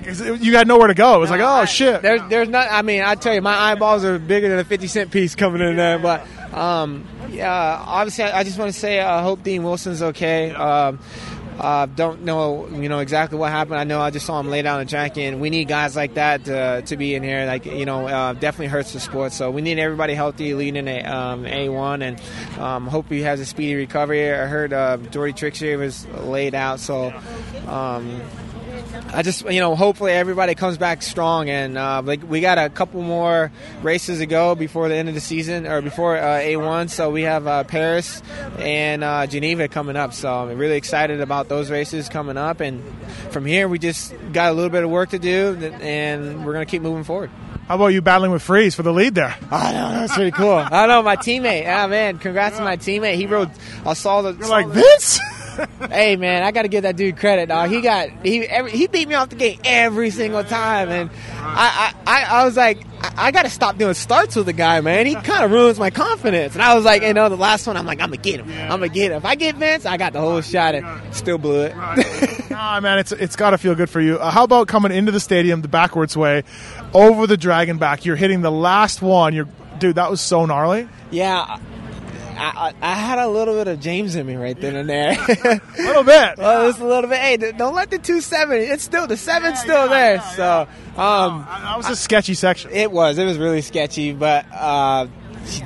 You 0.42 0.52
got 0.52 0.68
nowhere 0.68 0.88
to 0.88 0.94
go. 0.94 1.16
It 1.16 1.20
was 1.20 1.30
like, 1.30 1.42
oh 1.44 1.66
shit. 1.66 2.02
there's 2.02 2.22
there's 2.30 2.50
not. 2.50 2.68
I 2.72 2.82
mean, 2.82 3.02
I 3.02 3.16
tell 3.16 3.34
you, 3.34 3.42
my 3.42 3.56
eyeballs 3.56 4.04
are 4.06 4.20
bigger 4.20 4.50
than 4.50 4.60
a 4.60 4.64
50 4.64 4.88
cent 4.88 5.12
piece 5.12 5.36
coming 5.36 5.62
in 5.62 5.76
there. 5.76 6.00
But 6.00 6.26
um, 6.54 7.08
yeah, 7.30 7.84
obviously, 7.86 8.26
I, 8.26 8.40
I 8.40 8.44
just 8.44 8.58
want 8.58 8.74
to 8.74 8.80
say 8.80 9.00
I 9.00 9.22
hope 9.22 9.44
Dean 9.44 9.64
Wilson's 9.64 10.02
okay. 10.02 10.52
Um, 10.52 11.00
uh, 11.60 11.86
don't 11.86 12.24
know, 12.24 12.68
you 12.70 12.90
know 12.90 13.00
exactly 13.00 13.38
what 13.38 13.52
happened. 13.52 13.80
I 13.80 13.84
know 13.84 14.00
I 14.02 14.12
just 14.12 14.26
saw 14.26 14.40
him 14.40 14.50
lay 14.50 14.62
down 14.62 14.80
the 14.80 14.86
track, 14.86 15.18
and 15.18 15.42
we 15.42 15.50
need 15.50 15.68
guys 15.68 15.96
like 15.96 16.14
that 16.14 16.46
to, 16.46 16.82
to 16.84 16.98
be 16.98 17.16
in 17.16 17.24
here. 17.24 17.46
Like 17.46 17.66
you 17.66 17.86
know, 17.86 18.08
uh, 18.08 18.34
definitely 18.34 18.68
hurts 18.68 18.94
the 18.94 19.00
sport. 19.00 19.34
So 19.34 19.52
we 19.52 19.62
need 19.62 19.78
everybody 19.80 20.14
healthy, 20.14 20.54
leading 20.54 20.88
a 20.88 21.04
um, 21.04 21.44
A1, 21.44 22.02
and 22.02 22.60
um, 22.60 22.88
hope 22.88 23.10
he 23.10 23.22
has 23.22 23.40
a 23.40 23.46
speedy 23.46 23.76
recovery. 23.76 24.32
I 24.32 24.46
heard 24.46 24.74
uh, 24.74 24.98
Jordi 24.98 25.34
Tixier 25.34 25.78
was 25.78 26.08
laid 26.08 26.56
out, 26.56 26.80
so. 26.80 27.14
Um, 27.68 28.22
I 29.14 29.22
just, 29.24 29.50
you 29.50 29.60
know, 29.60 29.76
hopefully 29.76 30.12
everybody 30.12 30.56
comes 30.56 30.78
back 30.78 31.02
strong, 31.02 31.50
and 31.50 31.78
uh, 31.78 32.02
like 32.04 32.22
we 32.28 32.42
got 32.42 32.58
a 32.58 32.70
couple 32.70 33.02
more 33.02 33.52
races 33.82 34.20
to 34.20 34.26
go 34.26 34.56
before 34.56 34.88
the 34.90 34.96
end 34.96 35.10
of 35.10 35.16
the 35.16 35.22
season 35.22 35.66
or 35.66 35.82
before 35.82 36.18
uh, 36.18 36.40
A1. 36.40 36.90
So 36.90 37.10
we 37.10 37.24
have 37.24 37.48
uh, 37.48 37.64
Paris 37.64 38.22
and 38.60 39.04
uh, 39.04 39.28
Geneva 39.28 39.68
coming 39.68 39.96
up. 39.96 40.14
So 40.14 40.32
I'm 40.32 40.58
really 40.58 40.78
excited 40.78 41.22
about 41.22 41.50
those 41.50 41.72
races 41.72 42.10
coming 42.10 42.38
up, 42.38 42.60
and 42.60 42.84
from 43.32 43.46
here 43.46 43.68
we 43.68 43.80
just 43.80 44.14
got 44.32 44.52
a 44.52 44.54
little 44.54 44.70
bit 44.70 44.84
of 44.84 44.90
work 44.90 45.10
to 45.10 45.20
do, 45.20 45.56
and 45.82 46.46
we're 46.46 46.54
gonna 46.54 46.66
keep 46.66 46.82
moving 46.82 47.04
forward. 47.04 47.32
How 47.68 47.76
about 47.76 47.88
you 47.88 48.02
battling 48.02 48.32
with 48.32 48.42
Friese 48.42 48.74
for 48.74 48.82
the 48.82 48.92
lead 48.92 49.14
there? 49.14 49.38
I 49.52 49.74
know 49.74 49.92
that's 49.92 50.16
pretty 50.16 50.32
cool. 50.32 50.54
I 50.54 50.88
know 50.88 51.04
my 51.04 51.16
teammate. 51.16 51.68
Ah 51.68 51.88
man, 51.88 52.18
congrats 52.18 52.58
to 52.58 52.64
my 52.64 52.78
teammate. 52.78 53.16
He 53.16 53.28
rode. 53.28 53.52
I 53.86 53.94
saw 53.94 54.22
the. 54.22 54.34
You're 54.34 54.50
like 54.50 54.68
Vince. 54.68 55.20
Hey 55.90 56.16
man, 56.16 56.44
I 56.44 56.52
got 56.52 56.64
to 56.64 56.68
give 56.68 56.84
that 56.84 56.96
dude 56.96 57.18
credit, 57.18 57.50
dog. 57.50 57.70
He 57.70 57.82
got 57.82 58.10
he 58.24 58.46
every, 58.46 58.72
he 58.72 58.88
beat 58.88 59.08
me 59.08 59.16
off 59.16 59.30
the 59.30 59.36
gate 59.36 59.60
every 59.64 60.10
single 60.10 60.44
time, 60.44 60.90
and 60.90 61.10
I 61.40 61.94
I, 62.06 62.12
I, 62.22 62.42
I 62.42 62.46
was 62.46 62.56
like, 62.58 62.80
I, 63.02 63.28
I 63.28 63.32
got 63.32 63.44
to 63.44 63.50
stop 63.50 63.78
doing 63.78 63.94
starts 63.94 64.36
with 64.36 64.46
the 64.46 64.54
guy, 64.54 64.82
man. 64.82 65.06
He 65.06 65.16
kind 65.16 65.44
of 65.44 65.52
ruins 65.52 65.80
my 65.80 65.90
confidence, 65.90 66.54
and 66.54 66.62
I 66.64 66.76
was 66.76 66.86
like, 66.86 67.02
you 67.02 67.14
know, 67.14 67.30
the 67.30 67.38
last 67.38 67.68
one, 67.68 67.78
I'm 67.78 67.86
like, 67.86 68.00
I'm 68.00 68.10
gonna 68.10 68.18
get 68.22 68.40
him. 68.40 68.50
I'm 68.52 68.80
gonna 68.80 68.90
get 68.90 69.12
him. 69.12 69.18
If 69.18 69.26
I 69.26 69.36
get 69.36 69.56
Vince, 69.56 69.86
I 69.86 69.98
got 69.98 70.14
the 70.14 70.22
whole 70.22 70.42
shot, 70.42 70.76
and 70.76 71.16
still 71.16 71.38
blew 71.38 71.62
it. 71.62 71.74
Ah, 72.52 72.80
man, 72.82 73.00
it's 73.00 73.12
it's 73.14 73.36
got 73.36 73.52
to 73.52 73.58
feel 73.58 73.74
good 73.76 73.90
for 73.90 74.02
you. 74.02 74.18
Uh, 74.18 74.30
how 74.32 74.44
about 74.44 74.68
coming 74.68 74.92
into 74.92 75.12
the 75.12 75.20
stadium 75.20 75.62
the 75.62 75.68
backwards 75.70 76.18
way, 76.18 76.44
over 76.94 77.26
the 77.26 77.38
dragon 77.38 77.78
back? 77.78 78.04
You're 78.06 78.18
hitting 78.18 78.42
the 78.42 78.52
last 78.52 79.02
one. 79.02 79.34
You're, 79.34 79.48
dude, 79.78 79.96
that 79.96 80.12
was 80.12 80.20
so 80.20 80.46
gnarly. 80.46 80.88
yeah. 81.12 81.58
I, 82.40 82.74
I, 82.82 82.92
I 82.92 82.94
had 82.96 83.20
a 83.20 83.28
little 83.28 83.54
bit 83.56 83.68
of 83.68 83.80
James 83.80 84.16
in 84.16 84.26
me 84.26 84.36
right 84.36 84.60
then 84.60 84.76
and 84.76 84.90
there. 84.90 85.12
A 85.20 85.62
little 85.82 86.04
bit. 86.16 86.38
well, 86.38 86.68
just 86.70 86.80
a 86.80 86.86
little 86.88 87.10
bit. 87.10 87.20
Hey, 87.20 87.38
don't 87.38 87.76
let 87.76 87.92
the 87.92 87.98
two 88.00 88.22
seven. 88.22 88.58
It's 88.62 88.84
still 88.84 89.08
the 89.08 89.18
seven's 89.18 89.60
still 89.60 89.90
there. 89.90 90.22
so, 90.36 90.68
um, 90.98 91.46
That 91.48 91.78
was 91.78 91.90
a 91.90 91.96
sketchy 91.96 92.34
section. 92.34 92.72
It 92.72 92.92
was. 92.92 93.18
It 93.18 93.26
was 93.26 93.38
really 93.38 93.62
sketchy, 93.62 94.14
but 94.14 94.46
uh, 94.54 95.08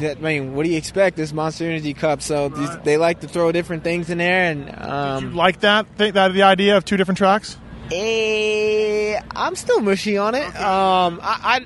I 0.01 0.15
mean, 0.19 0.53
what 0.55 0.63
do 0.63 0.69
you 0.71 0.77
expect? 0.77 1.17
This 1.17 1.31
Monster 1.33 1.65
Energy 1.65 1.93
Cup, 1.93 2.21
so 2.21 2.49
these, 2.49 2.69
they 2.83 2.97
like 2.97 3.19
to 3.21 3.27
throw 3.27 3.51
different 3.51 3.83
things 3.83 4.09
in 4.09 4.17
there, 4.17 4.51
and 4.51 4.73
um, 4.81 5.35
Like 5.35 5.59
that? 5.61 5.85
Think 5.97 6.13
that 6.15 6.33
the 6.33 6.43
idea 6.43 6.77
of 6.77 6.85
two 6.85 6.97
different 6.97 7.17
tracks? 7.17 7.57
eh, 7.91 9.19
I'm 9.35 9.55
still 9.55 9.79
mushy 9.81 10.17
on 10.17 10.35
it. 10.35 10.45
Um, 10.59 11.19
I, 11.21 11.59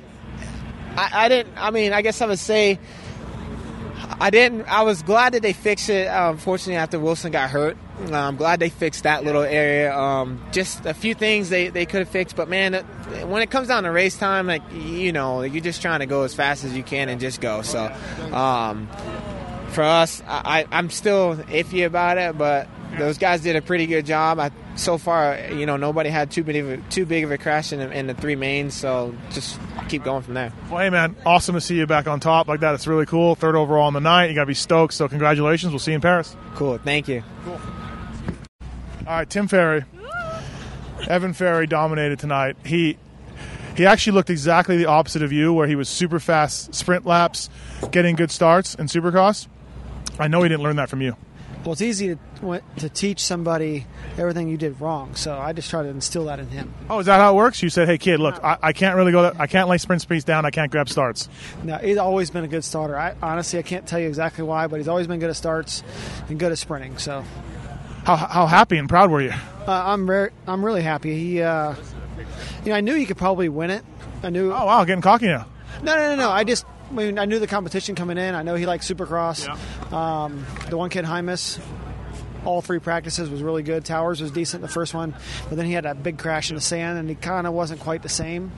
I, 0.96 1.02
I, 1.02 1.26
I 1.26 1.30
didn't. 1.30 1.54
I 1.58 1.72
mean, 1.72 1.94
I 1.94 2.02
guess 2.02 2.22
I 2.22 2.26
would 2.26 2.40
say. 2.40 2.80
I 4.20 4.30
didn't. 4.32 4.64
I 4.64 4.82
was 4.82 5.04
glad 5.04 5.34
that 5.34 5.44
they 5.44 5.54
fixed 5.54 5.90
it. 5.90 6.08
Uh, 6.08 6.32
unfortunately, 6.32 6.78
after 6.78 7.00
Wilson 7.00 7.32
got 7.32 7.50
hurt, 7.52 7.78
uh, 8.10 8.16
I'm 8.16 8.36
glad 8.36 8.60
they 8.60 8.70
fixed 8.70 9.04
that 9.04 9.24
little 9.24 9.44
area. 9.44 9.96
Um, 9.96 10.44
just 10.52 10.86
a 10.86 10.94
few 10.94 11.14
things 11.14 11.50
they, 11.50 11.70
they 11.70 11.86
could 11.86 12.00
have 12.00 12.10
fixed, 12.10 12.36
but 12.36 12.50
man, 12.50 12.74
when 13.30 13.44
it 13.44 13.52
comes 13.52 13.68
down 13.68 13.84
to 13.84 13.92
race 13.92 14.18
time, 14.18 14.48
like 14.48 14.64
you 14.74 15.12
know, 15.12 15.44
you're 15.44 15.64
just 15.64 15.82
trying 15.82 16.00
to 16.00 16.08
go 16.08 16.24
as 16.24 16.34
fast 16.34 16.64
as 16.64 16.76
you 16.76 16.84
can 16.84 17.10
and 17.10 17.22
just 17.22 17.42
go. 17.42 17.62
So, 17.62 17.94
um, 18.32 18.88
for 19.70 19.84
us, 19.84 20.24
I, 20.28 20.66
I'm 20.72 20.90
still 20.90 21.36
iffy 21.36 21.86
about 21.86 22.18
it, 22.18 22.38
but 22.38 22.68
those 22.98 23.18
guys 23.18 23.42
did 23.42 23.56
a 23.56 23.62
pretty 23.62 23.86
good 23.88 24.06
job. 24.06 24.40
I, 24.40 24.52
so 24.76 24.98
far, 24.98 25.38
you 25.52 25.66
know, 25.66 25.78
nobody 25.78 26.10
had 26.10 26.32
too 26.32 26.44
big 26.44 26.56
of 26.58 26.70
a, 26.70 26.78
too 26.90 27.06
big 27.06 27.24
of 27.24 27.32
a 27.32 27.38
crash 27.38 27.74
in, 27.74 27.80
the- 27.80 27.92
in 27.92 28.08
the 28.08 28.14
three 28.14 28.36
mains. 28.36 28.74
So 28.74 29.14
just 29.32 29.60
keep 29.90 30.04
going 30.04 30.24
from 30.24 30.34
there. 30.36 30.52
Well, 30.70 30.80
hey, 30.80 30.90
man, 30.90 31.16
awesome 31.26 31.56
to 31.56 31.62
see 31.62 31.76
you 31.78 31.86
back 31.88 32.08
on 32.08 32.20
top 32.20 32.48
like 32.48 32.60
that. 32.62 32.74
It's 32.76 32.88
really 32.88 33.06
cool. 33.06 33.36
Third 33.36 33.56
overall 33.56 33.88
on 33.88 33.94
the 33.94 34.00
night. 34.00 34.30
You 34.30 34.36
got 34.36 34.42
to 34.42 34.48
be 34.48 34.54
stoked. 34.54 34.94
So, 34.94 35.08
congratulations. 35.08 35.72
We'll 35.72 35.80
see 35.80 35.92
you 35.92 35.96
in 35.96 36.02
Paris. 36.02 36.36
Cool. 36.56 36.78
Thank 36.80 37.08
you. 37.08 37.24
All 39.06 39.14
right, 39.14 39.30
Tim 39.30 39.48
Ferry. 39.48 39.84
Evan 41.08 41.34
Ferry 41.34 41.68
dominated 41.68 42.20
tonight. 42.20 42.58
He 42.66 42.98
he 43.78 43.86
actually 43.86 44.14
looked 44.14 44.30
exactly 44.32 44.76
the 44.78 44.88
opposite 44.88 45.22
of 45.22 45.32
you, 45.32 45.54
where 45.54 45.68
he 45.68 45.76
was 45.76 45.88
super 45.88 46.20
fast 46.20 46.74
sprint 46.74 47.06
laps, 47.06 47.50
getting 47.92 48.16
good 48.16 48.32
starts 48.32 48.74
in 48.76 48.88
Supercross. 48.88 49.48
I 50.20 50.28
know 50.28 50.42
he 50.42 50.50
didn't 50.50 50.64
learn 50.64 50.78
that 50.78 50.90
from 50.90 51.02
you. 51.02 51.16
Well, 51.64 51.74
it's 51.74 51.82
easy 51.82 52.16
to, 52.42 52.62
to 52.78 52.88
teach 52.90 53.20
somebody 53.20 53.86
everything 54.18 54.48
you 54.48 54.56
did 54.58 54.80
wrong, 54.80 55.16
so 55.16 55.38
I 55.38 55.52
just 55.52 55.70
try 55.70 55.84
to 55.84 55.90
instill 55.90 56.26
that 56.26 56.40
in 56.40 56.48
him. 56.48 56.74
Oh, 56.90 57.00
is 57.00 57.08
that 57.08 57.20
how 57.20 57.34
it 57.34 57.36
works? 57.36 57.62
You 57.62 57.70
said, 57.70 57.90
"Hey, 57.90 57.98
kid, 57.98 58.22
look, 58.22 58.42
I, 58.42 58.58
I 58.62 58.74
can't 58.74 58.96
really 58.96 59.12
go. 59.12 59.24
That, 59.24 59.40
I 59.40 59.48
can't 59.48 59.68
lay 59.68 59.78
sprint 59.78 60.02
speeds 60.02 60.24
down. 60.24 60.46
I 60.46 60.52
can't 60.52 60.72
grab 60.72 60.88
starts." 60.88 61.28
Now, 61.64 61.80
he's 61.80 61.98
always 61.98 62.30
been 62.30 62.46
a 62.46 62.48
good 62.48 62.64
starter. 62.64 62.98
I 62.98 63.16
honestly, 63.22 63.60
I 63.60 63.64
can't 63.64 63.86
tell 63.86 64.00
you 64.00 64.08
exactly 64.08 64.46
why, 64.46 64.68
but 64.68 64.78
he's 64.78 64.88
always 64.88 65.08
been 65.08 65.20
good 65.20 65.30
at 65.30 65.36
starts 65.36 65.84
and 66.30 66.40
good 66.40 66.54
at 66.54 66.58
sprinting. 66.58 66.98
So 67.00 67.26
How 68.06 68.16
how 68.16 68.46
happy 68.46 68.78
and 68.78 68.88
proud 68.88 69.12
were 69.12 69.22
you? 69.22 69.32
uh, 69.68 69.84
I'm 69.88 70.10
re- 70.10 70.30
I'm 70.48 70.64
really 70.64 70.84
happy. 70.84 71.18
He, 71.20 71.42
uh, 71.42 71.76
you 72.64 72.70
know, 72.72 72.76
I 72.78 72.82
knew 72.82 72.96
he 72.96 73.06
could 73.06 73.18
probably 73.18 73.50
win 73.50 73.72
it. 73.72 73.84
I 74.24 74.30
knew. 74.30 74.54
Oh 74.54 74.66
wow, 74.66 74.86
getting 74.86 75.02
cocky 75.02 75.26
now. 75.28 75.48
No, 75.84 75.96
no, 75.96 76.10
no, 76.10 76.16
no. 76.16 76.30
I 76.30 76.44
just, 76.44 76.66
I 76.90 76.94
mean, 76.94 77.20
I 77.20 77.26
knew 77.26 77.40
the 77.40 77.48
competition 77.48 77.96
coming 77.96 78.18
in. 78.18 78.36
I 78.36 78.44
know 78.44 78.56
he 78.56 78.66
likes 78.66 78.90
Supercross. 78.90 79.48
Um, 79.94 80.46
the 80.70 80.78
one 80.78 80.90
kid, 80.90 81.06
Hymus, 81.06 81.60
all 82.46 82.62
three 82.62 82.80
practices 82.80 83.30
was 83.30 83.44
really 83.44 83.64
good. 83.64 83.86
Towers 83.86 84.22
was 84.22 84.32
decent 84.32 84.62
the 84.62 84.68
first 84.68 84.94
one, 84.94 85.14
but 85.50 85.56
then 85.56 85.66
he 85.66 85.74
had 85.74 85.84
that 85.86 86.02
big 86.04 86.18
crash 86.18 86.50
in 86.50 86.56
the 86.56 86.62
sand, 86.62 86.98
and 86.98 87.10
he 87.10 87.16
kind 87.16 87.46
of 87.46 87.54
wasn't 87.54 87.80
quite 87.82 88.04
the 88.04 88.10
same. 88.10 88.52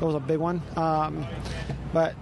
It 0.00 0.04
was 0.04 0.14
a 0.14 0.20
big 0.20 0.38
one. 0.38 0.62
Um, 0.76 1.26
but 1.92 2.14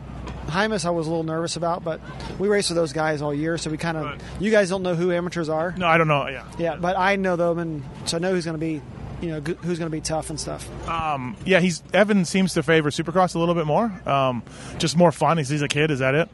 Hymus, 0.46 0.84
I 0.84 0.90
was 0.90 1.06
a 1.06 1.10
little 1.10 1.24
nervous 1.24 1.56
about, 1.56 1.84
but 1.84 2.00
we 2.38 2.48
race 2.48 2.68
with 2.68 2.76
those 2.76 2.92
guys 2.92 3.22
all 3.22 3.32
year, 3.32 3.56
so 3.56 3.70
we 3.70 3.78
kind 3.78 3.96
of. 3.96 4.20
You 4.40 4.50
guys 4.50 4.68
don't 4.68 4.82
know 4.82 4.94
who 4.94 5.12
amateurs 5.12 5.48
are. 5.48 5.74
No, 5.76 5.86
I 5.86 5.96
don't 5.96 6.08
know. 6.08 6.26
Yeah. 6.28 6.44
Yeah, 6.58 6.76
but 6.76 6.98
I 6.98 7.16
know 7.16 7.36
them, 7.36 7.58
and 7.58 7.84
so 8.04 8.16
I 8.16 8.20
know 8.20 8.32
who's 8.32 8.44
going 8.44 8.58
to 8.58 8.64
be, 8.64 8.82
you 9.22 9.28
know, 9.28 9.40
g- 9.40 9.56
who's 9.62 9.78
going 9.78 9.90
to 9.90 9.96
be 9.96 10.00
tough 10.02 10.28
and 10.28 10.38
stuff. 10.38 10.68
Um, 10.88 11.36
yeah, 11.46 11.60
he's 11.60 11.82
Evan 11.94 12.24
seems 12.26 12.52
to 12.54 12.62
favor 12.62 12.90
Supercross 12.90 13.34
a 13.34 13.38
little 13.38 13.54
bit 13.54 13.66
more. 13.66 13.84
Um, 14.06 14.42
just 14.78 14.96
more 14.96 15.12
fun. 15.12 15.38
He's, 15.38 15.48
he's 15.48 15.62
a 15.62 15.68
kid. 15.68 15.90
Is 15.90 16.00
that 16.00 16.14
it? 16.14 16.28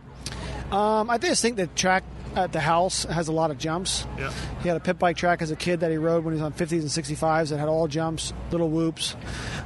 Um, 0.72 1.08
I 1.08 1.18
just 1.18 1.40
think 1.42 1.56
the 1.56 1.66
track 1.68 2.02
at 2.34 2.52
the 2.52 2.60
house 2.60 3.04
has 3.04 3.28
a 3.28 3.32
lot 3.32 3.50
of 3.50 3.58
jumps. 3.58 4.06
Yeah. 4.18 4.32
He 4.62 4.68
had 4.68 4.76
a 4.76 4.80
pit 4.80 4.98
bike 4.98 5.16
track 5.16 5.40
as 5.42 5.50
a 5.50 5.56
kid 5.56 5.80
that 5.80 5.90
he 5.90 5.96
rode 5.96 6.24
when 6.24 6.34
he 6.34 6.40
was 6.40 6.44
on 6.44 6.52
50s 6.52 6.80
and 6.80 6.82
65s 6.90 7.50
that 7.50 7.58
had 7.58 7.68
all 7.68 7.88
jumps, 7.88 8.32
little 8.50 8.68
whoops. 8.68 9.16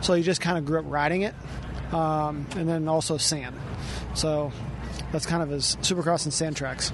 So 0.00 0.14
he 0.14 0.22
just 0.22 0.40
kind 0.40 0.58
of 0.58 0.64
grew 0.64 0.78
up 0.78 0.84
riding 0.88 1.22
it. 1.22 1.34
Um, 1.92 2.46
and 2.56 2.68
then 2.68 2.88
also 2.88 3.16
sand. 3.18 3.56
So 4.14 4.52
that's 5.10 5.26
kind 5.26 5.42
of 5.42 5.50
his 5.50 5.76
supercross 5.82 6.24
and 6.24 6.32
sand 6.32 6.56
tracks. 6.56 6.92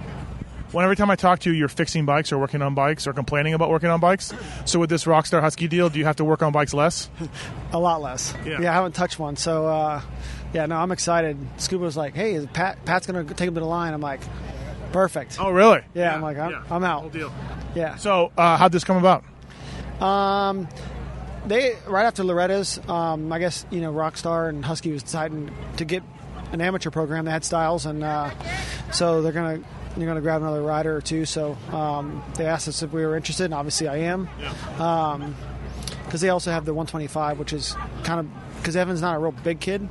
When 0.72 0.84
every 0.84 0.96
time 0.96 1.10
I 1.10 1.16
talk 1.16 1.40
to 1.40 1.50
you, 1.50 1.56
you're 1.56 1.68
fixing 1.68 2.04
bikes 2.04 2.30
or 2.32 2.38
working 2.38 2.60
on 2.62 2.74
bikes 2.74 3.06
or 3.06 3.12
complaining 3.12 3.54
about 3.54 3.70
working 3.70 3.88
on 3.88 4.00
bikes. 4.00 4.32
So 4.66 4.78
with 4.78 4.90
this 4.90 5.04
Rockstar 5.04 5.40
Husky 5.40 5.66
deal, 5.68 5.88
do 5.88 5.98
you 5.98 6.04
have 6.04 6.16
to 6.16 6.24
work 6.24 6.42
on 6.42 6.52
bikes 6.52 6.74
less? 6.74 7.08
A 7.72 7.78
lot 7.78 8.02
less. 8.02 8.34
Yeah. 8.44 8.58
I 8.58 8.74
haven't 8.74 8.92
touched 8.92 9.18
one. 9.18 9.36
So, 9.36 9.66
uh, 9.66 10.02
yeah, 10.52 10.66
no, 10.66 10.76
I'm 10.76 10.92
excited. 10.92 11.38
Scuba 11.56 11.84
was 11.84 11.96
like, 11.96 12.14
hey, 12.14 12.34
is 12.34 12.46
Pat, 12.46 12.84
Pat's 12.84 13.06
going 13.06 13.26
to 13.26 13.34
take 13.34 13.48
him 13.48 13.54
to 13.54 13.60
the 13.60 13.66
line. 13.66 13.94
I'm 13.94 14.00
like, 14.00 14.20
perfect. 14.92 15.38
Oh, 15.40 15.50
really? 15.50 15.80
Yeah, 15.94 16.14
I'm 16.14 16.22
like, 16.22 16.38
I'm, 16.38 16.62
I'm 16.70 16.84
out. 16.84 17.00
Whole 17.00 17.10
deal. 17.10 17.32
Yeah. 17.74 17.96
So 17.96 18.32
uh, 18.36 18.56
how'd 18.56 18.72
this 18.72 18.84
come 18.84 18.96
about? 18.96 19.24
Um, 20.02 20.68
they 21.46 21.74
right 21.86 22.04
after 22.04 22.22
Loretta's, 22.24 22.78
um, 22.88 23.32
I 23.32 23.38
guess 23.38 23.66
you 23.70 23.80
know 23.80 23.92
Rockstar 23.92 24.48
and 24.48 24.64
Husky 24.64 24.92
was 24.92 25.02
deciding 25.02 25.50
to 25.78 25.84
get 25.84 26.02
an 26.52 26.60
amateur 26.60 26.90
program. 26.90 27.24
They 27.24 27.30
had 27.30 27.44
styles, 27.44 27.86
and 27.86 28.04
uh, 28.04 28.30
so 28.92 29.22
they're 29.22 29.32
gonna 29.32 29.60
they're 30.00 30.08
gonna 30.08 30.20
grab 30.20 30.42
another 30.42 30.62
rider 30.62 30.96
or 30.96 31.00
two. 31.00 31.24
So 31.24 31.56
um, 31.72 32.22
they 32.36 32.46
asked 32.46 32.68
us 32.68 32.82
if 32.82 32.92
we 32.92 33.04
were 33.04 33.16
interested, 33.16 33.44
and 33.44 33.54
obviously 33.54 33.88
I 33.88 33.98
am, 33.98 34.28
because 36.04 36.20
they 36.20 36.28
also 36.30 36.50
have 36.50 36.64
the 36.64 36.74
125, 36.74 37.38
which 37.38 37.52
is 37.52 37.74
kind 38.04 38.20
of 38.20 38.28
because 38.58 38.74
Evan's 38.76 39.00
not 39.00 39.14
a 39.14 39.18
real 39.18 39.32
big 39.32 39.60
kid, 39.60 39.88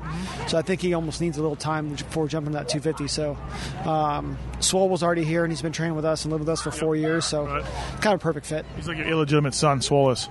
so 0.48 0.58
I 0.58 0.62
think 0.62 0.82
he 0.82 0.94
almost 0.94 1.22
needs 1.22 1.38
a 1.38 1.42
little 1.42 1.56
time 1.56 1.90
before 1.90 2.28
jumping 2.28 2.54
that 2.54 2.68
250. 2.68 3.08
So 3.08 3.38
um, 3.86 4.38
Swole 4.60 4.90
was 4.90 5.04
already 5.04 5.24
here, 5.24 5.44
and 5.44 5.52
he's 5.52 5.62
been 5.62 5.72
training 5.72 5.96
with 5.96 6.06
us 6.06 6.26
and 6.26 6.32
lived 6.32 6.42
with 6.42 6.50
us 6.50 6.62
for 6.62 6.72
four 6.72 6.96
years, 6.96 7.26
so 7.26 7.46
kind 8.02 8.14
of 8.14 8.20
perfect 8.20 8.46
fit. 8.46 8.66
He's 8.76 8.88
like 8.88 8.98
your 8.98 9.08
illegitimate 9.08 9.56
son, 9.56 9.80
Swolus. 9.80 10.30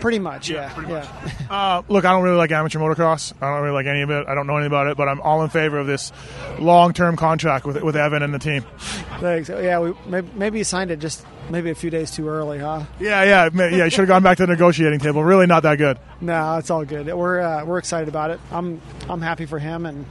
Pretty 0.00 0.18
much, 0.18 0.48
yeah, 0.48 0.72
yeah. 0.88 1.06
Uh, 1.50 1.82
look, 1.88 2.04
I 2.04 2.12
don't 2.12 2.22
really 2.22 2.36
like 2.36 2.50
amateur 2.50 2.78
motocross. 2.78 3.32
I 3.40 3.50
don't 3.50 3.62
really 3.62 3.74
like 3.74 3.86
any 3.86 4.02
of 4.02 4.10
it. 4.10 4.26
I 4.26 4.34
don't 4.34 4.46
know 4.46 4.56
anything 4.56 4.72
about 4.72 4.86
it, 4.86 4.96
but 4.96 5.08
I'm 5.08 5.20
all 5.20 5.42
in 5.42 5.50
favor 5.50 5.78
of 5.78 5.86
this 5.86 6.12
long-term 6.58 7.16
contract 7.16 7.66
with 7.66 7.82
with 7.82 7.96
Evan 7.96 8.22
and 8.22 8.32
the 8.32 8.38
team. 8.38 8.64
Thanks. 9.20 9.48
Yeah, 9.48 9.80
we 9.80 9.94
maybe, 10.06 10.28
maybe 10.34 10.58
you 10.58 10.64
signed 10.64 10.90
it 10.90 11.00
just 11.00 11.24
maybe 11.50 11.70
a 11.70 11.74
few 11.74 11.90
days 11.90 12.10
too 12.10 12.28
early, 12.28 12.58
huh? 12.58 12.84
Yeah, 12.98 13.24
yeah, 13.24 13.50
yeah. 13.54 13.84
You 13.84 13.90
should 13.90 14.00
have 14.00 14.08
gone 14.08 14.22
back 14.22 14.38
to 14.38 14.46
the 14.46 14.52
negotiating 14.52 15.00
table. 15.00 15.22
Really, 15.22 15.46
not 15.46 15.62
that 15.64 15.76
good. 15.76 15.98
No, 16.20 16.56
it's 16.56 16.70
all 16.70 16.84
good. 16.84 17.12
We're 17.12 17.40
uh, 17.40 17.64
we're 17.64 17.78
excited 17.78 18.08
about 18.08 18.30
it. 18.30 18.40
I'm 18.50 18.80
I'm 19.08 19.20
happy 19.20 19.46
for 19.46 19.58
him, 19.58 19.86
and 19.86 20.06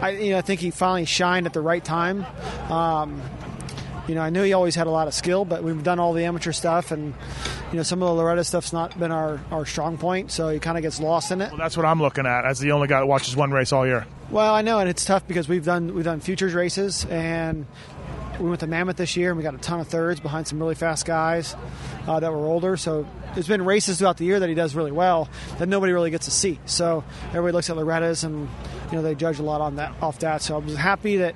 I 0.00 0.10
you 0.10 0.30
know 0.32 0.38
I 0.38 0.42
think 0.42 0.60
he 0.60 0.70
finally 0.70 1.04
shined 1.04 1.46
at 1.46 1.52
the 1.52 1.60
right 1.60 1.84
time. 1.84 2.24
Um, 2.70 3.20
you 4.08 4.14
know, 4.14 4.22
I 4.22 4.30
knew 4.30 4.42
he 4.42 4.52
always 4.52 4.74
had 4.74 4.86
a 4.86 4.90
lot 4.90 5.06
of 5.06 5.14
skill, 5.14 5.44
but 5.44 5.62
we've 5.62 5.82
done 5.82 6.00
all 6.00 6.12
the 6.12 6.24
amateur 6.24 6.52
stuff, 6.52 6.90
and 6.90 7.14
you 7.72 7.78
know 7.78 7.82
some 7.82 8.02
of 8.02 8.08
the 8.08 8.14
Loretta 8.14 8.44
stuff's 8.44 8.72
not 8.72 8.98
been 8.98 9.10
our, 9.10 9.40
our 9.50 9.64
strong 9.64 9.96
point, 9.96 10.30
so 10.30 10.50
he 10.50 10.58
kind 10.58 10.76
of 10.76 10.82
gets 10.82 11.00
lost 11.00 11.32
in 11.32 11.40
it. 11.40 11.48
Well, 11.50 11.58
that's 11.58 11.76
what 11.76 11.86
I'm 11.86 12.00
looking 12.00 12.26
at 12.26 12.44
as 12.44 12.58
the 12.58 12.72
only 12.72 12.86
guy 12.86 13.00
that 13.00 13.06
watches 13.06 13.34
one 13.34 13.50
race 13.50 13.72
all 13.72 13.86
year. 13.86 14.06
Well, 14.30 14.54
I 14.54 14.60
know, 14.60 14.78
and 14.78 14.88
it's 14.88 15.04
tough 15.04 15.26
because 15.26 15.48
we've 15.48 15.64
done 15.64 15.94
we've 15.94 16.04
done 16.04 16.20
futures 16.20 16.52
races, 16.52 17.06
and 17.06 17.66
we 18.38 18.48
went 18.48 18.60
to 18.60 18.66
Mammoth 18.66 18.96
this 18.96 19.16
year, 19.16 19.30
and 19.30 19.38
we 19.38 19.42
got 19.42 19.54
a 19.54 19.58
ton 19.58 19.80
of 19.80 19.88
thirds 19.88 20.20
behind 20.20 20.46
some 20.46 20.58
really 20.58 20.74
fast 20.74 21.06
guys 21.06 21.56
uh, 22.06 22.20
that 22.20 22.30
were 22.30 22.46
older. 22.46 22.76
So 22.76 23.06
there's 23.34 23.48
been 23.48 23.64
races 23.64 23.98
throughout 23.98 24.18
the 24.18 24.26
year 24.26 24.40
that 24.40 24.48
he 24.50 24.54
does 24.54 24.74
really 24.74 24.92
well 24.92 25.30
that 25.58 25.68
nobody 25.68 25.94
really 25.94 26.10
gets 26.10 26.26
to 26.26 26.30
see. 26.30 26.58
So 26.66 27.04
everybody 27.28 27.52
looks 27.52 27.70
at 27.70 27.76
Loretta's, 27.76 28.22
and 28.22 28.50
you 28.90 28.96
know 28.98 29.02
they 29.02 29.14
judge 29.14 29.38
a 29.38 29.42
lot 29.42 29.62
on 29.62 29.76
that 29.76 29.94
off 30.02 30.18
that. 30.18 30.42
So 30.42 30.56
I 30.56 30.58
was 30.58 30.76
happy 30.76 31.18
that 31.18 31.34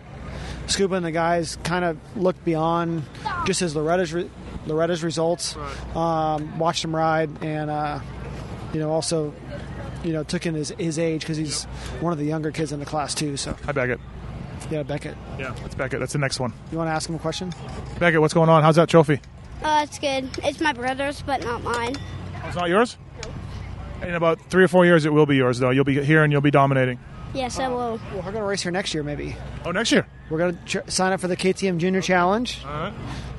Scuba 0.67 0.97
and 0.97 1.07
the 1.07 1.13
guys 1.13 1.57
kind 1.65 1.85
of 1.85 1.99
looked 2.15 2.45
beyond 2.45 3.05
just 3.47 3.61
his 3.61 3.75
Loretta's 3.75 4.13
re- 4.13 4.31
Loretta's 4.67 5.03
results, 5.05 5.57
um, 5.95 6.59
watched 6.59 6.85
him 6.85 6.95
ride, 6.95 7.31
and 7.43 7.71
uh, 7.71 8.01
you 8.73 8.81
know 8.81 8.91
also 8.91 9.33
you 10.05 10.13
know 10.13 10.23
took 10.25 10.47
in 10.47 10.55
his, 10.55 10.71
his 10.79 10.99
age 10.99 11.21
because 11.23 11.37
he's 11.37 11.65
one 12.01 12.13
of 12.13 12.19
the 12.19 12.25
younger 12.27 12.51
kids 12.51 12.73
in 12.73 12.81
the 12.81 12.87
class 12.87 13.15
too. 13.15 13.37
So 13.37 13.57
Hi, 13.65 13.73
Beckett. 13.73 14.01
yeah, 14.71 14.83
Beckett. 14.83 15.17
Yeah, 15.39 15.55
that's 15.63 15.75
Beckett. 15.75 16.01
That's 16.01 16.13
the 16.13 16.19
next 16.19 16.41
one. 16.41 16.53
You 16.73 16.79
want 16.79 16.89
to 16.89 16.93
ask 16.93 17.09
him 17.09 17.15
a 17.15 17.19
question? 17.19 17.53
Beckett, 17.99 18.21
what's 18.21 18.35
going 18.35 18.49
on? 18.49 18.63
How's 18.63 18.77
that 18.77 18.89
trophy? 18.89 19.21
Oh, 19.65 19.83
it's 19.83 19.99
good. 19.99 20.29
It's 20.45 20.61
my 20.61 20.73
brother's, 20.73 21.23
but 21.23 21.43
not 21.43 21.63
mine. 21.63 21.97
It's 22.45 22.57
not 22.57 22.69
yours. 22.69 22.97
No. 24.03 24.09
In 24.09 24.15
about 24.15 24.39
three 24.51 24.63
or 24.63 24.69
four 24.69 24.85
years, 24.85 25.07
it 25.07 25.13
will 25.13 25.25
be 25.27 25.37
yours, 25.37 25.59
though. 25.59 25.71
You'll 25.71 25.85
be 25.85 26.01
here 26.05 26.23
and 26.23 26.31
you'll 26.31 26.43
be 26.43 26.51
dominating. 26.51 26.99
Yes, 27.35 27.59
I 27.59 27.69
will. 27.69 27.99
Well, 28.13 28.17
we're 28.17 28.23
going 28.23 28.35
to 28.35 28.43
race 28.43 28.63
here 28.63 28.71
next 28.71 28.93
year, 28.93 29.03
maybe. 29.03 29.35
Oh, 29.65 29.71
next 29.71 29.91
year. 29.93 30.07
We're 30.29 30.39
going 30.39 30.57
to 30.59 30.65
tr- 30.65 30.91
sign 30.91 31.13
up 31.13 31.21
for 31.21 31.29
the 31.29 31.37
KTM 31.37 31.79
Junior 31.79 32.03
Challenge. 32.03 32.61
All 32.65 32.71
right. 32.71 32.93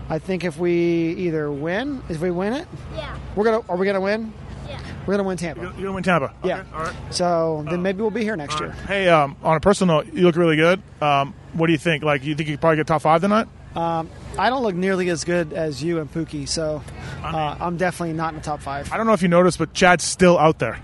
I 0.10 0.20
think 0.20 0.44
if 0.44 0.58
we 0.58 1.14
either 1.18 1.52
win, 1.52 2.02
if 2.10 2.22
we 2.22 2.32
win 2.32 2.54
it, 2.54 2.68
Yeah. 2.96 3.18
we're 3.36 3.44
gonna. 3.44 3.62
Are 3.70 3.76
we 3.76 3.86
gonna 3.86 4.02
win? 4.02 4.34
Yeah. 4.68 4.80
We're 5.06 5.14
gonna 5.16 5.28
win 5.28 5.38
Tampa. 5.38 5.62
You're 5.62 5.72
gonna 5.74 5.92
win 5.94 6.04
Tampa. 6.04 6.34
Yeah. 6.44 6.64
All 6.74 6.84
right. 6.84 6.96
So 7.12 7.66
then 7.70 7.82
maybe 7.82 8.02
we'll 8.02 8.12
be 8.12 8.24
here 8.24 8.36
next 8.36 8.60
year. 8.60 8.72
Hey, 8.88 9.10
um, 9.10 9.36
on 9.44 9.58
a 9.58 9.60
personal 9.60 9.98
note, 9.98 10.14
you 10.14 10.24
look 10.24 10.36
really 10.36 10.56
good. 10.56 10.82
Um, 11.02 11.34
what 11.54 11.68
do 11.68 11.74
you 11.74 11.78
think? 11.80 12.04
Like, 12.04 12.24
you 12.24 12.36
think 12.36 12.48
you 12.50 12.56
could 12.56 12.62
probably 12.62 12.78
get 12.78 12.88
top 12.88 13.02
five 13.02 13.22
tonight? 13.22 13.48
Um, 13.76 14.10
I 14.40 14.50
don't 14.50 14.64
look 14.64 14.76
nearly 14.76 15.10
as 15.10 15.24
good 15.24 15.54
as 15.54 15.84
you 15.84 16.00
and 16.00 16.12
Pookie, 16.12 16.48
so 16.48 16.82
uh, 17.24 17.56
I'm 17.60 17.78
definitely 17.78 18.14
not 18.14 18.30
in 18.34 18.40
the 18.40 18.44
top 18.46 18.62
five. 18.62 18.92
I 18.92 18.98
don't 18.98 19.06
know 19.06 19.14
if 19.14 19.22
you 19.22 19.28
noticed, 19.28 19.60
but 19.60 19.74
Chad's 19.74 20.04
still 20.04 20.38
out 20.40 20.58
there. 20.58 20.80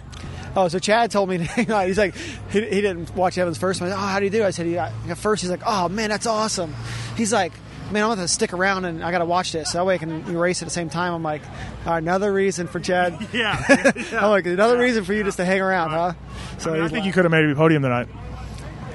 Oh, 0.56 0.68
so 0.68 0.78
Chad 0.78 1.10
told 1.10 1.30
me 1.30 1.40
he's 1.56 1.98
like 1.98 2.14
he, 2.52 2.62
he 2.62 2.82
didn't 2.82 3.16
watch 3.16 3.38
Evans 3.40 3.58
first. 3.58 3.82
I'm 3.82 3.90
like, 3.90 3.98
oh, 3.98 4.02
how 4.02 4.20
do 4.20 4.26
you 4.26 4.32
do? 4.32 4.44
I 4.44 4.52
said, 4.52 4.68
yeah. 4.68 4.92
At 5.10 5.18
first, 5.18 5.42
he's 5.42 5.50
like, 5.50 5.64
oh 5.66 5.90
man, 5.90 6.10
that's 6.12 6.28
awesome. 6.28 6.76
He's 7.18 7.34
like, 7.34 7.52
man, 7.94 8.04
I'm 8.04 8.10
gonna 8.10 8.28
stick 8.28 8.52
around 8.54 8.86
and 8.86 9.04
I 9.04 9.12
gotta 9.12 9.26
watch 9.26 9.52
this. 9.52 9.72
That 9.72 9.86
way 9.86 9.96
I 9.96 9.98
can 9.98 10.36
race 10.38 10.62
at 10.62 10.66
the 10.66 10.74
same 10.74 10.90
time. 10.90 11.14
I'm 11.14 11.24
like, 11.24 11.42
"All 11.86 11.94
right, 11.94 11.98
another 12.00 12.34
reason 12.34 12.68
for 12.68 12.80
Chad. 12.80 13.18
Yeah. 13.34 13.58
I'm 14.14 14.30
like, 14.30 14.46
another 14.46 14.78
reason 14.78 15.06
for 15.06 15.14
you 15.14 15.24
just 15.24 15.38
to 15.38 15.46
hang 15.46 15.62
around, 15.62 15.92
huh? 15.92 16.14
So 16.58 16.72
I, 16.72 16.74
mean, 16.74 16.84
I 16.84 16.88
think 16.90 17.06
you 17.06 17.14
could 17.14 17.24
have 17.26 17.32
made 17.32 17.46
a 17.46 17.56
podium 17.56 17.82
tonight. 17.82 18.08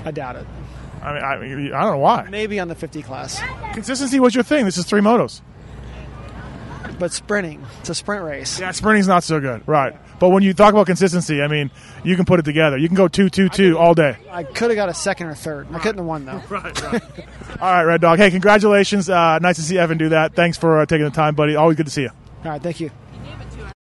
I 0.05 0.11
doubt 0.11 0.37
it. 0.37 0.47
I 1.03 1.13
mean, 1.41 1.73
I, 1.73 1.79
I 1.79 1.83
don't 1.83 1.93
know 1.93 1.99
why. 1.99 2.27
Maybe 2.29 2.61
on 2.61 2.69
the 2.69 2.75
50 2.75 3.03
class, 3.03 3.41
Consistency 3.73 4.21
was 4.21 4.35
your 4.35 4.45
thing. 4.45 4.65
This 4.65 4.77
is 4.79 4.85
three 4.85 5.01
motos. 5.01 5.41
but 6.99 7.13
sprinting, 7.13 7.65
it's 7.81 7.91
a 7.91 7.95
sprint 7.95 8.25
race. 8.25 8.61
Yeah, 8.61 8.73
sprinting's 8.73 9.09
not 9.09 9.23
so 9.25 9.41
good, 9.41 9.67
right? 9.67 9.97
But 10.19 10.31
when 10.31 10.43
you 10.43 10.53
talk 10.55 10.75
about 10.75 10.87
consistency, 10.87 11.41
I 11.43 11.49
mean, 11.49 11.71
you 12.03 12.17
can 12.17 12.25
put 12.25 12.41
it 12.41 12.45
together. 12.45 12.77
You 12.77 12.89
can 12.89 12.97
go 12.97 13.09
two, 13.09 13.31
two, 13.31 13.49
two 13.49 13.79
all 13.79 13.95
day. 13.95 14.17
I 14.31 14.43
could 14.43 14.71
have 14.71 14.77
got 14.77 14.89
a 14.89 14.95
second 14.95 15.29
or 15.29 15.35
third. 15.35 15.69
I 15.73 15.79
couldn't 15.79 15.99
have 15.99 16.07
won 16.07 16.25
though. 16.25 16.43
Right, 16.51 16.83
right. 16.83 17.03
All 17.61 17.73
right, 17.73 17.83
Red 17.85 18.01
Dog. 18.01 18.19
Hey, 18.19 18.31
congratulations. 18.31 19.09
Uh, 19.09 19.39
nice 19.39 19.57
to 19.57 19.63
see 19.63 19.79
Evan 19.79 19.99
do 19.99 20.09
that. 20.11 20.35
Thanks 20.35 20.57
for 20.59 20.81
uh, 20.81 20.87
taking 20.87 21.05
the 21.05 21.11
time, 21.11 21.35
buddy. 21.35 21.57
Always 21.57 21.77
good 21.77 21.87
to 21.87 21.93
see 21.93 22.03
you. 22.03 22.11
All 22.45 22.51
right, 22.53 22.63
thank 22.63 22.81
you. 22.81 22.91